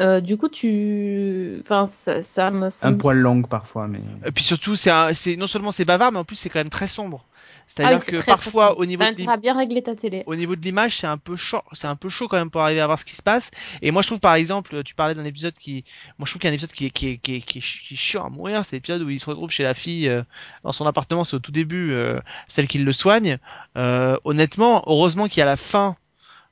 euh, 0.00 0.20
du 0.20 0.36
coup, 0.36 0.48
tu, 0.48 1.56
enfin, 1.60 1.86
ça, 1.86 2.22
ça 2.22 2.50
me. 2.50 2.68
un 2.82 2.92
poil 2.94 3.18
long 3.18 3.42
parfois, 3.42 3.88
mais. 3.88 4.00
Et 4.24 4.30
puis 4.30 4.44
surtout, 4.44 4.76
c'est, 4.76 4.92
c'est 5.14 5.36
non 5.36 5.46
seulement 5.46 5.72
c'est 5.72 5.84
bavard, 5.84 6.12
mais 6.12 6.18
en 6.18 6.24
plus 6.24 6.36
c'est 6.36 6.48
quand 6.48 6.60
même 6.60 6.70
très 6.70 6.86
sombre. 6.86 7.24
C'est-à-dire 7.66 8.00
ah 8.00 8.10
que 8.10 8.24
parfois 8.24 8.78
au 8.78 8.86
niveau 8.86 9.04
de 9.04 9.40
bien 9.40 9.56
régler 9.56 9.82
ta 9.82 9.94
télé. 9.94 10.22
Au 10.26 10.34
niveau 10.34 10.56
de 10.56 10.62
l'image, 10.62 10.96
c'est 10.96 11.06
un 11.06 11.18
peu 11.18 11.36
chaud, 11.36 11.60
c'est 11.72 11.86
un 11.86 11.96
peu 11.96 12.08
chaud 12.08 12.26
quand 12.26 12.38
même 12.38 12.50
pour 12.50 12.62
arriver 12.62 12.80
à 12.80 12.86
voir 12.86 12.98
ce 12.98 13.04
qui 13.04 13.14
se 13.14 13.22
passe. 13.22 13.50
Et 13.82 13.90
moi 13.90 14.00
je 14.00 14.08
trouve 14.08 14.20
par 14.20 14.34
exemple, 14.34 14.82
tu 14.84 14.94
parlais 14.94 15.14
d'un 15.14 15.24
épisode 15.26 15.54
qui 15.54 15.84
moi 16.18 16.24
je 16.24 16.32
trouve 16.32 16.40
qu'il 16.40 16.48
y 16.48 16.50
a 16.50 16.52
un 16.52 16.54
épisode 16.54 16.72
qui 16.72 16.86
est 16.86 16.90
qui 16.90 17.08
est 17.10 17.18
qui 17.18 17.36
est, 17.36 17.40
qui 17.40 17.58
est, 17.58 17.96
chiant 17.96 18.24
à 18.24 18.30
mourir, 18.30 18.64
c'est 18.64 18.76
l'épisode 18.76 19.02
où 19.02 19.10
il 19.10 19.20
se 19.20 19.26
retrouve 19.26 19.50
chez 19.50 19.64
la 19.64 19.74
fille 19.74 20.08
euh, 20.08 20.22
dans 20.64 20.72
son 20.72 20.86
appartement, 20.86 21.24
c'est 21.24 21.36
au 21.36 21.40
tout 21.40 21.52
début 21.52 21.92
euh, 21.92 22.20
celle 22.48 22.68
qui 22.68 22.78
le 22.78 22.92
soigne. 22.92 23.38
Euh, 23.76 24.16
honnêtement, 24.24 24.82
heureusement 24.86 25.28
qu'il 25.28 25.40
y 25.40 25.42
a 25.42 25.46
la 25.46 25.56
fin 25.56 25.96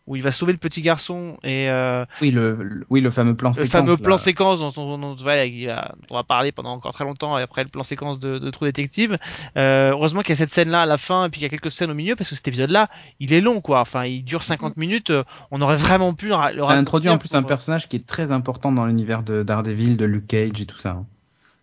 où 0.06 0.14
il 0.14 0.22
va 0.22 0.30
sauver 0.30 0.52
le 0.52 0.58
petit 0.58 0.82
garçon 0.82 1.36
et 1.42 1.68
euh, 1.68 2.04
oui 2.22 2.30
le, 2.30 2.84
oui 2.90 3.00
le 3.00 3.10
fameux 3.10 3.34
plan 3.34 3.52
séquence 3.52 3.66
le 3.66 3.70
fameux 3.70 3.96
plan 3.96 4.18
séquence 4.18 4.60
dont 4.60 4.72
on, 4.76 5.02
on, 5.02 5.16
on, 5.16 6.14
va 6.14 6.24
parler 6.24 6.52
pendant 6.52 6.70
encore 6.70 6.92
très 6.92 7.04
longtemps 7.04 7.38
et 7.38 7.42
après 7.42 7.64
le 7.64 7.68
plan 7.68 7.82
séquence 7.82 8.20
de, 8.20 8.38
de 8.38 8.50
True 8.50 8.66
Detective. 8.66 9.18
Euh, 9.56 9.90
heureusement 9.90 10.22
qu'il 10.22 10.30
y 10.30 10.32
a 10.34 10.36
cette 10.36 10.50
scène 10.50 10.70
là 10.70 10.82
à 10.82 10.86
la 10.86 10.96
fin 10.96 11.26
et 11.26 11.28
puis 11.28 11.40
qu'il 11.40 11.44
y 11.44 11.46
a 11.46 11.48
quelques 11.50 11.72
scènes 11.72 11.90
au 11.90 11.94
milieu 11.94 12.14
parce 12.14 12.30
que 12.30 12.36
cet 12.36 12.46
épisode 12.46 12.70
là 12.70 12.88
il 13.18 13.32
est 13.32 13.40
long 13.40 13.60
quoi. 13.60 13.80
Enfin 13.80 14.04
il 14.04 14.24
dure 14.24 14.44
50 14.44 14.76
mm. 14.76 14.80
minutes 14.80 15.10
euh, 15.10 15.24
on 15.50 15.60
aurait 15.60 15.76
vraiment 15.76 16.14
pu 16.14 16.26
le 16.28 16.62
ça 16.62 16.72
introduit 16.72 17.08
en 17.08 17.18
plus 17.18 17.34
un 17.34 17.42
personnage 17.42 17.88
qui 17.88 17.96
est 17.96 18.06
très 18.06 18.30
important 18.30 18.70
dans 18.70 18.86
l'univers 18.86 19.22
de 19.22 19.42
Daredevil 19.42 19.96
de 19.96 20.04
Luke 20.04 20.28
Cage 20.28 20.60
et 20.60 20.66
tout 20.66 20.78
ça 20.78 20.90
hein. 20.90 21.06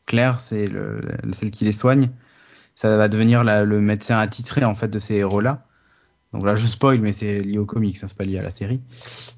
Claire 0.06 0.42
c'est 0.42 0.68
le, 0.68 1.02
celle 1.32 1.52
qui 1.52 1.64
les 1.64 1.72
soigne. 1.72 2.10
Ça 2.76 2.98
va 2.98 3.08
devenir 3.08 3.44
la, 3.44 3.64
le 3.64 3.80
médecin 3.80 4.18
attitré 4.18 4.66
en 4.66 4.76
fait 4.76 4.90
de 4.90 5.00
ces 5.00 5.16
héros 5.16 5.40
là 5.40 5.64
donc 6.34 6.46
là, 6.46 6.56
je 6.56 6.66
spoil, 6.66 7.00
mais 7.00 7.14
c'est 7.14 7.42
lié 7.42 7.60
au 7.60 7.66
comics, 7.66 7.96
ça 7.96 8.06
hein, 8.06 8.10
c'est 8.10 8.18
pas 8.18 8.26
lié 8.26 8.40
à 8.40 8.42
la 8.42 8.50
série. 8.50 8.82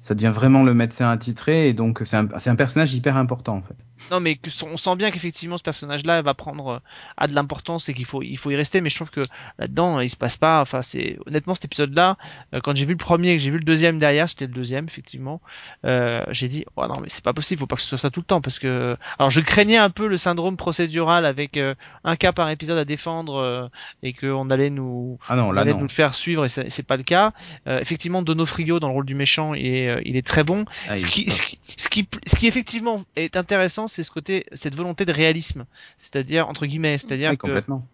Ça 0.00 0.14
devient 0.14 0.32
vraiment 0.34 0.62
le 0.62 0.72
médecin 0.72 1.10
attitré, 1.10 1.68
et 1.68 1.74
donc 1.74 2.00
c'est 2.04 2.16
un, 2.16 2.26
un, 2.32 2.56
personnage 2.56 2.94
hyper 2.94 3.18
important 3.18 3.56
en 3.56 3.62
fait. 3.62 3.76
Non, 4.10 4.20
mais 4.20 4.38
on 4.64 4.76
sent 4.76 4.96
bien 4.96 5.10
qu'effectivement 5.10 5.58
ce 5.58 5.62
personnage-là 5.62 6.22
va 6.22 6.34
prendre 6.34 6.68
euh, 6.68 6.78
à 7.16 7.26
de 7.26 7.34
l'importance 7.34 7.88
et 7.88 7.94
qu'il 7.94 8.04
faut 8.04 8.22
il 8.22 8.36
faut 8.38 8.50
y 8.50 8.56
rester. 8.56 8.80
Mais 8.80 8.88
je 8.88 8.94
trouve 8.94 9.10
que 9.10 9.22
là-dedans 9.58 10.00
il 10.00 10.08
se 10.08 10.16
passe 10.16 10.36
pas. 10.36 10.60
Enfin, 10.60 10.80
c'est 10.80 11.18
honnêtement 11.26 11.54
cet 11.54 11.66
épisode-là, 11.66 12.16
euh, 12.54 12.60
quand 12.62 12.74
j'ai 12.76 12.86
vu 12.86 12.92
le 12.92 12.98
premier 12.98 13.32
et 13.32 13.36
que 13.36 13.42
j'ai 13.42 13.50
vu 13.50 13.58
le 13.58 13.64
deuxième 13.64 13.98
derrière, 13.98 14.28
c'était 14.28 14.46
le 14.46 14.52
deuxième 14.52 14.86
effectivement. 14.86 15.40
Euh, 15.84 16.24
j'ai 16.30 16.48
dit 16.48 16.64
oh 16.76 16.86
non 16.86 17.00
mais 17.00 17.08
c'est 17.08 17.24
pas 17.24 17.32
possible, 17.34 17.60
faut 17.60 17.66
pas 17.66 17.76
que 17.76 17.82
ce 17.82 17.88
soit 17.88 17.98
ça 17.98 18.10
tout 18.10 18.20
le 18.20 18.26
temps 18.26 18.40
parce 18.40 18.58
que 18.58 18.96
alors 19.18 19.30
je 19.30 19.40
craignais 19.40 19.76
un 19.76 19.90
peu 19.90 20.06
le 20.06 20.16
syndrome 20.16 20.56
procédural 20.56 21.26
avec 21.26 21.58
un 22.04 22.16
cas 22.16 22.32
par 22.32 22.48
épisode 22.48 22.78
à 22.78 22.84
défendre 22.84 23.70
et 24.02 24.12
qu'on 24.12 24.48
allait 24.50 24.70
nous 24.70 25.18
ah 25.28 25.36
non, 25.36 25.52
là, 25.52 25.62
allait 25.62 25.74
nous 25.74 25.80
le 25.82 25.88
faire 25.88 26.14
suivre 26.14 26.44
et 26.44 26.48
c'est 26.48 26.85
pas 26.86 26.96
le 26.96 27.02
cas. 27.02 27.32
effectivement, 27.66 28.22
Donofrio 28.22 28.80
dans 28.80 28.88
le 28.88 28.94
rôle 28.94 29.06
du 29.06 29.14
méchant, 29.14 29.54
il 29.54 29.66
est 29.66 30.02
il 30.04 30.16
est 30.16 30.26
très 30.26 30.44
bon. 30.44 30.64
Ah, 30.88 30.96
ce, 30.96 31.06
qui, 31.06 31.30
ce, 31.30 31.42
qui, 31.42 31.58
ce 31.76 31.88
qui 31.88 32.08
ce 32.26 32.36
qui 32.36 32.46
effectivement 32.46 33.02
est 33.16 33.36
intéressant 33.36 33.86
c'est 33.86 34.02
ce 34.02 34.10
côté, 34.10 34.46
cette 34.52 34.74
volonté 34.74 35.04
de 35.04 35.12
réalisme, 35.12 35.66
c'est-à-dire 35.98 36.48
entre 36.48 36.66
guillemets, 36.66 36.98
c'est-à-dire 36.98 37.32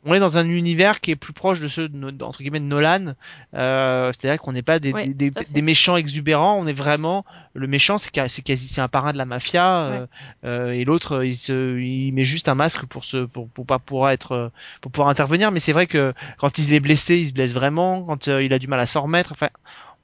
on 0.05 0.14
est 0.14 0.20
dans 0.20 0.38
un 0.38 0.48
univers 0.48 1.00
qui 1.00 1.11
est 1.11 1.16
plus 1.16 1.33
proche 1.33 1.61
de 1.61 1.68
ceux 1.68 1.88
de, 1.88 2.22
entre 2.22 2.40
guillemets 2.40 2.61
de 2.61 2.64
Nolan, 2.64 3.14
euh, 3.55 4.12
c'est-à-dire 4.12 4.40
qu'on 4.40 4.52
n'est 4.52 4.62
pas 4.62 4.78
des, 4.78 4.92
des, 4.92 5.62
méchants 5.62 5.96
exubérants, 5.96 6.59
on 6.59 6.66
est 6.66 6.72
vraiment 6.72 7.24
le 7.55 7.66
méchant, 7.66 7.98
c'est 7.98 8.11
c'est 8.28 8.42
quasi 8.42 8.68
c'est 8.68 8.81
un 8.81 8.88
parrain 8.88 9.12
de 9.12 9.18
la 9.18 9.24
mafia 9.24 9.78
euh, 9.78 10.07
euh, 10.44 10.70
et 10.72 10.85
l'autre 10.85 11.24
il 11.24 11.37
se, 11.37 11.78
il 11.78 12.12
met 12.12 12.24
juste 12.24 12.48
un 12.48 12.55
masque 12.55 12.85
pour 12.87 13.05
se 13.05 13.24
pour, 13.24 13.48
pour 13.48 13.66
pas 13.66 13.78
pouvoir 13.78 14.11
être 14.11 14.52
pour 14.81 14.92
pouvoir 14.92 15.09
intervenir, 15.09 15.50
mais 15.50 15.61
c'est 15.61 15.72
vrai 15.72 15.87
que 15.87 16.14
quand 16.38 16.59
il 16.59 16.72
est 16.72 16.81
blessé, 16.81 17.16
il 17.16 17.26
se 17.26 17.33
blesse 17.33 17.52
vraiment, 17.52 18.02
quand 18.02 18.26
il 18.26 18.52
a 18.52 18.59
du 18.59 18.68
mal 18.68 18.81
à 18.81 18.81
s'en 18.86 19.02
remettre, 19.02 19.32
enfin 19.32 19.48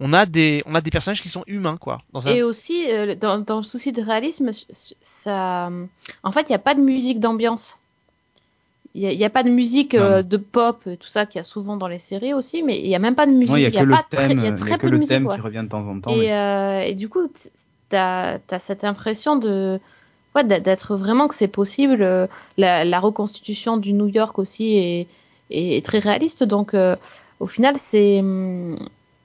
on 0.01 0.13
a 0.13 0.27
des 0.27 0.63
on 0.67 0.75
a 0.75 0.81
des 0.81 0.91
personnages 0.91 1.23
qui 1.23 1.29
sont 1.29 1.45
humains 1.47 1.77
quoi. 1.77 2.03
Et 2.27 2.43
aussi 2.43 2.91
euh, 2.91 3.15
dans, 3.15 3.39
dans, 3.39 3.57
le 3.57 3.63
souci 3.63 3.93
de 3.93 4.03
réalisme, 4.03 4.51
ça, 5.03 5.69
en 6.23 6.33
fait, 6.33 6.43
il 6.43 6.53
n'y 6.53 6.57
a 6.57 6.61
pas 6.61 6.75
de 6.75 6.81
musique 6.81 7.21
d'ambiance. 7.21 7.79
Il 8.95 9.07
n'y 9.07 9.25
a, 9.25 9.31
pas 9.31 9.43
de 9.43 9.51
musique 9.51 9.95
euh, 9.95 10.23
de 10.23 10.37
pop, 10.39 10.83
tout 10.83 11.07
ça 11.07 11.27
qu'il 11.27 11.39
y 11.39 11.41
a 11.41 11.45
souvent 11.45 11.77
dans 11.77 11.87
les 11.87 11.99
séries 11.99 12.33
aussi, 12.33 12.63
mais 12.63 12.81
il 12.81 12.89
n'y 12.89 12.97
a 12.97 12.99
même 12.99 13.15
pas 13.15 13.27
de 13.27 13.33
musique. 13.33 13.57
Il 13.57 13.75
y 13.75 13.79
a, 13.79 13.87
pas 13.87 14.05
thème, 14.09 14.41
y 14.41 14.47
a 14.47 14.53
très 14.53 14.79
peu 14.79 14.91
de 14.91 14.97
musique. 14.97 15.19
qui 15.19 15.41
revient 15.41 15.63
de 15.63 15.69
temps 15.69 15.87
en 15.87 16.01
temps. 16.01 16.11
Et, 16.11 16.33
euh, 16.33 16.81
et 16.81 16.95
du 16.95 17.09
coup, 17.09 17.29
tu 17.29 17.97
as, 17.97 18.41
as, 18.51 18.59
cette 18.59 18.85
impression 18.85 19.37
de 19.37 19.79
ouais, 20.35 20.43
d'être 20.43 20.97
vraiment 20.97 21.29
que 21.29 21.35
c'est 21.35 21.49
possible. 21.49 21.99
La, 22.57 22.85
la, 22.85 23.01
reconstitution 23.01 23.77
du 23.77 23.93
New 23.93 24.09
York 24.09 24.39
aussi 24.39 24.77
est, 24.79 25.07
est 25.51 25.85
très 25.85 25.99
réaliste. 25.99 26.43
Donc, 26.43 26.75
au 27.41 27.47
final, 27.47 27.75
c'est 27.77 28.23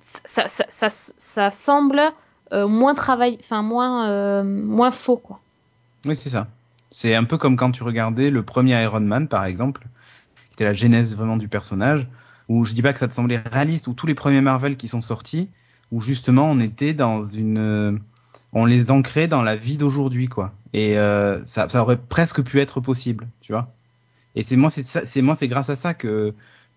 ça, 0.03 0.47
ça, 0.47 0.65
ça, 0.69 0.89
ça 0.89 1.51
semble 1.51 2.01
euh, 2.51 2.67
moins 2.67 2.93
travail, 2.93 3.37
enfin 3.39 3.61
moins, 3.61 4.09
euh, 4.09 4.43
moins 4.43 4.91
faux 4.91 5.17
quoi. 5.17 5.39
Oui, 6.05 6.15
c'est 6.15 6.29
ça. 6.29 6.47
C'est 6.91 7.15
un 7.15 7.23
peu 7.23 7.37
comme 7.37 7.55
quand 7.55 7.71
tu 7.71 7.83
regardais 7.83 8.29
le 8.29 8.43
premier 8.43 8.81
Iron 8.83 8.99
Man, 8.99 9.27
par 9.27 9.45
exemple, 9.45 9.87
qui 10.47 10.53
était 10.53 10.65
la 10.65 10.73
genèse 10.73 11.15
vraiment 11.15 11.37
du 11.37 11.47
personnage, 11.47 12.07
où 12.49 12.65
je 12.65 12.73
dis 12.73 12.81
pas 12.81 12.93
que 12.93 12.99
ça 12.99 13.07
te 13.07 13.13
semblait 13.13 13.41
réaliste, 13.51 13.87
ou 13.87 13.93
tous 13.93 14.05
les 14.05 14.13
premiers 14.13 14.41
Marvel 14.41 14.75
qui 14.75 14.87
sont 14.87 15.01
sortis, 15.01 15.49
où 15.91 16.01
justement 16.01 16.51
on 16.51 16.59
était 16.59 16.93
dans 16.93 17.21
une, 17.21 17.57
euh, 17.57 17.97
on 18.51 18.65
les 18.65 18.91
ancrait 18.91 19.27
dans 19.27 19.41
la 19.41 19.55
vie 19.55 19.77
d'aujourd'hui, 19.77 20.27
quoi. 20.27 20.53
Et 20.73 20.95
ça, 21.45 21.69
ça, 21.69 21.81
aurait 21.83 21.97
presque 21.97 22.41
pu 22.41 22.59
être 22.59 22.81
possible, 22.81 23.27
tu 23.41 23.51
vois. 23.51 23.71
Et 24.35 24.41
c'est 24.41 24.55
moi, 24.55 24.71
c'est 24.71 25.21
moi, 25.21 25.35
c'est 25.35 25.47
grâce 25.47 25.69
à 25.69 25.75
ça 25.75 25.93
que 25.93 26.33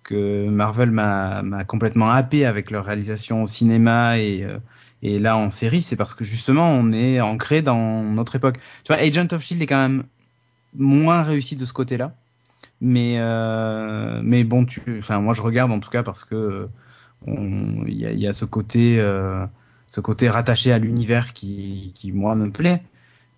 que 0.06 0.48
Marvel 0.48 0.90
m'a 0.92 1.64
complètement 1.66 2.10
happé 2.10 2.46
avec 2.46 2.70
leur 2.70 2.84
réalisation 2.86 3.42
au 3.42 3.46
cinéma 3.46 4.18
et, 4.18 4.44
euh, 4.44 4.58
et 5.02 5.18
là 5.18 5.36
en 5.36 5.50
série, 5.50 5.82
c'est 5.82 5.96
parce 5.96 6.14
que 6.14 6.24
justement 6.24 6.70
on 6.70 6.92
est 6.92 7.20
ancré 7.20 7.60
dans 7.60 8.02
notre 8.02 8.36
époque. 8.36 8.58
Tu 8.84 8.92
vois, 8.92 9.02
Agent 9.02 9.26
of 9.32 9.42
Shield 9.42 9.60
est 9.60 9.66
quand 9.66 9.80
même 9.80 10.04
moins 10.76 11.22
réussi 11.22 11.56
de 11.56 11.64
ce 11.64 11.72
côté-là, 11.72 12.14
mais 12.80 13.16
euh, 13.18 14.20
mais 14.22 14.44
bon, 14.44 14.64
tu, 14.64 14.80
enfin 14.98 15.18
moi 15.20 15.34
je 15.34 15.42
regarde 15.42 15.72
en 15.72 15.80
tout 15.80 15.90
cas 15.90 16.04
parce 16.04 16.24
que 16.24 16.68
il 17.26 17.98
y 17.98 18.28
a, 18.28 18.32
ce 18.32 18.44
côté 18.44 19.00
euh, 19.00 19.44
ce 19.88 20.00
côté 20.00 20.28
rattaché 20.28 20.70
à 20.70 20.78
l'univers 20.78 21.32
qui, 21.32 21.92
moi 22.14 22.34
me 22.36 22.50
plaît. 22.50 22.82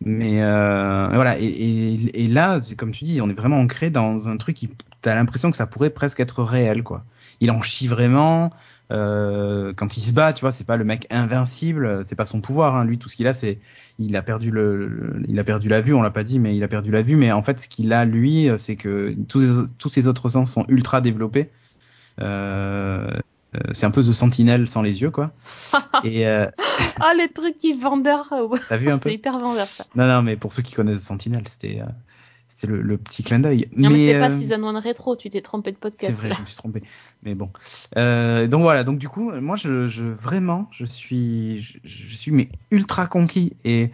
Mais 0.04 0.36
voilà, 0.40 1.38
et, 1.40 1.46
et, 1.46 2.24
et 2.24 2.28
là, 2.28 2.60
comme 2.76 2.90
tu 2.92 3.04
dis, 3.04 3.20
on 3.20 3.28
est 3.30 3.34
vraiment 3.34 3.58
ancré 3.58 3.90
dans 3.90 4.28
un 4.28 4.36
truc 4.36 4.56
qui, 4.56 4.68
t'as 5.08 5.14
l'impression 5.14 5.50
que 5.50 5.56
ça 5.56 5.66
pourrait 5.66 5.88
presque 5.88 6.20
être 6.20 6.42
réel, 6.42 6.82
quoi. 6.82 7.02
Il 7.40 7.50
en 7.50 7.62
chie 7.62 7.88
vraiment. 7.88 8.52
Euh, 8.90 9.72
quand 9.74 9.96
il 9.96 10.02
se 10.02 10.12
bat, 10.12 10.34
tu 10.34 10.42
vois, 10.42 10.52
c'est 10.52 10.66
pas 10.66 10.76
le 10.76 10.84
mec 10.84 11.06
invincible, 11.08 12.04
c'est 12.04 12.14
pas 12.14 12.26
son 12.26 12.42
pouvoir. 12.42 12.76
Hein. 12.76 12.84
Lui, 12.84 12.98
tout 12.98 13.08
ce 13.08 13.16
qu'il 13.16 13.26
a, 13.26 13.32
c'est 13.32 13.58
il 13.98 14.14
a 14.16 14.22
perdu 14.22 14.50
le, 14.50 15.22
il 15.26 15.38
a 15.38 15.44
perdu 15.44 15.70
la 15.70 15.80
vue. 15.80 15.94
On 15.94 16.02
l'a 16.02 16.10
pas 16.10 16.24
dit, 16.24 16.38
mais 16.38 16.54
il 16.54 16.62
a 16.62 16.68
perdu 16.68 16.90
la 16.90 17.00
vue. 17.00 17.16
Mais 17.16 17.32
en 17.32 17.40
fait, 17.40 17.58
ce 17.58 17.68
qu'il 17.68 17.94
a 17.94 18.04
lui, 18.04 18.50
c'est 18.58 18.76
que 18.76 19.16
tous 19.28 19.40
ses, 19.40 19.72
tous 19.78 19.88
ses 19.88 20.08
autres 20.08 20.28
sens 20.28 20.52
sont 20.52 20.66
ultra 20.68 21.00
développés. 21.00 21.48
Euh, 22.20 23.08
euh, 23.54 23.60
c'est 23.72 23.86
un 23.86 23.90
peu 23.90 24.02
The 24.02 24.12
Sentinelle 24.12 24.68
sans 24.68 24.82
les 24.82 25.00
yeux, 25.00 25.10
quoi. 25.10 25.32
Et 26.04 26.26
euh... 26.26 26.46
ah, 27.00 27.14
les 27.16 27.30
trucs 27.30 27.56
qui 27.56 27.72
vendeur. 27.72 28.28
T'as 28.68 28.76
vu 28.76 28.90
un 28.90 28.98
peu 28.98 29.04
C'est 29.04 29.14
hyper 29.14 29.38
vendeur, 29.38 29.64
ça. 29.64 29.84
Non, 29.94 30.06
non, 30.06 30.20
mais 30.20 30.36
pour 30.36 30.52
ceux 30.52 30.62
qui 30.62 30.74
connaissent 30.74 31.00
The 31.00 31.04
Sentinelle, 31.04 31.48
c'était 31.48 31.80
euh, 32.58 32.60
c'est 32.60 32.66
le, 32.66 32.82
le, 32.82 32.98
petit 32.98 33.22
clin 33.22 33.38
d'œil. 33.38 33.68
Non, 33.76 33.88
mais, 33.88 33.96
mais 33.96 34.06
c'est 34.06 34.14
euh... 34.16 34.20
pas 34.20 34.30
Season 34.30 34.62
1 34.64 34.80
rétro, 34.80 35.16
tu 35.16 35.30
t'es 35.30 35.40
trompé 35.40 35.72
de 35.72 35.76
podcast. 35.76 36.18
C'est 36.20 36.28
vrai, 36.28 36.36
je 36.36 36.40
me 36.42 36.46
suis 36.46 36.56
trompé. 36.56 36.82
Mais 37.22 37.34
bon. 37.34 37.50
Euh, 37.96 38.46
donc 38.46 38.62
voilà, 38.62 38.84
donc 38.84 38.98
du 38.98 39.08
coup, 39.08 39.30
moi, 39.32 39.56
je, 39.56 39.88
je 39.88 40.04
vraiment, 40.04 40.68
je 40.72 40.84
suis, 40.84 41.60
je, 41.60 41.78
je, 41.84 42.14
suis 42.14 42.32
mais 42.32 42.48
ultra 42.70 43.06
conquis 43.06 43.56
et, 43.64 43.90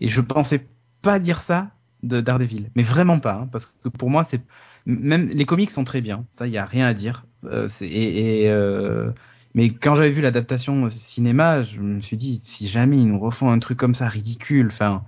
et 0.00 0.08
je 0.08 0.20
pensais 0.20 0.66
pas 1.02 1.18
dire 1.18 1.40
ça 1.40 1.70
de 2.02 2.20
Daredevil, 2.20 2.70
mais 2.74 2.82
vraiment 2.82 3.20
pas, 3.20 3.34
hein, 3.34 3.48
parce 3.50 3.66
que 3.66 3.88
pour 3.88 4.10
moi, 4.10 4.24
c'est 4.24 4.40
même 4.86 5.28
les 5.28 5.44
comics 5.44 5.70
sont 5.70 5.84
très 5.84 6.00
bien, 6.00 6.26
ça, 6.30 6.46
il 6.46 6.52
y 6.52 6.58
a 6.58 6.64
rien 6.64 6.86
à 6.86 6.94
dire. 6.94 7.24
Euh, 7.44 7.68
et, 7.80 8.42
et 8.42 8.50
euh, 8.50 9.10
mais 9.54 9.70
quand 9.70 9.94
j'avais 9.94 10.10
vu 10.10 10.22
l'adaptation 10.22 10.84
au 10.84 10.90
cinéma, 10.90 11.62
je 11.62 11.80
me 11.80 12.00
suis 12.00 12.16
dit, 12.16 12.40
si 12.42 12.68
jamais 12.68 12.96
ils 12.96 13.06
nous 13.06 13.20
refont 13.20 13.50
un 13.50 13.58
truc 13.58 13.78
comme 13.78 13.94
ça 13.94 14.08
ridicule, 14.08 14.68
enfin 14.72 15.04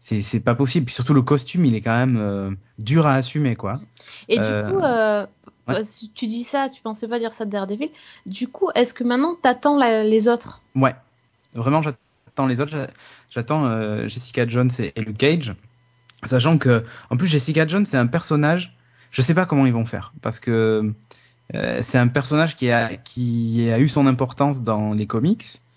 c'est 0.00 0.40
pas 0.40 0.54
possible. 0.54 0.86
Puis 0.86 0.94
surtout 0.94 1.14
le 1.14 1.22
costume, 1.22 1.64
il 1.64 1.74
est 1.74 1.80
quand 1.80 1.96
même 1.96 2.16
euh, 2.18 2.50
dur 2.78 3.06
à 3.06 3.14
assumer, 3.14 3.56
quoi. 3.56 3.80
Et 4.28 4.38
du 4.38 4.44
coup, 4.44 4.80
euh, 4.80 5.26
ouais. 5.68 5.84
si 5.84 6.10
tu 6.10 6.26
dis 6.26 6.42
ça, 6.42 6.68
tu 6.68 6.80
pensais 6.80 7.06
pas 7.06 7.18
dire 7.18 7.34
ça 7.34 7.44
de 7.44 7.50
Daredevil. 7.50 7.90
Du 8.26 8.48
coup, 8.48 8.70
est-ce 8.74 8.94
que 8.94 9.04
maintenant 9.04 9.36
t'attends 9.40 9.78
les 9.78 10.28
autres? 10.28 10.60
Ouais, 10.74 10.94
vraiment, 11.54 11.82
j'attends 11.82 12.46
les 12.46 12.60
autres. 12.60 12.88
J'attends 13.30 13.66
euh, 13.66 14.06
Jessica 14.08 14.46
Jones 14.48 14.70
et, 14.78 14.92
et 14.96 15.02
Luke 15.02 15.18
Cage, 15.18 15.54
sachant 16.24 16.58
que, 16.58 16.84
en 17.10 17.16
plus, 17.16 17.28
Jessica 17.28 17.66
Jones, 17.66 17.86
c'est 17.86 17.98
un 17.98 18.06
personnage. 18.06 18.74
Je 19.12 19.22
sais 19.22 19.34
pas 19.34 19.44
comment 19.44 19.66
ils 19.66 19.72
vont 19.72 19.86
faire, 19.86 20.12
parce 20.22 20.40
que 20.40 20.92
c'est 21.82 21.98
un 21.98 22.06
personnage 22.06 22.54
qui 22.54 22.70
a 22.70 22.94
qui 22.94 23.68
a 23.72 23.80
eu 23.80 23.88
son 23.88 24.06
importance 24.06 24.62
dans 24.62 24.92
les 24.92 25.08
comics 25.08 25.44
euh, 25.44 25.69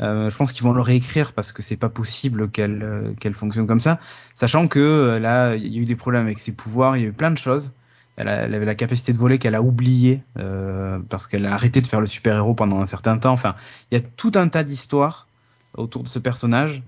je 0.00 0.36
pense 0.36 0.52
qu'ils 0.52 0.64
vont 0.64 0.72
le 0.72 0.80
réécrire 0.80 1.32
parce 1.32 1.52
que 1.52 1.62
c'est 1.62 1.76
pas 1.76 1.88
possible 1.88 2.50
qu'elle 2.50 2.82
euh, 2.82 3.12
qu'elle 3.18 3.34
fonctionne 3.34 3.66
comme 3.66 3.80
ça, 3.80 3.98
sachant 4.34 4.68
que 4.68 4.78
euh, 4.78 5.18
là 5.18 5.56
il 5.56 5.72
y 5.74 5.78
a 5.78 5.82
eu 5.82 5.84
des 5.84 5.96
problèmes 5.96 6.26
avec 6.26 6.38
ses 6.38 6.52
pouvoirs, 6.52 6.96
il 6.96 7.02
y 7.02 7.06
a 7.06 7.08
eu 7.08 7.12
plein 7.12 7.30
de 7.30 7.38
choses. 7.38 7.72
Elle, 8.16 8.28
a, 8.28 8.32
elle 8.42 8.54
avait 8.54 8.66
la 8.66 8.74
capacité 8.74 9.12
de 9.12 9.18
voler 9.18 9.38
qu'elle 9.38 9.54
a 9.54 9.62
oublié 9.62 10.22
euh, 10.38 10.98
parce 11.08 11.28
qu'elle 11.28 11.46
a 11.46 11.54
arrêté 11.54 11.80
de 11.80 11.86
faire 11.86 12.00
le 12.00 12.06
super 12.08 12.36
héros 12.36 12.54
pendant 12.54 12.80
un 12.80 12.86
certain 12.86 13.16
temps. 13.18 13.32
Enfin, 13.32 13.54
il 13.90 13.98
y 13.98 14.00
a 14.00 14.04
tout 14.16 14.32
un 14.34 14.48
tas 14.48 14.64
d'histoires 14.64 15.28
autour 15.74 16.02
de 16.02 16.08
ce 16.08 16.18
personnage 16.18 16.82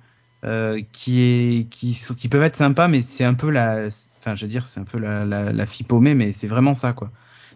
euh, 0.44 0.82
qui 0.92 1.20
est 1.20 1.68
qui 1.70 1.98
qui 2.16 2.28
peuvent 2.28 2.42
être 2.42 2.56
sympas, 2.56 2.88
mais 2.88 3.02
c'est 3.02 3.24
un 3.24 3.34
peu 3.34 3.50
la, 3.50 3.88
enfin 4.18 4.34
je 4.34 4.44
veux 4.44 4.50
dire 4.50 4.66
c'est 4.66 4.80
un 4.80 4.84
peu 4.84 4.98
la, 4.98 5.24
la, 5.24 5.52
la 5.52 5.66
fille 5.66 5.86
paumée, 5.86 6.14
mais 6.14 6.32
c'est 6.32 6.48
vraiment 6.48 6.74
ça 6.74 6.92
quoi. 6.92 7.10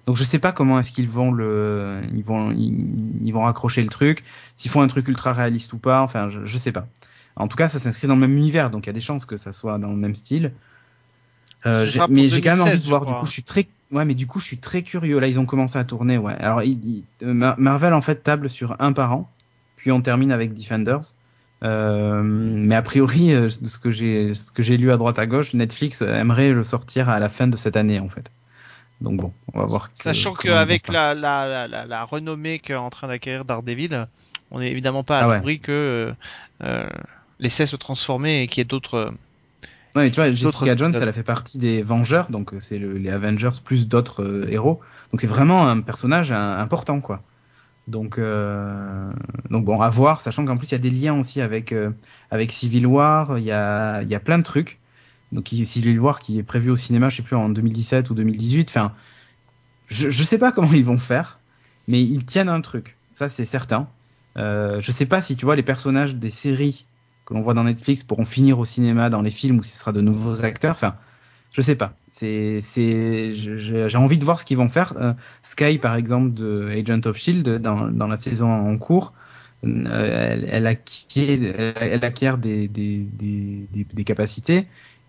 Donc 0.07 0.17
je 0.17 0.25
sais 0.25 0.39
pas 0.39 0.53
comment 0.53 0.79
est-ce 0.79 0.93
qu'ils 0.93 1.09
vont 1.09 1.33
le, 1.33 2.01
ils 2.15 2.25
vont, 2.25 2.51
ils, 2.53 3.27
ils, 3.27 3.33
vont 3.33 3.43
raccrocher 3.43 3.83
le 3.83 3.89
truc, 3.89 4.23
s'ils 4.55 4.71
font 4.71 4.83
un 4.83 4.87
truc 4.87 5.09
ultra 5.09 5.33
réaliste 5.33 5.73
ou 5.73 5.79
pas. 5.79 6.03
Enfin, 6.03 6.29
je, 6.29 6.45
je 6.45 6.59
sais 6.59 6.73
pas. 6.73 6.87
En 7.37 7.49
tout 7.49 7.57
cas, 7.57 7.69
ça 7.69 7.79
s'inscrit 7.79 8.07
dans 8.07 8.15
le 8.15 8.21
même 8.21 8.37
univers, 8.37 8.71
donc 8.71 8.85
il 8.85 8.89
y 8.89 8.91
a 8.91 8.93
des 8.93 9.01
chances 9.01 9.25
que 9.25 9.37
ça 9.37 9.53
soit 9.53 9.79
dans 9.79 9.91
le 9.91 9.97
même 9.97 10.15
style. 10.15 10.53
Euh, 11.67 11.87
mais 12.11 12.29
j'ai 12.29 12.41
quand 12.41 12.57
même 12.57 12.61
envie 12.61 12.79
de 12.79 12.87
voir. 12.87 13.07
Du 13.07 13.15
coup, 13.15 13.27
je 13.27 13.31
suis 13.31 13.43
très, 13.43 13.67
ouais, 13.91 14.05
mais 14.05 14.15
du 14.15 14.27
coup, 14.27 14.39
je 14.39 14.45
suis 14.45 14.59
très 14.59 14.83
curieux. 14.83 15.19
Là, 15.19 15.27
ils 15.27 15.41
ont 15.41 15.47
commencé 15.47 15.79
à 15.79 15.85
tourner. 15.85 16.19
Ouais. 16.19 16.35
Alors, 16.35 16.63
il, 16.63 16.79
il, 17.23 17.27
Marvel 17.27 17.95
en 17.95 18.03
fait 18.03 18.23
table 18.23 18.51
sur 18.51 18.77
un 18.81 18.93
par 18.93 19.15
an, 19.15 19.31
puis 19.77 19.91
on 19.91 20.01
termine 20.01 20.31
avec 20.31 20.53
Defenders. 20.53 21.15
Euh, 21.63 22.23
mais 22.23 22.75
a 22.75 22.83
priori, 22.83 23.33
de 23.33 23.49
ce 23.49 23.79
que 23.79 23.91
j'ai, 23.91 24.35
ce 24.35 24.53
que 24.53 24.63
j'ai 24.63 24.77
lu 24.77 24.93
à 24.93 24.99
droite 24.99 25.19
à 25.19 25.25
gauche, 25.25 25.55
Netflix 25.55 26.03
aimerait 26.03 26.51
le 26.51 26.63
sortir 26.63 27.09
à 27.09 27.19
la 27.19 27.31
fin 27.31 27.47
de 27.47 27.57
cette 27.57 27.77
année, 27.77 27.99
en 27.99 28.09
fait. 28.09 28.31
Donc 29.05 29.21
bon, 29.21 29.33
on 29.53 29.61
va 29.61 29.67
voir. 29.67 29.93
Que, 29.95 30.03
Sachant 30.03 30.35
qu'avec 30.35 30.89
la, 30.89 31.15
la, 31.15 31.69
la, 31.69 31.87
la, 31.87 32.05
renommée 32.05 32.59
qu'est 32.59 32.75
en 32.75 32.91
train 32.91 33.07
d'acquérir 33.07 33.45
Daredevil, 33.45 34.09
on 34.51 34.61
n'est 34.61 34.71
évidemment 34.71 35.05
pas 35.05 35.19
à 35.19 35.25
ah 35.25 35.29
l'abri 35.29 35.55
ouais. 35.55 35.59
que 35.59 36.15
euh, 36.63 36.89
l'essai 37.39 37.67
se 37.67 37.77
transformer 37.77 38.43
et 38.43 38.49
qu'il 38.49 38.59
y 38.59 38.63
ait 38.63 38.65
d'autres. 38.65 39.13
Ouais, 39.95 40.05
mais 40.05 40.11
tu 40.11 40.17
vois, 40.17 40.31
Jessica 40.33 40.77
Jones, 40.77 40.93
elle 40.95 41.09
a 41.09 41.13
fait 41.13 41.23
partie 41.23 41.59
des 41.59 41.83
Vengeurs, 41.83 42.29
donc 42.31 42.53
c'est 42.61 42.79
les 42.79 43.11
Avengers 43.11 43.51
plus 43.63 43.87
d'autres 43.87 44.25
euh, 44.25 44.51
héros. 44.51 44.81
Donc 45.13 45.21
c'est 45.21 45.29
vraiment 45.29 45.69
un 45.69 45.81
personnage 45.81 46.33
important, 46.33 47.01
quoi. 47.01 47.23
Donc, 47.87 48.19
euh, 48.19 49.13
donc 49.51 49.65
bon, 49.65 49.81
à 49.81 49.91
voir, 49.91 50.21
sachant 50.21 50.45
qu'en 50.45 50.57
plus 50.57 50.69
il 50.69 50.73
y 50.73 50.75
a 50.75 50.79
des 50.79 50.91
liens 50.91 51.19
aussi 51.19 51.41
avec 51.41 51.73
euh, 51.73 51.91
avec 52.31 52.51
Civil 52.51 52.87
War, 52.87 53.39
il 53.39 53.45
y 53.45 53.53
a 53.53 54.03
il 54.03 54.09
y 54.09 54.15
a 54.15 54.21
plein 54.21 54.39
de 54.39 54.43
trucs. 54.43 54.79
Donc 55.35 55.49
Civil 55.49 55.99
War 55.99 56.21
qui 56.21 56.39
est 56.39 56.45
prévu 56.45 56.71
au 56.71 56.77
cinéma, 56.77 57.11
je 57.11 57.17
sais 57.17 57.23
plus 57.23 57.37
en 57.37 57.49
2017 57.49 58.09
ou 58.11 58.15
2018. 58.15 58.71
Enfin, 58.71 58.93
je 59.89 60.09
je 60.09 60.23
sais 60.23 60.39
pas 60.39 60.53
comment 60.53 60.73
ils 60.73 60.85
vont 60.85 60.99
faire, 60.99 61.41
mais 61.89 62.01
ils 62.03 62.25
tiennent 62.25 62.49
un 62.49 62.61
truc. 62.61 62.97
Ça 63.13 63.29
c'est 63.29 63.45
certain. 63.45 63.89
Euh, 64.37 64.81
je 64.81 64.93
sais 64.93 65.07
pas 65.07 65.21
si 65.21 65.37
tu 65.37 65.45
vois 65.45 65.57
les 65.57 65.63
personnages 65.63 66.15
des 66.15 66.31
séries 66.31 66.87
que 67.27 67.35
l'on 67.35 67.41
voit 67.41 67.55
dans 67.55 67.65
Netflix 67.65 68.03
pourront 68.05 68.25
finir 68.25 68.59
au 68.59 68.65
cinéma 68.65 69.11
dans 69.11 69.23
les 69.23 69.31
films 69.31 69.63
si 69.63 69.73
ce 69.73 69.79
sera 69.79 69.93
de 69.93 70.01
nouveaux 70.01 70.45
acteurs. 70.45 70.75
Enfin, 70.77 70.95
je 71.53 71.63
sais 71.63 71.77
pas. 71.77 71.95
C'est 72.09 72.61
c'est 72.61 73.35
j'ai 73.35 73.97
envie 73.97 74.19
de 74.19 74.25
voir 74.25 74.39
ce 74.39 74.45
qu'ils 74.45 74.57
vont 74.57 74.69
faire. 74.69 74.95
Euh, 74.99 75.13
Sky 75.43 75.79
par 75.79 75.97
exemple 75.97 76.33
de 76.33 76.69
Agent 76.71 77.07
of 77.07 77.17
Shield 77.17 77.59
dans 77.59 77.89
dans 77.89 78.07
la 78.07 78.17
saison 78.17 78.53
en 78.53 78.79
cours. 78.79 79.13
Euh, 79.65 80.47
elle, 80.51 80.67
acquiert, 80.67 81.75
elle 81.81 82.05
acquiert 82.05 82.37
des, 82.37 82.69
des, 82.69 83.07
des 83.73 84.05
capacités 84.05 84.67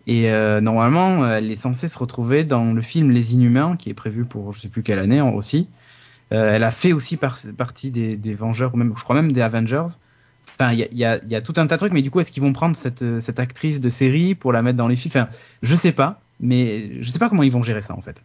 et 0.08 0.32
euh, 0.32 0.62
normalement, 0.62 1.28
elle 1.28 1.52
est 1.52 1.56
censée 1.56 1.88
se 1.88 1.98
retrouver 1.98 2.44
dans 2.44 2.74
le 2.74 2.82
film 2.82 3.12
Les 3.12 3.34
Inhumains, 3.34 3.76
qui 3.78 3.90
est 3.90 3.96
prévu 3.96 4.26
pour 4.26 4.54
je 4.54 4.62
sais 4.62 4.70
plus 4.70 4.84
quelle 4.84 5.00
année 5.00 5.22
aussi. 5.22 5.68
Euh, 6.32 6.56
elle 6.56 6.64
a 6.64 6.72
fait 6.72 6.94
aussi 6.94 7.18
par, 7.18 7.38
partie 7.58 7.92
des, 7.92 8.16
des, 8.16 8.34
Vengeurs, 8.34 8.74
ou 8.74 8.78
même, 8.78 8.94
je 8.96 9.04
crois 9.04 9.16
même 9.16 9.32
des 9.32 9.42
Avengers. 9.42 9.86
Enfin, 10.48 10.72
il 10.74 10.80
y 10.80 11.06
a, 11.06 11.18
y, 11.18 11.28
y 11.28 11.36
a, 11.36 11.42
tout 11.42 11.54
un 11.58 11.68
tas 11.68 11.76
de 11.76 11.80
trucs, 11.80 11.94
mais 11.94 12.02
du 12.02 12.12
coup, 12.12 12.20
est-ce 12.20 12.32
qu'ils 12.32 12.44
vont 12.44 12.54
prendre 12.54 12.76
cette, 12.76 13.20
cette 13.20 13.40
actrice 13.40 13.82
de 13.82 13.90
série 13.90 14.36
pour 14.36 14.54
la 14.54 14.62
mettre 14.62 14.78
dans 14.78 14.88
les 14.88 14.96
films? 14.96 15.12
Enfin, 15.16 15.30
je 15.64 15.76
sais 15.76 15.92
pas, 15.92 16.22
mais 16.40 17.02
je 17.02 17.10
sais 17.10 17.20
pas 17.20 17.30
comment 17.30 17.44
ils 17.44 17.52
vont 17.52 17.64
gérer 17.64 17.82
ça 17.82 17.96
en 17.96 18.02
fait. 18.02 18.22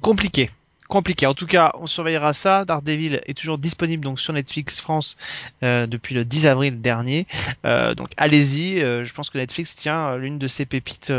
Compliqué 0.00 0.50
compliqué. 0.88 1.26
En 1.26 1.34
tout 1.34 1.46
cas, 1.46 1.72
on 1.78 1.86
surveillera 1.86 2.32
ça. 2.32 2.64
Daredevil 2.64 3.20
est 3.26 3.34
toujours 3.38 3.58
disponible 3.58 4.02
donc 4.02 4.18
sur 4.18 4.32
Netflix 4.32 4.80
France 4.80 5.16
euh, 5.62 5.86
depuis 5.86 6.14
le 6.14 6.24
10 6.24 6.46
avril 6.46 6.80
dernier. 6.80 7.26
Euh, 7.64 7.94
donc 7.94 8.10
allez-y. 8.16 8.82
Euh, 8.82 9.04
je 9.04 9.14
pense 9.14 9.30
que 9.30 9.38
Netflix 9.38 9.76
tient 9.76 10.16
l'une 10.16 10.38
de 10.38 10.46
ses 10.46 10.64
pépites. 10.66 11.12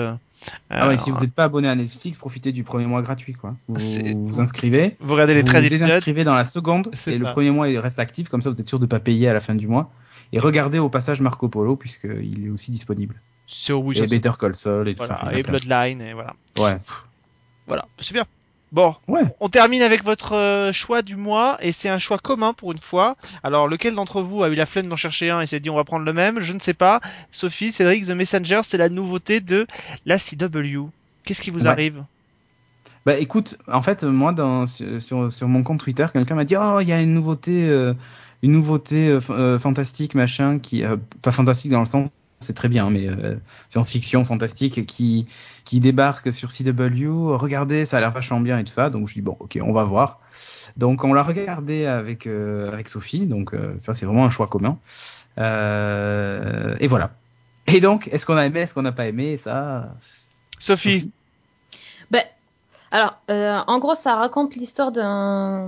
ah 0.69 0.87
ouais, 0.87 0.97
si 0.97 1.11
vous 1.11 1.21
n'êtes 1.21 1.33
pas 1.33 1.45
abonné 1.45 1.69
à 1.69 1.75
Netflix, 1.75 2.17
profitez 2.17 2.51
du 2.51 2.63
premier 2.63 2.85
mois 2.85 3.01
gratuit 3.01 3.33
quoi. 3.33 3.55
Vous 3.67 3.77
vous, 3.77 4.39
inscrivez. 4.41 4.97
Vous 4.99 5.13
regardez 5.13 5.35
les 5.35 5.43
13 5.43 5.63
vous 5.63 5.69
désinscrivez 5.69 6.23
dans 6.23 6.35
la 6.35 6.45
seconde 6.45 6.89
et 6.93 6.97
ça. 6.97 7.11
le 7.11 7.25
premier 7.25 7.51
mois 7.51 7.69
il 7.69 7.77
reste 7.77 7.99
actif 7.99 8.29
comme 8.29 8.41
ça 8.41 8.49
vous 8.49 8.59
êtes 8.59 8.67
sûr 8.67 8.79
de 8.79 8.85
pas 8.85 8.99
payer 8.99 9.29
à 9.29 9.33
la 9.33 9.39
fin 9.39 9.55
du 9.55 9.67
mois. 9.67 9.91
Et 10.31 10.39
regardez 10.39 10.79
au 10.79 10.89
passage 10.89 11.21
Marco 11.21 11.47
Polo 11.47 11.75
puisqu'il 11.75 12.45
est 12.45 12.49
aussi 12.49 12.71
disponible. 12.71 13.21
Sur 13.47 13.83
oui, 13.83 13.97
et 13.97 14.05
Better 14.05 14.31
Call 14.39 14.55
Saul 14.55 14.87
et 14.87 14.93
voilà, 14.93 15.15
tout 15.15 15.25
ça. 15.25 15.33
Et 15.33 15.41
Bloodline 15.41 16.01
et 16.01 16.13
voilà. 16.13 16.33
Ouais. 16.59 16.77
Voilà, 17.65 17.87
c'est 17.99 18.13
bien. 18.13 18.25
Bon, 18.71 18.95
ouais. 19.07 19.23
on 19.39 19.49
termine 19.49 19.81
avec 19.81 20.03
votre 20.03 20.35
euh, 20.35 20.71
choix 20.71 21.01
du 21.01 21.15
mois 21.15 21.57
et 21.59 21.71
c'est 21.71 21.89
un 21.89 21.97
choix 21.97 22.19
commun 22.19 22.53
pour 22.53 22.71
une 22.71 22.77
fois. 22.77 23.17
Alors, 23.43 23.67
lequel 23.67 23.95
d'entre 23.95 24.21
vous 24.21 24.43
a 24.43 24.49
eu 24.49 24.55
la 24.55 24.67
flemme 24.67 24.87
d'en 24.87 24.95
chercher 24.95 25.31
un 25.31 25.41
et 25.41 25.47
s'est 25.47 25.59
dit 25.59 25.71
on 25.71 25.75
va 25.75 25.83
prendre 25.83 26.05
le 26.05 26.13
même? 26.13 26.39
Je 26.39 26.53
ne 26.53 26.59
sais 26.59 26.75
pas. 26.75 27.01
Sophie, 27.31 27.71
Cédric, 27.71 28.05
The 28.05 28.11
Messenger, 28.11 28.61
c'est 28.63 28.77
la 28.77 28.89
nouveauté 28.89 29.41
de 29.41 29.65
la 30.05 30.17
CW. 30.17 30.87
Qu'est-ce 31.25 31.41
qui 31.41 31.49
vous 31.49 31.61
ouais. 31.61 31.67
arrive? 31.67 32.03
Bah 33.05 33.17
écoute, 33.17 33.57
en 33.67 33.81
fait, 33.81 34.03
moi 34.03 34.33
dans, 34.33 34.67
sur, 34.67 35.33
sur 35.33 35.47
mon 35.47 35.63
compte 35.63 35.79
Twitter, 35.79 36.05
quelqu'un 36.13 36.35
m'a 36.35 36.43
dit 36.43 36.55
oh 36.59 36.79
il 36.81 36.87
y 36.87 36.91
a 36.91 37.01
une 37.01 37.13
nouveauté, 37.13 37.67
euh, 37.67 37.93
une 38.43 38.51
nouveauté 38.51 39.07
euh, 39.07 39.57
fantastique 39.57 40.13
machin 40.13 40.59
qui 40.59 40.83
pas 41.21 41.31
fantastique 41.31 41.71
dans 41.71 41.79
le 41.79 41.85
sens 41.85 42.09
c'est 42.39 42.53
très 42.53 42.69
bien, 42.69 42.89
mais 42.89 43.07
euh, 43.07 43.35
science-fiction 43.69 44.25
fantastique 44.25 44.85
qui 44.85 45.27
qui 45.65 45.79
débarque 45.79 46.33
sur 46.33 46.49
CW. 46.51 47.35
Regardez, 47.35 47.85
ça 47.85 47.97
a 47.97 47.99
l'air 47.99 48.11
vachement 48.11 48.39
bien 48.39 48.57
et 48.57 48.63
tout 48.63 48.73
ça. 48.73 48.89
Donc 48.89 49.07
je 49.07 49.13
dis 49.13 49.21
bon, 49.21 49.35
ok, 49.39 49.59
on 49.61 49.73
va 49.73 49.83
voir. 49.83 50.19
Donc 50.77 51.03
on 51.03 51.13
l'a 51.13 51.23
regardé 51.23 51.85
avec 51.85 52.27
euh, 52.27 52.71
avec 52.71 52.89
Sophie. 52.89 53.25
Donc 53.25 53.53
euh, 53.53 53.75
ça 53.83 53.93
c'est 53.93 54.05
vraiment 54.05 54.25
un 54.25 54.29
choix 54.29 54.47
commun. 54.47 54.77
et 55.37 56.87
voilà. 56.87 57.11
Et 57.67 57.81
donc, 57.81 58.07
est-ce 58.11 58.25
qu'on 58.25 58.37
a 58.37 58.45
aimé, 58.45 58.61
est-ce 58.61 58.73
qu'on 58.73 58.81
n'a 58.81 58.91
pas 58.91 59.05
aimé 59.05 59.37
ça? 59.37 59.93
Sophie. 60.57 61.11
Ben, 62.09 62.23
alors, 62.89 63.19
en 63.27 63.77
gros, 63.77 63.93
ça 63.93 64.15
raconte 64.15 64.55
l'histoire 64.55 64.91
d'un, 64.91 65.67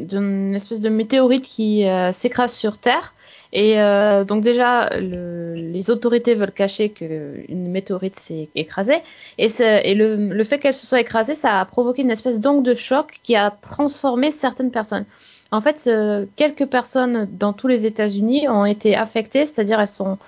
d'une 0.00 0.54
espèce 0.54 0.80
de 0.80 0.88
météorite 0.90 1.44
qui 1.44 1.84
s'écrase 2.12 2.54
sur 2.54 2.78
Terre 2.78 3.14
et 3.54 3.80
euh, 3.80 4.24
donc 4.24 4.42
déjà, 4.42 4.90
le, 4.98 5.54
les 5.54 5.90
autorités 5.90 6.34
veulent 6.34 6.50
cacher 6.50 6.90
qu'une 6.90 7.70
météorite 7.70 8.16
s'est 8.16 8.48
écrasée. 8.56 9.00
Et, 9.38 9.46
le, 9.94 10.44
fait 10.44 10.58
qu'elle 10.58 10.74
se 10.74 10.86
soit 10.86 11.00
écrasée, 11.00 11.34
ça 11.34 11.60
a 11.60 11.64
provoqué 11.64 12.02
une 12.02 12.10
espèce 12.10 12.40
d'onde 12.40 12.64
de 12.64 12.74
choc 12.74 13.20
qui 13.22 13.36
a 13.36 13.52
transformé 13.52 14.32
certaines 14.32 14.72
personnes. 14.72 15.04
En 15.52 15.60
fait, 15.60 15.84
euh, 15.86 16.26
quelques 16.34 16.66
personnes 16.66 17.28
dans 17.30 17.52
tous 17.52 17.68
les 17.68 17.86
États-Unis 17.86 18.48
ont 18.48 18.64
été 18.64 18.96
affectées, 18.96 19.46
c'est-à-dire 19.46 19.80
elles 19.80 20.02
ont 20.02 20.18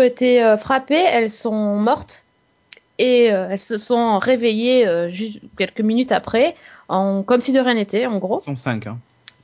été 0.00 0.42
euh, 0.42 0.56
frappées, 0.56 1.04
elles 1.12 1.30
sont 1.30 1.76
mortes 1.76 2.24
et 2.98 3.26
elles 3.26 3.62
se 3.62 3.78
sont 3.78 4.18
réveillées 4.18 4.86
quelques 5.56 5.80
minutes 5.80 6.12
après, 6.12 6.54
comme 6.88 7.40
si 7.40 7.50
de 7.50 7.58
rien 7.58 7.72
n'était, 7.72 8.04
en 8.04 8.18
gros. 8.18 8.40
Ils 8.40 8.44
sont 8.44 8.56
cinq, 8.56 8.88
hein. 8.88 8.98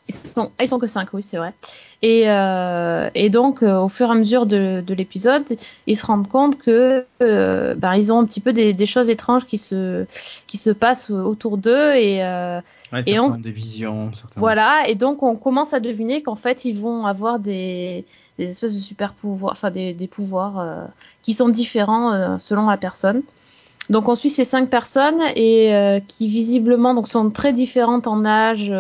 Ils 0.09 0.15
sont, 0.15 0.53
ils 0.61 0.69
sont 0.69 0.79
que 0.79 0.87
5, 0.87 1.09
oui, 1.15 1.23
c'est 1.23 1.37
vrai. 1.37 1.53
Et, 2.03 2.31
euh, 2.31 3.11
et 3.15 3.29
donc, 3.29 3.63
euh, 3.63 3.81
au 3.81 3.89
fur 3.89 4.09
et 4.09 4.13
à 4.13 4.15
mesure 4.15 4.47
de, 4.47 4.83
de 4.87 4.95
l'épisode, 4.95 5.45
ils 5.87 5.97
se 5.97 6.07
rendent 6.07 6.29
compte 6.29 6.59
que 6.59 7.05
euh, 7.23 7.75
ben, 7.75 7.95
ils 7.95 8.13
ont 8.13 8.21
un 8.21 8.25
petit 8.25 8.41
peu 8.41 8.53
des, 8.53 8.73
des, 8.73 8.87
choses 8.87 9.11
étranges 9.11 9.47
qui 9.47 9.59
se, 9.59 10.05
qui 10.47 10.59
se 10.59 10.71
passent 10.71 11.11
autour 11.11 11.59
d'eux. 11.59 11.95
Et, 11.95 12.23
euh, 12.23 12.61
ouais, 12.93 13.03
et 13.07 13.19
on, 13.19 13.31
des 13.31 13.51
visions. 13.51 14.13
Voilà, 14.37 14.89
et 14.89 14.95
donc 14.95 15.23
on 15.25 15.35
commence 15.35 15.75
à 15.75 15.81
deviner 15.81 16.23
qu'en 16.23 16.37
fait, 16.37 16.65
ils 16.65 16.79
vont 16.79 17.07
avoir 17.07 17.41
des, 17.41 18.05
des 18.39 18.51
espèces 18.51 18.77
de 18.77 18.83
super 18.83 19.13
pouvoirs, 19.13 19.53
enfin 19.53 19.71
des, 19.71 19.93
des 19.93 20.07
pouvoirs 20.07 20.59
euh, 20.59 20.85
qui 21.23 21.33
sont 21.33 21.49
différents 21.49 22.13
euh, 22.13 22.39
selon 22.39 22.67
la 22.69 22.77
personne. 22.77 23.23
Donc 23.89 24.09
on 24.09 24.15
suit 24.15 24.31
ces 24.31 24.45
cinq 24.45 24.69
personnes 24.69 25.21
et 25.37 25.75
euh, 25.75 26.01
qui 26.07 26.29
visiblement 26.29 26.93
donc 26.93 27.09
sont 27.09 27.31
très 27.31 27.53
différentes 27.53 28.07
en 28.09 28.25
âge, 28.25 28.73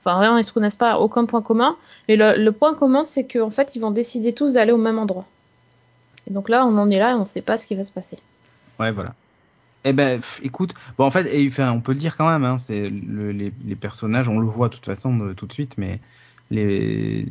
Enfin, 0.00 0.18
rien, 0.18 0.38
ils 0.38 0.44
se 0.44 0.52
connaissent 0.52 0.76
pas, 0.76 0.98
aucun 0.98 1.26
point 1.26 1.42
commun. 1.42 1.76
Mais 2.08 2.16
le, 2.16 2.42
le 2.42 2.52
point 2.52 2.74
commun, 2.74 3.04
c'est 3.04 3.26
qu'en 3.26 3.50
fait, 3.50 3.76
ils 3.76 3.80
vont 3.80 3.90
décider 3.90 4.32
tous 4.32 4.54
d'aller 4.54 4.72
au 4.72 4.78
même 4.78 4.98
endroit. 4.98 5.26
Et 6.28 6.32
donc 6.32 6.48
là, 6.48 6.64
on 6.66 6.76
en 6.78 6.90
est 6.90 6.98
là 6.98 7.12
et 7.12 7.14
on 7.14 7.20
ne 7.20 7.24
sait 7.24 7.42
pas 7.42 7.56
ce 7.56 7.66
qui 7.66 7.74
va 7.74 7.84
se 7.84 7.92
passer. 7.92 8.18
Ouais, 8.78 8.90
voilà. 8.92 9.14
Eh 9.84 9.92
ben, 9.92 10.20
écoute, 10.42 10.74
bon, 10.98 11.04
en 11.04 11.10
fait, 11.10 11.26
et, 11.32 11.46
enfin, 11.48 11.72
on 11.72 11.80
peut 11.80 11.92
le 11.92 11.98
dire 11.98 12.16
quand 12.16 12.28
même, 12.28 12.44
hein, 12.44 12.58
c'est 12.58 12.90
le, 12.90 13.32
les, 13.32 13.52
les, 13.64 13.74
personnages, 13.74 14.28
on 14.28 14.38
le 14.38 14.46
voit 14.46 14.68
de 14.68 14.74
toute 14.74 14.84
façon 14.84 15.16
de, 15.16 15.32
tout 15.32 15.46
de 15.46 15.52
suite, 15.52 15.78
mais 15.78 16.00
les, 16.50 17.26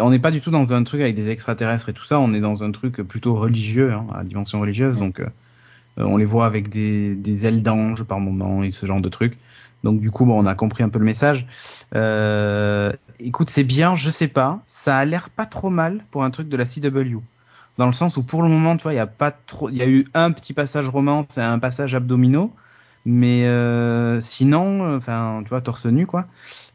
on 0.00 0.08
n'est 0.08 0.18
pas 0.18 0.30
du 0.30 0.40
tout 0.40 0.50
dans 0.50 0.72
un 0.72 0.82
truc 0.82 1.02
avec 1.02 1.14
des 1.14 1.28
extraterrestres 1.28 1.90
et 1.90 1.92
tout 1.92 2.04
ça, 2.04 2.18
on 2.20 2.32
est 2.32 2.40
dans 2.40 2.62
un 2.62 2.72
truc 2.72 3.02
plutôt 3.02 3.34
religieux, 3.34 3.92
hein, 3.92 4.06
à 4.14 4.24
dimension 4.24 4.60
religieuse, 4.60 4.96
donc 4.96 5.20
euh, 5.20 5.26
on 5.98 6.16
les 6.16 6.24
voit 6.24 6.46
avec 6.46 6.70
des, 6.70 7.14
des 7.14 7.46
ailes 7.46 7.62
d'ange 7.62 8.02
par 8.04 8.18
moment 8.18 8.62
et 8.62 8.70
ce 8.70 8.86
genre 8.86 9.00
de 9.00 9.08
trucs. 9.10 9.36
Donc 9.84 10.00
du 10.00 10.10
coup, 10.10 10.24
bon, 10.24 10.42
on 10.42 10.46
a 10.46 10.54
compris 10.54 10.82
un 10.82 10.88
peu 10.88 10.98
le 10.98 11.04
message. 11.04 11.46
Euh, 11.94 12.92
écoute, 13.20 13.50
c'est 13.50 13.64
bien, 13.64 13.94
je 13.94 14.10
sais 14.10 14.28
pas. 14.28 14.60
Ça 14.66 14.96
a 14.98 15.04
l'air 15.04 15.30
pas 15.30 15.46
trop 15.46 15.70
mal 15.70 16.04
pour 16.10 16.24
un 16.24 16.30
truc 16.30 16.48
de 16.48 16.56
la 16.56 16.64
CW. 16.64 17.20
Dans 17.78 17.86
le 17.86 17.92
sens 17.92 18.16
où 18.16 18.22
pour 18.22 18.42
le 18.42 18.48
moment, 18.48 18.76
tu 18.76 18.84
vois, 18.84 18.94
il 18.94 18.96
y 18.96 19.00
a 19.00 19.06
pas 19.06 19.30
trop, 19.30 19.68
il 19.68 19.76
y 19.76 19.82
a 19.82 19.86
eu 19.86 20.06
un 20.14 20.32
petit 20.32 20.54
passage 20.54 20.88
romance 20.88 21.36
et 21.36 21.40
un 21.40 21.58
passage 21.58 21.94
abdominaux, 21.94 22.52
mais 23.04 23.46
euh, 23.46 24.20
sinon, 24.20 24.96
enfin, 24.96 25.40
tu 25.44 25.50
vois, 25.50 25.60
torse 25.60 25.86
nu 25.86 26.06
quoi. 26.06 26.26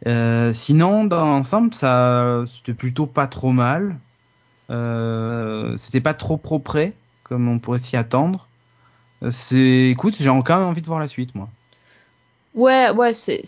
Euh, 0.07 0.53
sinon, 0.53 1.05
dans 1.05 1.25
l'ensemble, 1.25 1.73
ça, 1.73 2.43
c'était 2.47 2.73
plutôt 2.73 3.07
pas 3.07 3.27
trop 3.27 3.51
mal. 3.51 3.97
Euh, 4.69 5.77
c'était 5.77 6.01
pas 6.01 6.13
trop 6.13 6.37
propre, 6.37 6.91
comme 7.23 7.47
on 7.47 7.59
pourrait 7.59 7.79
s'y 7.79 7.97
attendre. 7.97 8.47
Euh, 9.23 9.31
c'est, 9.31 9.89
écoute, 9.89 10.15
j'ai 10.19 10.29
quand 10.45 10.63
envie 10.63 10.81
de 10.81 10.87
voir 10.87 10.99
la 10.99 11.07
suite, 11.07 11.35
moi. 11.35 11.49
Ouais, 12.55 12.89
ouais, 12.91 13.13
c'est 13.13 13.41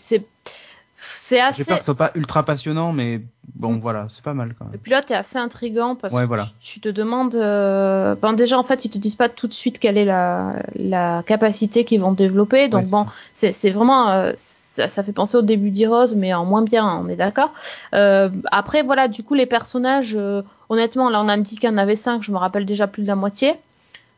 c'est 1.03 1.39
assez. 1.39 1.65
Peur 1.65 1.79
que 1.79 1.85
ce 1.85 1.93
soit 1.93 2.07
pas 2.07 2.11
ultra 2.15 2.43
passionnant, 2.43 2.91
mais 2.91 3.21
bon, 3.55 3.79
voilà, 3.79 4.07
c'est 4.09 4.23
pas 4.23 4.33
mal 4.33 4.53
quand 4.57 4.65
même. 4.65 4.73
Le 4.73 4.77
pilote 4.77 5.09
est 5.11 5.15
assez 5.15 5.37
intrigant 5.37 5.95
parce 5.95 6.13
ouais, 6.13 6.23
que 6.23 6.27
voilà. 6.27 6.47
tu, 6.59 6.73
tu, 6.73 6.79
te 6.79 6.89
demandes. 6.89 7.35
Euh... 7.35 8.15
Ben 8.15 8.33
déjà, 8.33 8.57
en 8.57 8.63
fait, 8.63 8.85
ils 8.85 8.89
te 8.89 8.97
disent 8.97 9.15
pas 9.15 9.29
tout 9.29 9.47
de 9.47 9.53
suite 9.53 9.79
quelle 9.79 9.97
est 9.97 10.05
la, 10.05 10.55
la 10.75 11.23
capacité 11.25 11.85
qu'ils 11.85 12.01
vont 12.01 12.11
développer. 12.11 12.67
Donc, 12.67 12.83
ouais, 12.83 12.89
bon, 12.89 13.05
c'est 13.33 13.69
vraiment. 13.69 14.11
Euh, 14.11 14.33
ça, 14.35 14.87
ça, 14.87 15.03
fait 15.03 15.13
penser 15.13 15.37
au 15.37 15.41
début 15.41 15.71
d'Heroes, 15.71 16.15
mais 16.15 16.33
en 16.33 16.45
moins 16.45 16.63
bien, 16.63 16.85
on 17.03 17.07
est 17.07 17.15
d'accord. 17.15 17.53
Euh, 17.93 18.29
après, 18.51 18.83
voilà, 18.83 19.07
du 19.07 19.23
coup, 19.23 19.33
les 19.33 19.45
personnages, 19.45 20.15
euh, 20.15 20.41
honnêtement, 20.69 21.09
là, 21.09 21.21
on 21.21 21.29
a 21.29 21.37
dit 21.37 21.55
qu'il 21.55 21.69
y 21.69 21.73
en 21.73 21.77
avait 21.77 21.95
5, 21.95 22.21
je 22.23 22.31
me 22.31 22.37
rappelle 22.37 22.65
déjà 22.65 22.87
plus 22.87 23.03
de 23.03 23.07
la 23.07 23.15
moitié. 23.15 23.55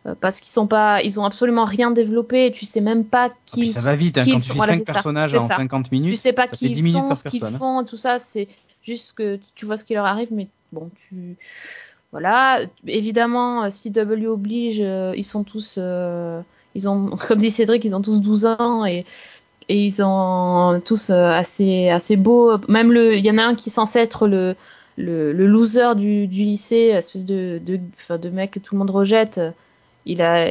Euh, 0.06 0.16
parce 0.20 0.42
qu'ils 0.42 0.52
sont 0.52 0.68
pas, 0.68 1.02
ils 1.02 1.20
ont 1.20 1.26
absolument 1.26 1.64
rien 1.64 1.92
développé. 1.92 2.48
Et 2.48 2.52
tu 2.52 2.66
sais 2.66 2.82
même 2.82 3.06
pas 3.06 3.30
qui. 3.46 3.72
ça 3.72 3.82
va 3.82 3.96
vite 3.96 4.18
hein, 4.18 4.24
quand 4.26 4.36
tu 4.36 4.42
fais 4.42 4.54
voilà, 4.54 4.78
5 4.78 4.86
personnages 4.86 5.34
en 5.34 5.40
ça. 5.40 5.56
50 5.56 5.92
minutes. 5.92 6.12
Tu 6.12 6.18
sais 6.18 6.34
pas 6.34 6.48
qui 6.48 6.68
ils 6.68 6.92
sont, 6.92 7.16
ce 7.16 7.28
qu'ils 7.30 7.40
personne, 7.40 7.58
font, 7.58 7.84
tout 7.86 7.98
ça. 7.98 8.20
C'est 8.20 8.48
juste 8.84 9.14
que 9.14 9.40
tu 9.56 9.66
vois 9.66 9.78
ce 9.78 9.86
qui 9.86 9.94
leur 9.94 10.06
arrive, 10.06 10.30
mais 10.32 10.48
bon, 10.72 10.90
tu 10.96 11.38
voilà. 12.12 12.60
Évidemment, 12.86 13.70
CW 13.70 14.28
oblige, 14.28 14.82
euh, 14.82 15.14
ils 15.16 15.24
sont 15.26 15.44
tous, 15.44 15.78
euh, 15.80 16.42
ils 16.76 16.88
ont, 16.88 17.10
comme 17.28 17.40
dit 17.40 17.50
Cédric, 17.50 17.84
ils 17.86 17.96
ont 17.96 18.02
tous 18.02 18.22
12 18.22 18.46
ans 18.46 18.86
et 18.86 19.06
et 19.70 19.86
ils 19.86 20.04
ont 20.04 20.82
tous 20.86 21.10
euh, 21.10 21.32
assez 21.32 21.90
assez 21.90 22.18
beaux. 22.18 22.58
Même 22.68 22.92
le, 22.92 23.16
il 23.16 23.26
y 23.26 23.32
en 23.32 23.38
a 23.38 23.44
un 23.44 23.56
qui 23.56 23.70
est 23.70 23.72
censé 23.72 24.00
être 24.00 24.28
le 24.28 24.56
le, 24.98 25.32
le 25.34 25.48
loser 25.48 25.96
du, 25.96 26.28
du 26.28 26.44
lycée, 26.44 26.92
espèce 26.94 27.26
de 27.26 27.62
de, 27.66 27.80
de 28.18 28.30
mec 28.30 28.52
que 28.52 28.60
tout 28.60 28.76
le 28.76 28.80
monde 28.80 28.92
rejette 28.92 29.40
il 30.06 30.22
a 30.22 30.48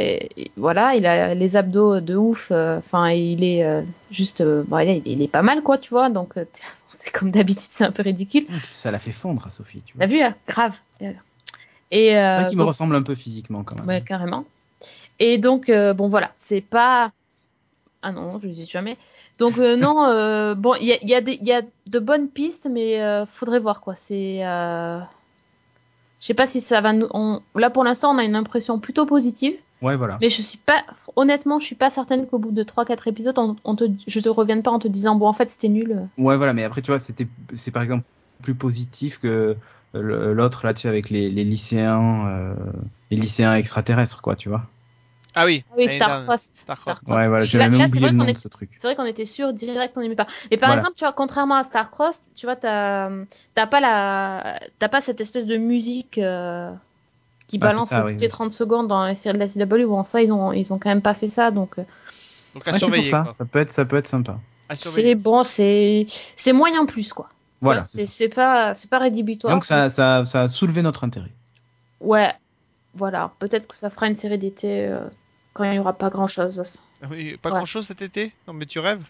voilà 0.56 0.94
il 0.94 1.06
a 1.06 1.34
les 1.34 1.56
abdos 1.56 2.00
de 2.00 2.16
ouf 2.16 2.50
enfin 2.50 3.10
euh, 3.10 3.14
il 3.14 3.44
est 3.44 3.64
euh, 3.64 3.82
juste 4.10 4.40
euh, 4.40 4.64
bon, 4.66 4.78
il, 4.78 5.02
il, 5.04 5.22
est 5.22 5.28
pas 5.28 5.42
mal 5.42 5.62
quoi 5.62 5.78
tu 5.78 5.90
vois 5.90 6.08
donc 6.08 6.34
c'est 6.88 7.10
comme 7.10 7.30
d'habitude 7.30 7.70
c'est 7.70 7.84
un 7.84 7.92
peu 7.92 8.02
ridicule. 8.02 8.46
Ça 8.82 8.90
l'a 8.90 8.98
fait 8.98 9.12
fondre 9.12 9.46
à 9.46 9.50
Sophie 9.50 9.82
tu 9.84 9.94
vois. 9.94 10.06
t'as 10.06 10.12
vu 10.12 10.22
hein 10.22 10.34
grave. 10.46 10.78
Et 11.90 12.16
euh, 12.16 12.44
qui 12.44 12.56
me 12.56 12.62
ressemble 12.62 12.96
un 12.96 13.02
peu 13.02 13.14
physiquement 13.14 13.64
quand 13.64 13.76
même. 13.78 13.86
Ouais 13.86 14.00
carrément. 14.00 14.44
Et 15.18 15.38
donc 15.38 15.68
euh, 15.68 15.92
bon 15.92 16.08
voilà 16.08 16.30
c'est 16.36 16.62
pas 16.62 17.12
ah 18.02 18.12
non 18.12 18.40
je 18.40 18.46
le 18.46 18.52
dis 18.52 18.66
jamais. 18.66 18.96
Donc 19.38 19.58
euh, 19.58 19.76
non 19.76 20.54
bon 20.54 20.74
il 20.76 20.86
y 20.86 20.92
a, 20.92 20.98
y, 21.02 21.14
a 21.14 21.20
y 21.20 21.52
a 21.52 21.62
de 21.86 21.98
bonnes 21.98 22.28
pistes 22.28 22.68
mais 22.70 22.98
faudrait 23.26 23.60
voir 23.60 23.80
quoi 23.80 23.94
c'est 23.94 24.42
je 26.22 26.28
sais 26.28 26.34
pas 26.34 26.46
si 26.46 26.60
ça 26.60 26.80
va 26.80 26.92
nous. 26.92 27.08
On... 27.12 27.40
Là, 27.56 27.68
pour 27.68 27.82
l'instant, 27.82 28.14
on 28.14 28.18
a 28.18 28.22
une 28.22 28.36
impression 28.36 28.78
plutôt 28.78 29.06
positive. 29.06 29.54
Ouais, 29.82 29.96
voilà. 29.96 30.18
Mais 30.20 30.30
je 30.30 30.40
suis 30.40 30.56
pas. 30.56 30.84
Honnêtement, 31.16 31.58
je 31.58 31.64
suis 31.64 31.74
pas 31.74 31.90
certaine 31.90 32.28
qu'au 32.28 32.38
bout 32.38 32.52
de 32.52 32.62
3-4 32.62 33.08
épisodes, 33.08 33.36
on, 33.40 33.56
on, 33.64 33.74
te... 33.74 33.86
je 34.06 34.20
te 34.20 34.28
revienne 34.28 34.62
pas 34.62 34.70
en 34.70 34.78
te 34.78 34.86
disant, 34.86 35.16
bon, 35.16 35.26
en 35.26 35.32
fait, 35.32 35.50
c'était 35.50 35.68
nul. 35.68 36.00
Ouais, 36.18 36.36
voilà. 36.36 36.52
Mais 36.52 36.62
après, 36.62 36.80
tu 36.80 36.92
vois, 36.92 37.00
c'était, 37.00 37.26
c'est 37.56 37.72
par 37.72 37.82
exemple 37.82 38.04
plus 38.40 38.54
positif 38.54 39.18
que 39.18 39.56
l'autre 39.94 40.64
là, 40.64 40.74
tu 40.74 40.82
sais, 40.82 40.88
avec 40.88 41.10
les, 41.10 41.28
les 41.28 41.42
lycéens, 41.42 42.28
euh... 42.28 42.54
les 43.10 43.16
lycéens 43.16 43.54
extraterrestres, 43.56 44.22
quoi, 44.22 44.36
tu 44.36 44.48
vois. 44.48 44.62
Ah 45.34 45.46
oui. 45.46 45.64
Oui, 45.76 45.88
Starcrossed. 45.88 46.54
Star 46.56 46.76
Star 46.76 47.00
ouais, 47.08 47.28
voilà, 47.28 47.44
j'avais 47.44 47.68
même 47.70 47.88
oublié 47.88 48.06
le 48.06 48.12
nom 48.12 48.24
est, 48.26 48.34
de 48.34 48.38
ce 48.38 48.48
truc. 48.48 48.70
C'est 48.76 48.86
vrai 48.86 48.96
qu'on 48.96 49.04
était 49.06 49.24
sûr 49.24 49.52
direct 49.52 49.94
qu'on 49.94 50.02
n'aimait 50.02 50.14
pas. 50.14 50.26
Et 50.50 50.56
par 50.58 50.68
voilà. 50.68 50.80
exemple, 50.80 50.96
tu 50.96 51.04
vois, 51.04 51.12
contrairement 51.12 51.56
à 51.56 51.62
Starcrossed, 51.62 52.32
tu 52.34 52.46
vois, 52.46 52.56
t'as 52.56 53.08
pas 53.54 53.80
la, 53.80 54.60
t'as 54.78 54.88
pas 54.88 55.00
cette 55.00 55.20
espèce 55.20 55.46
de 55.46 55.56
musique 55.56 56.18
euh, 56.18 56.70
qui 57.48 57.56
Ah, 57.62 57.66
balance 57.66 57.88
ça, 57.90 58.00
toutes 58.00 58.10
oui, 58.10 58.16
les 58.18 58.26
oui. 58.26 58.28
30 58.28 58.52
secondes 58.52 58.88
dans 58.88 59.06
les 59.06 59.14
séries 59.14 59.34
de 59.34 59.38
la 59.38 59.46
CW. 59.46 59.86
Bon, 59.86 60.04
ça, 60.04 60.20
ils 60.20 60.32
ont, 60.32 60.52
ils 60.52 60.72
ont 60.72 60.78
quand 60.78 60.90
même 60.90 61.02
pas 61.02 61.14
fait 61.14 61.28
ça, 61.28 61.50
donc. 61.50 61.78
euh, 61.78 61.82
Donc 62.54 62.68
à 62.68 62.72
Ouais, 62.72 62.78
c'est 62.78 62.90
pour 62.90 62.94
surveiller. 62.94 63.10
ça. 63.10 63.22
quoi. 63.22 63.32
Ça 63.32 63.44
peut 63.46 63.58
être, 63.60 63.70
ça 63.70 63.84
peut 63.86 63.96
être 63.96 64.08
sympa. 64.08 64.38
C'est 64.70 64.82
surveiller. 64.84 65.14
bon, 65.14 65.44
c'est, 65.44 66.06
c'est 66.36 66.52
moyen 66.52 66.84
plus, 66.86 67.12
quoi. 67.12 67.28
Voilà. 67.60 67.84
C'est 67.84 68.06
c'est 68.06 68.28
pas, 68.28 68.74
c'est 68.74 68.90
pas 68.90 68.98
rédhibitoire. 68.98 69.52
Donc 69.54 69.64
ça, 69.64 69.88
ça, 69.88 70.24
ça 70.24 70.42
a 70.42 70.48
soulevé 70.48 70.82
notre 70.82 71.04
intérêt. 71.04 71.30
Ouais. 72.00 72.32
Voilà. 72.94 73.30
Peut-être 73.38 73.68
que 73.68 73.74
ça 73.76 73.88
fera 73.90 74.06
une 74.08 74.16
série 74.16 74.36
d'été 74.38 74.86
euh, 74.86 75.00
quand 75.52 75.64
il 75.64 75.74
y 75.74 75.78
aura 75.78 75.92
pas 75.92 76.10
grand 76.10 76.26
chose. 76.26 76.62
Ah 77.02 77.06
Oui, 77.10 77.36
pas 77.36 77.50
Ouais. 77.50 77.56
grand 77.56 77.66
chose 77.66 77.86
cet 77.86 78.02
été? 78.02 78.32
Non, 78.46 78.54
mais 78.54 78.66
tu 78.66 78.78
rêves? 78.78 79.02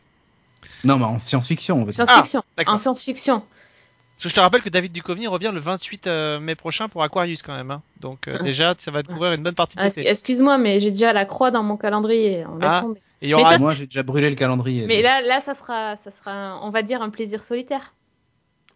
Non, 0.85 0.97
mais 0.99 1.05
en 1.05 1.19
science-fiction. 1.19 1.91
Science-fiction. 1.91 2.43
d'accord. 2.57 2.75
en 2.75 2.77
science-fiction. 2.77 3.41
Parce 3.41 4.25
que 4.25 4.29
je 4.29 4.35
te 4.35 4.41
rappelle 4.41 4.63
que 4.63 4.69
David 4.69 4.93
Duchovny 4.93 5.27
revient 5.27 5.51
le 5.53 5.59
28 5.59 6.07
euh, 6.07 6.39
mai 6.39 6.55
prochain 6.55 6.89
pour 6.89 7.03
Aquarius 7.03 7.43
quand 7.43 7.55
même. 7.57 7.71
hein. 7.73 7.83
Donc 8.01 8.29
euh, 8.29 8.37
Ah. 8.39 8.43
déjà, 8.43 8.75
ça 8.79 8.91
va 8.93 9.03
te 9.03 9.09
couvrir 9.09 9.33
une 9.33 9.43
bonne 9.43 9.55
partie 9.57 9.77
de 9.77 9.81
Ah, 9.83 9.87
l'été. 9.89 10.07
Excuse-moi, 10.09 10.59
mais 10.59 10.79
j'ai 10.79 10.93
déjà 10.93 11.13
la 11.13 11.25
croix 11.25 11.51
dans 11.51 11.63
mon 11.65 11.77
calendrier. 11.77 12.45
On 12.47 12.57
laisse 12.57 12.73
Ah. 12.75 12.81
tomber. 12.83 13.01
Et 13.21 13.27
il 13.27 13.31
y 13.31 13.35
Mais 13.35 13.41
aura 13.41 13.53
ça, 13.53 13.59
Moi, 13.59 13.75
j'ai 13.75 13.87
déjà 13.87 14.03
brûlé 14.05 14.31
le 14.31 14.37
calendrier. 14.37 14.87
Mais 14.87 14.97
donc. 14.97 15.05
là, 15.05 15.21
là, 15.23 15.41
ça 15.41 15.55
sera, 15.55 15.97
ça 15.97 16.11
sera, 16.11 16.59
on 16.63 16.71
va 16.71 16.83
dire 16.83 17.03
un 17.03 17.11
plaisir 17.11 17.43
solitaire. 17.43 17.93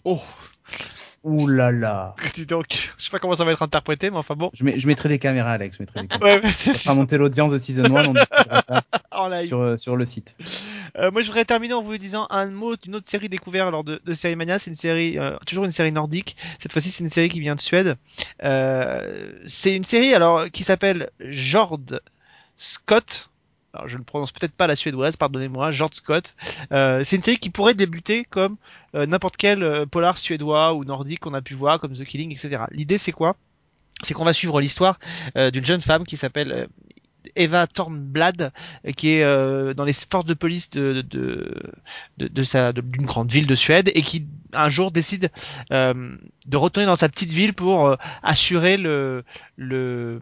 Oh 0.05 0.21
Ouh 1.27 1.49
là 1.49 1.72
là. 1.72 2.14
Dis 2.35 2.47
donc, 2.47 2.93
je 2.97 3.05
sais 3.05 3.11
pas 3.11 3.18
comment 3.18 3.35
ça 3.35 3.45
va 3.45 3.51
être 3.51 3.62
interprété, 3.62 4.11
mais 4.11 4.16
enfin 4.16 4.37
bon. 4.37 4.49
Je, 4.55 4.62
mets, 4.62 4.79
je 4.79 4.87
mettrai 4.87 5.09
des 5.09 5.18
caméras, 5.18 5.51
Alex. 5.51 5.77
Je 5.77 5.83
mettrai 5.83 6.03
des 6.03 6.07
caméras. 6.07 6.39
ouais, 6.39 6.53
ça 6.53 6.74
fera 6.74 6.95
monter 6.95 7.18
l'audience 7.18 7.51
de 7.51 7.59
Season 7.59 7.83
1, 7.85 7.89
on 7.89 8.12
discutera 8.12 8.62
ça 8.62 9.45
sur, 9.45 9.61
euh, 9.61 9.77
sur 9.77 9.97
le 9.97 10.05
site. 10.05 10.37
Euh, 10.97 11.11
moi, 11.11 11.22
je 11.22 11.27
voudrais 11.27 11.45
terminer 11.45 11.74
en 11.74 11.83
vous 11.83 11.99
disant 11.99 12.29
un 12.31 12.47
mot 12.47 12.77
d'une 12.77 12.95
autre 12.95 13.11
série 13.11 13.29
découverte 13.29 13.72
lors 13.72 13.83
de, 13.83 14.01
de 14.05 14.12
Série 14.12 14.37
Mania. 14.37 14.61
C'est 14.61 14.70
une 14.70 14.77
série, 14.77 15.18
euh, 15.18 15.37
toujours 15.49 15.64
une 15.64 15.72
série 15.72 15.91
nordique. 15.91 16.37
Cette 16.61 16.70
fois-ci, 16.70 16.91
c'est 16.91 17.03
une 17.03 17.11
série 17.11 17.29
qui 17.29 17.41
vient 17.41 17.57
de 17.57 17.61
Suède. 17.61 17.97
Euh, 18.45 19.33
c'est 19.49 19.74
une 19.74 19.83
série 19.83 20.14
alors 20.14 20.49
qui 20.53 20.62
s'appelle 20.62 21.11
Jord 21.18 21.81
Scott 22.57 23.31
alors 23.77 23.89
je 23.89 23.99
ne 23.99 24.03
prononce 24.03 24.33
peut-être 24.33 24.55
pas 24.55 24.66
la 24.66 24.77
suédoise, 24.77 25.16
pardonnez-moi, 25.16 25.70
George 25.70 25.95
Scott. 25.95 26.35
Euh, 26.72 27.03
c'est 27.05 27.16
une 27.16 27.22
série 27.22 27.39
qui 27.39 27.51
pourrait 27.51 27.74
débuter 27.74 28.24
comme 28.24 28.57
euh, 28.95 29.07
n'importe 29.07 29.37
quel 29.37 29.62
euh, 29.62 29.87
polar 29.87 30.16
suédois 30.16 30.74
ou 30.74 30.85
nordique 30.85 31.20
qu'on 31.20 31.35
a 31.35 31.43
pu 31.43 31.55
voir, 31.55 31.79
comme 31.79 31.93
The 31.93 32.05
Killing, 32.05 32.33
etc. 32.33 32.64
L'idée 32.70 32.99
c'est 32.99 33.12
quoi? 33.12 33.37
C'est 34.03 34.14
qu'on 34.14 34.24
va 34.24 34.35
suivre 34.35 34.61
l'histoire 34.61 34.99
d'une 35.35 35.64
jeune 35.64 35.81
femme 35.81 36.05
qui 36.05 36.18
s'appelle 36.18 36.68
Eva 37.35 37.66
Thornblad, 37.66 38.53
qui 38.95 39.09
est 39.09 39.74
dans 39.74 39.85
les 39.85 39.95
forces 39.95 40.27
de 40.27 40.35
police 40.35 40.68
de 40.68 41.01
de 41.01 41.72
de, 42.18 42.29
de 42.29 42.43
sa 42.43 42.74
d'une 42.74 43.07
grande 43.07 43.33
ville 43.33 43.47
de 43.47 43.55
Suède 43.55 43.91
et 43.95 44.03
qui 44.03 44.27
un 44.53 44.68
jour 44.68 44.91
décide 44.91 45.31
de 45.70 46.57
retourner 46.57 46.85
dans 46.85 46.95
sa 46.95 47.09
petite 47.09 47.33
ville 47.33 47.55
pour 47.55 47.97
assurer 48.22 48.77
le 48.77 49.24
le 49.57 50.20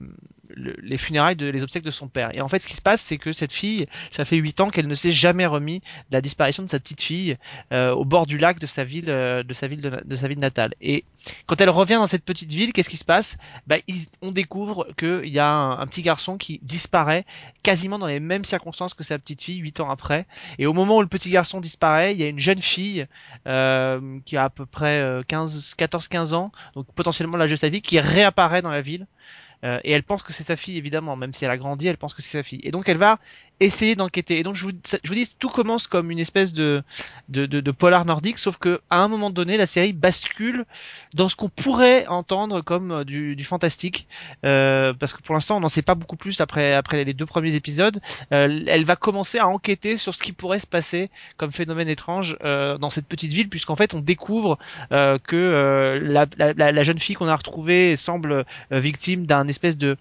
les 0.56 0.98
funérailles 0.98 1.36
de 1.36 1.46
les 1.46 1.62
obsèques 1.62 1.84
de 1.84 1.90
son 1.90 2.08
père. 2.08 2.30
Et 2.34 2.40
en 2.40 2.48
fait, 2.48 2.60
ce 2.60 2.66
qui 2.66 2.74
se 2.74 2.82
passe, 2.82 3.00
c'est 3.00 3.18
que 3.18 3.32
cette 3.32 3.52
fille, 3.52 3.86
ça 4.10 4.24
fait 4.24 4.36
huit 4.36 4.60
ans 4.60 4.70
qu'elle 4.70 4.86
ne 4.86 4.94
s'est 4.94 5.12
jamais 5.12 5.46
remis 5.46 5.80
de 5.80 6.12
la 6.12 6.20
disparition 6.20 6.62
de 6.62 6.68
sa 6.68 6.78
petite 6.78 7.02
fille 7.02 7.36
euh, 7.72 7.92
au 7.92 8.04
bord 8.04 8.26
du 8.26 8.38
lac 8.38 8.58
de 8.58 8.66
sa 8.66 8.84
ville, 8.84 9.08
euh, 9.08 9.42
de 9.42 9.54
sa 9.54 9.66
ville 9.66 9.80
de, 9.80 10.16
sa 10.16 10.28
ville 10.28 10.38
natale. 10.38 10.74
Et 10.80 11.04
quand 11.46 11.60
elle 11.60 11.70
revient 11.70 11.94
dans 11.94 12.06
cette 12.06 12.24
petite 12.24 12.52
ville, 12.52 12.72
qu'est-ce 12.72 12.90
qui 12.90 12.96
se 12.96 13.04
passe? 13.04 13.36
Bah, 13.66 13.76
On 14.22 14.32
découvre 14.32 14.88
qu'il 14.96 15.28
y 15.28 15.38
a 15.38 15.48
un, 15.48 15.86
petit 15.86 16.02
garçon 16.02 16.38
qui 16.38 16.60
disparaît 16.62 17.24
quasiment 17.62 17.98
dans 17.98 18.06
les 18.06 18.20
mêmes 18.20 18.44
circonstances 18.44 18.94
que 18.94 19.04
sa 19.04 19.18
petite 19.18 19.42
fille 19.42 19.58
huit 19.58 19.80
ans 19.80 19.90
après. 19.90 20.26
Et 20.58 20.66
au 20.66 20.72
moment 20.72 20.98
où 20.98 21.02
le 21.02 21.08
petit 21.08 21.30
garçon 21.30 21.60
disparaît, 21.60 22.14
il 22.14 22.20
y 22.20 22.24
a 22.24 22.28
une 22.28 22.38
jeune 22.38 22.62
fille 22.62 23.06
euh, 23.46 24.18
qui 24.24 24.36
a 24.36 24.44
à 24.44 24.50
peu 24.50 24.66
près 24.66 25.22
15, 25.28 25.74
14-15 25.78 26.34
ans, 26.34 26.52
donc 26.74 26.86
potentiellement 26.94 27.36
l'âge 27.36 27.50
de 27.50 27.56
sa 27.56 27.68
vie, 27.68 27.82
qui 27.82 27.98
réapparaît 28.00 28.62
dans 28.62 28.70
la 28.70 28.80
ville 28.80 28.94
euh, 29.02 29.06
et 29.62 29.92
elle 29.92 30.02
pense 30.02 30.22
que 30.22 30.32
c'est 30.32 30.44
sa 30.44 30.56
fille, 30.56 30.76
évidemment, 30.76 31.16
même 31.16 31.32
si 31.32 31.44
elle 31.44 31.50
a 31.50 31.56
grandi, 31.56 31.86
elle 31.86 31.96
pense 31.96 32.14
que 32.14 32.22
c'est 32.22 32.38
sa 32.38 32.42
fille. 32.42 32.60
Et 32.64 32.70
donc 32.70 32.88
elle 32.88 32.98
va 32.98 33.18
essayer 33.60 33.94
d'enquêter. 33.94 34.38
Et 34.38 34.42
donc 34.42 34.56
je 34.56 34.66
vous, 34.66 34.72
je 35.02 35.08
vous 35.08 35.14
dis, 35.14 35.28
tout 35.38 35.48
commence 35.48 35.86
comme 35.86 36.10
une 36.10 36.18
espèce 36.18 36.52
de, 36.52 36.82
de, 37.28 37.46
de, 37.46 37.60
de 37.60 37.70
polar 37.70 38.04
nordique, 38.04 38.38
sauf 38.38 38.56
que 38.56 38.80
à 38.90 38.98
un 38.98 39.08
moment 39.08 39.30
donné, 39.30 39.56
la 39.56 39.66
série 39.66 39.92
bascule 39.92 40.64
dans 41.14 41.28
ce 41.28 41.36
qu'on 41.36 41.48
pourrait 41.48 42.06
entendre 42.06 42.60
comme 42.60 42.90
euh, 42.90 43.04
du, 43.04 43.36
du 43.36 43.44
fantastique, 43.44 44.08
euh, 44.44 44.92
parce 44.92 45.12
que 45.12 45.22
pour 45.22 45.34
l'instant 45.34 45.56
on 45.56 45.60
n'en 45.60 45.68
sait 45.68 45.82
pas 45.82 45.94
beaucoup 45.94 46.16
plus 46.16 46.40
après 46.40 46.74
après 46.74 47.04
les 47.04 47.14
deux 47.14 47.26
premiers 47.26 47.54
épisodes. 47.54 48.00
Euh, 48.32 48.60
elle 48.66 48.84
va 48.84 48.96
commencer 48.96 49.38
à 49.38 49.48
enquêter 49.48 49.96
sur 49.96 50.14
ce 50.14 50.22
qui 50.22 50.32
pourrait 50.32 50.58
se 50.58 50.66
passer 50.66 51.10
comme 51.36 51.52
phénomène 51.52 51.88
étrange 51.88 52.36
euh, 52.44 52.78
dans 52.78 52.90
cette 52.90 53.06
petite 53.06 53.32
ville, 53.32 53.48
puisqu'en 53.48 53.76
fait 53.76 53.94
on 53.94 54.00
découvre 54.00 54.58
euh, 54.92 55.18
que 55.18 56.00
la, 56.02 56.26
la, 56.36 56.72
la, 56.72 56.84
jeune 56.84 56.98
fille 56.98 57.14
qu'on 57.14 57.28
a 57.28 57.36
retrouvée 57.36 57.96
semble 57.96 58.44
victime 58.70 59.26
d'un 59.26 59.46
espèce 59.48 59.78
de 59.78 59.96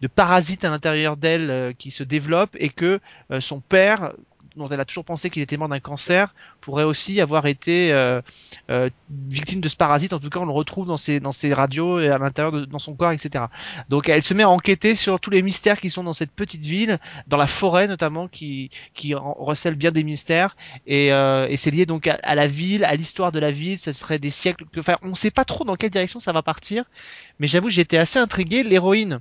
de 0.00 0.08
parasite 0.08 0.64
à 0.64 0.70
l'intérieur 0.70 1.16
d'elle 1.16 1.74
qui 1.78 1.90
se 1.90 2.02
développe 2.02 2.56
et 2.58 2.68
que 2.68 3.00
son 3.40 3.60
père 3.60 4.12
dont 4.58 4.68
elle 4.68 4.80
a 4.80 4.84
toujours 4.84 5.04
pensé 5.04 5.30
qu'il 5.30 5.42
était 5.42 5.56
mort 5.56 5.68
d'un 5.68 5.80
cancer 5.80 6.34
pourrait 6.60 6.84
aussi 6.84 7.20
avoir 7.20 7.46
été 7.46 7.92
euh, 7.92 8.20
euh, 8.68 8.90
victime 9.10 9.60
de 9.60 9.68
ce 9.68 9.76
parasite. 9.76 10.12
En 10.12 10.18
tout 10.18 10.28
cas, 10.28 10.40
on 10.40 10.44
le 10.44 10.52
retrouve 10.52 10.86
dans 10.86 10.98
ses 10.98 11.20
dans 11.20 11.30
radios 11.52 12.00
et 12.00 12.08
à 12.08 12.18
l'intérieur 12.18 12.52
de 12.52 12.64
dans 12.66 12.78
son 12.78 12.94
corps, 12.94 13.12
etc. 13.12 13.46
Donc, 13.88 14.08
elle 14.08 14.22
se 14.22 14.34
met 14.34 14.42
à 14.42 14.50
enquêter 14.50 14.94
sur 14.94 15.20
tous 15.20 15.30
les 15.30 15.40
mystères 15.40 15.80
qui 15.80 15.88
sont 15.88 16.04
dans 16.04 16.12
cette 16.12 16.32
petite 16.32 16.66
ville, 16.66 16.98
dans 17.26 17.36
la 17.36 17.46
forêt 17.46 17.88
notamment, 17.88 18.28
qui 18.28 18.70
qui 18.94 19.14
recèle 19.14 19.76
bien 19.76 19.92
des 19.92 20.04
mystères. 20.04 20.56
Et, 20.86 21.12
euh, 21.12 21.46
et 21.48 21.56
c'est 21.56 21.70
lié 21.70 21.86
donc 21.86 22.06
à, 22.06 22.34
la 22.34 22.46
ville, 22.46 22.84
à 22.84 22.94
l'histoire 22.96 23.32
de 23.32 23.38
la 23.38 23.50
ville. 23.50 23.78
Ce 23.78 23.92
serait 23.92 24.18
des 24.18 24.30
siècles. 24.30 24.64
Enfin, 24.76 24.96
on 25.02 25.08
ne 25.08 25.14
sait 25.14 25.30
pas 25.30 25.44
trop 25.44 25.64
dans 25.64 25.76
quelle 25.76 25.90
direction 25.90 26.20
ça 26.20 26.32
va 26.32 26.42
partir. 26.42 26.84
Mais 27.38 27.46
j'avoue, 27.46 27.70
j'étais 27.70 27.98
assez 27.98 28.18
intrigué. 28.18 28.62
L'héroïne 28.62 29.20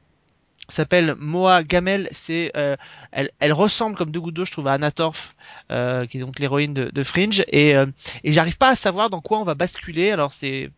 s'appelle 0.68 1.16
Moa 1.20 1.64
Gamel. 1.64 2.08
C'est, 2.12 2.52
euh, 2.58 2.76
elle, 3.12 3.54
ressemble 3.54 3.96
comme 3.96 4.12
deux 4.12 4.20
gouttes 4.20 4.34
d'eau, 4.34 4.46
je 4.46 4.52
trouve, 4.52 4.68
à 4.68 4.74
Anna 4.74 4.92
Torf, 4.92 5.36
euh, 5.72 6.06
qui 6.06 6.18
est 6.18 6.22
donc 6.22 6.40
l'héroïne 6.40 6.74
de, 6.74 7.04
Fringe. 7.04 7.44
Et, 7.48 7.76
euh, 7.76 7.86
et 8.24 8.32
j'arrive 8.34 8.58
pas 8.58 8.70
à 8.70 8.76
savoir 8.76 9.10
dans 9.10 9.22
quoi 9.22 9.40
on 9.40 9.44
va 9.44 9.56
basculer. 9.56 10.12
Alors 10.12 10.34
c'est, 10.34 10.70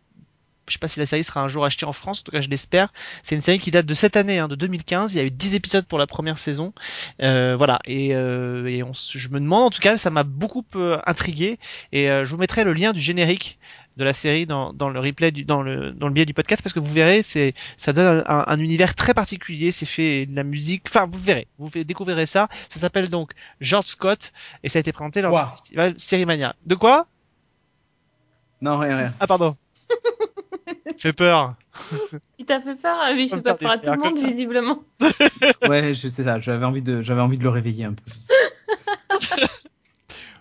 je 0.68 0.74
sais 0.74 0.80
pas 0.80 0.88
si 0.88 1.00
la 1.00 1.06
série 1.06 1.24
sera 1.24 1.42
un 1.42 1.48
jour 1.48 1.66
achetée 1.66 1.86
en 1.86 1.94
France, 1.94 2.20
en 2.20 2.24
tout 2.24 2.32
cas 2.32 2.42
je 2.42 2.50
l'espère. 2.50 2.94
C'est 3.24 3.36
une 3.36 3.42
série 3.42 3.60
qui 3.60 3.72
date 3.72 3.86
de 3.86 3.94
cette 3.94 4.16
année, 4.16 4.40
hein, 4.40 4.48
de 4.48 4.56
2015. 4.56 5.14
Il 5.14 5.18
y 5.18 5.20
a 5.20 5.24
eu 5.24 5.32
10 5.32 5.56
épisodes 5.56 5.86
pour 5.86 5.98
la 5.98 6.08
première 6.08 6.38
saison. 6.38 6.74
Euh, 7.22 7.56
voilà, 7.58 7.80
et, 7.86 8.14
euh, 8.14 8.68
et 8.68 8.84
je 8.94 9.30
me 9.30 9.40
demande, 9.40 9.64
en 9.64 9.70
tout 9.70 9.82
cas, 9.82 9.98
ça 9.98 10.10
m'a 10.12 10.24
beaucoup 10.24 10.64
intrigué. 11.06 11.58
Et 11.92 12.08
je 12.08 12.30
vous 12.30 12.38
mettrai 12.38 12.64
le 12.64 12.74
lien 12.74 12.94
du 12.94 13.02
générique 13.02 13.60
de 13.98 14.04
la 14.04 14.14
série 14.14 14.46
dans, 14.46 14.74
dans 14.74 14.90
le 14.90 15.00
replay 15.00 15.32
du, 15.32 15.44
dans 15.44 15.62
le 15.62 15.92
dans 15.92 16.08
le 16.08 16.14
biais 16.14 16.26
du 16.26 16.34
podcast 16.34 16.64
parce 16.64 16.74
que 16.74 16.80
vous 16.80 16.92
verrez 16.92 17.22
c'est 17.22 17.54
ça 17.78 17.92
donne 17.94 18.24
un, 18.28 18.46
un, 18.48 18.60
univers 18.60 18.96
très 18.96 19.14
particulier 19.14 19.72
c'est 19.72 19.86
fait 19.86 20.26
de 20.26 20.36
la 20.36 20.44
musique 20.44 20.84
enfin 20.88 21.08
vous 21.12 21.20
verrez 21.20 21.48
vous 21.58 21.70
découvrirez 21.84 22.26
ça. 22.26 22.48
Ça 22.70 22.80
s'appelle 22.80 23.10
donc 23.10 23.34
George 23.62 23.88
Scott 23.88 24.32
et 24.64 24.70
ça 24.70 24.80
a 24.80 24.82
été 24.82 24.92
présenté 24.92 25.22
lors 25.22 25.46
du 25.46 25.52
festival 25.52 25.94
Série 25.98 26.26
Mania 26.26 26.56
de 26.66 26.76
quoi? 26.76 27.08
Non 28.62 28.78
rien 28.78 28.96
rien. 28.98 29.14
Ah 29.20 29.28
pardon. 29.28 29.56
Fait 30.98 31.14
peur. 31.14 31.56
Il 32.38 32.46
t'a 32.46 32.60
fait 32.60 32.76
peur? 32.76 32.98
Ah 33.02 33.12
oui 33.14 33.30
il 33.32 33.36
fait 33.36 33.42
pas 33.42 33.56
peur 33.56 33.72
à 33.72 33.78
tout 33.78 33.92
le 33.92 33.98
monde 33.98 34.18
visiblement. 34.18 34.84
Ouais 35.68 35.94
je 35.94 36.10
sais 36.10 36.24
ça 36.24 36.40
j'avais 36.40 36.66
envie 36.66 36.82
de 36.82 37.02
j'avais 37.02 37.22
envie 37.22 37.38
de 37.38 37.44
le 37.44 37.50
réveiller 37.50 37.86
un 37.86 37.94
peu 37.94 38.04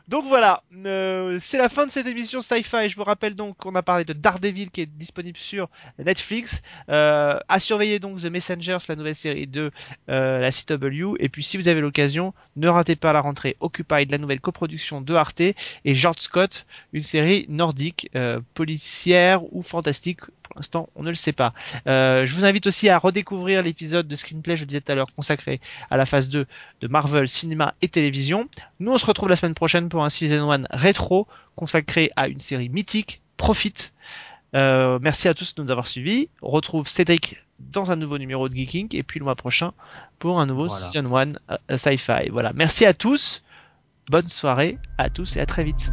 donc 0.09 0.25
voilà, 0.27 0.63
euh, 0.87 1.37
c'est 1.39 1.59
la 1.59 1.69
fin 1.69 1.85
de 1.85 1.91
cette 1.91 2.07
émission 2.07 2.41
Sci-Fi. 2.41 2.89
Je 2.89 2.97
vous 2.97 3.05
rappelle 3.05 3.35
donc 3.35 3.59
qu'on 3.59 3.75
a 3.75 3.83
parlé 3.83 4.07
de 4.07 4.15
Daredevil 4.15 4.71
qui 4.71 4.81
est 4.81 4.87
disponible 4.87 5.37
sur 5.37 5.69
Netflix. 5.99 6.63
Euh, 6.89 7.39
à 7.47 7.61
surveiller 7.61 7.99
donc 7.99 8.23
The 8.23 8.25
Messengers, 8.25 8.79
la 8.89 8.97
nouvelle 8.97 9.15
série 9.15 9.47
de 9.47 9.71
euh, 10.09 10.39
la 10.39 10.51
CW. 10.51 11.17
Et 11.19 11.29
puis 11.29 11.45
si 11.45 11.59
vous 11.59 11.69
avez 11.69 11.83
l'occasion, 11.83 12.33
ne 12.57 12.69
ratez 12.69 12.97
pas 12.97 13.13
la 13.13 13.21
rentrée 13.21 13.59
Occupied, 13.61 14.07
la 14.11 14.17
nouvelle 14.17 14.41
coproduction 14.41 15.03
de 15.03 15.15
Arte, 15.15 15.43
et 15.43 15.55
George 15.95 16.21
Scott, 16.21 16.65
une 16.95 17.03
série 17.03 17.45
nordique, 17.51 18.09
euh, 18.17 18.41
policière 18.55 19.43
ou 19.55 19.61
fantastique 19.61 20.21
pour 20.49 20.57
l'instant, 20.57 20.89
on 20.97 21.03
ne 21.03 21.11
le 21.11 21.15
sait 21.15 21.33
pas. 21.33 21.53
Euh, 21.87 22.25
je 22.25 22.35
vous 22.35 22.45
invite 22.45 22.67
aussi 22.67 22.89
à 22.89 22.99
redécouvrir 22.99 23.63
l'épisode 23.63 24.09
de 24.09 24.17
Screenplay, 24.17 24.57
je 24.57 24.65
disais 24.65 24.81
tout 24.81 24.91
à 24.91 24.95
l'heure, 24.95 25.13
consacré 25.15 25.61
à 25.91 25.97
la 25.97 26.07
phase 26.07 26.29
2 26.31 26.47
de 26.81 26.89
Marvel, 26.89 27.29
cinéma 27.29 27.75
et 27.83 27.89
télévision. 27.89 28.49
Nous, 28.81 28.91
on 28.91 28.99
se 28.99 29.05
retrouve 29.05 29.29
la 29.29 29.37
semaine 29.37 29.55
prochaine 29.55 29.89
pour 29.91 29.98
un 30.05 30.11
Season 30.11 30.51
1 30.51 30.65
rétro 30.71 31.27
consacré 31.57 32.11
à 32.17 32.29
une 32.29 32.41
série 32.41 32.69
mythique, 32.69 33.21
Profit. 33.37 33.93
Euh, 34.55 34.99
merci 35.01 35.29
à 35.29 35.35
tous 35.35 35.55
de 35.55 35.63
nous 35.63 35.71
avoir 35.71 35.87
suivis. 35.87 36.29
On 36.43 36.51
retrouve 36.51 36.89
Cédric 36.89 37.37
dans 37.59 37.91
un 37.91 37.97
nouveau 37.97 38.19
numéro 38.19 38.49
de 38.49 38.55
Geeking 38.55 38.89
et 38.97 39.03
puis 39.03 39.19
le 39.19 39.25
mois 39.25 39.35
prochain 39.35 39.73
pour 40.19 40.41
un 40.41 40.47
nouveau 40.47 40.69
Season 40.69 41.15
1 41.15 41.33
euh, 41.51 41.77
Sci-Fi. 41.77 42.31
Voilà. 42.31 42.53
Merci 42.55 42.87
à 42.87 42.95
tous. 42.95 43.43
Bonne 44.09 44.29
soirée 44.29 44.79
à 44.97 45.11
tous 45.11 45.37
et 45.37 45.41
à 45.41 45.47
très 45.47 45.65
vite. 45.65 45.93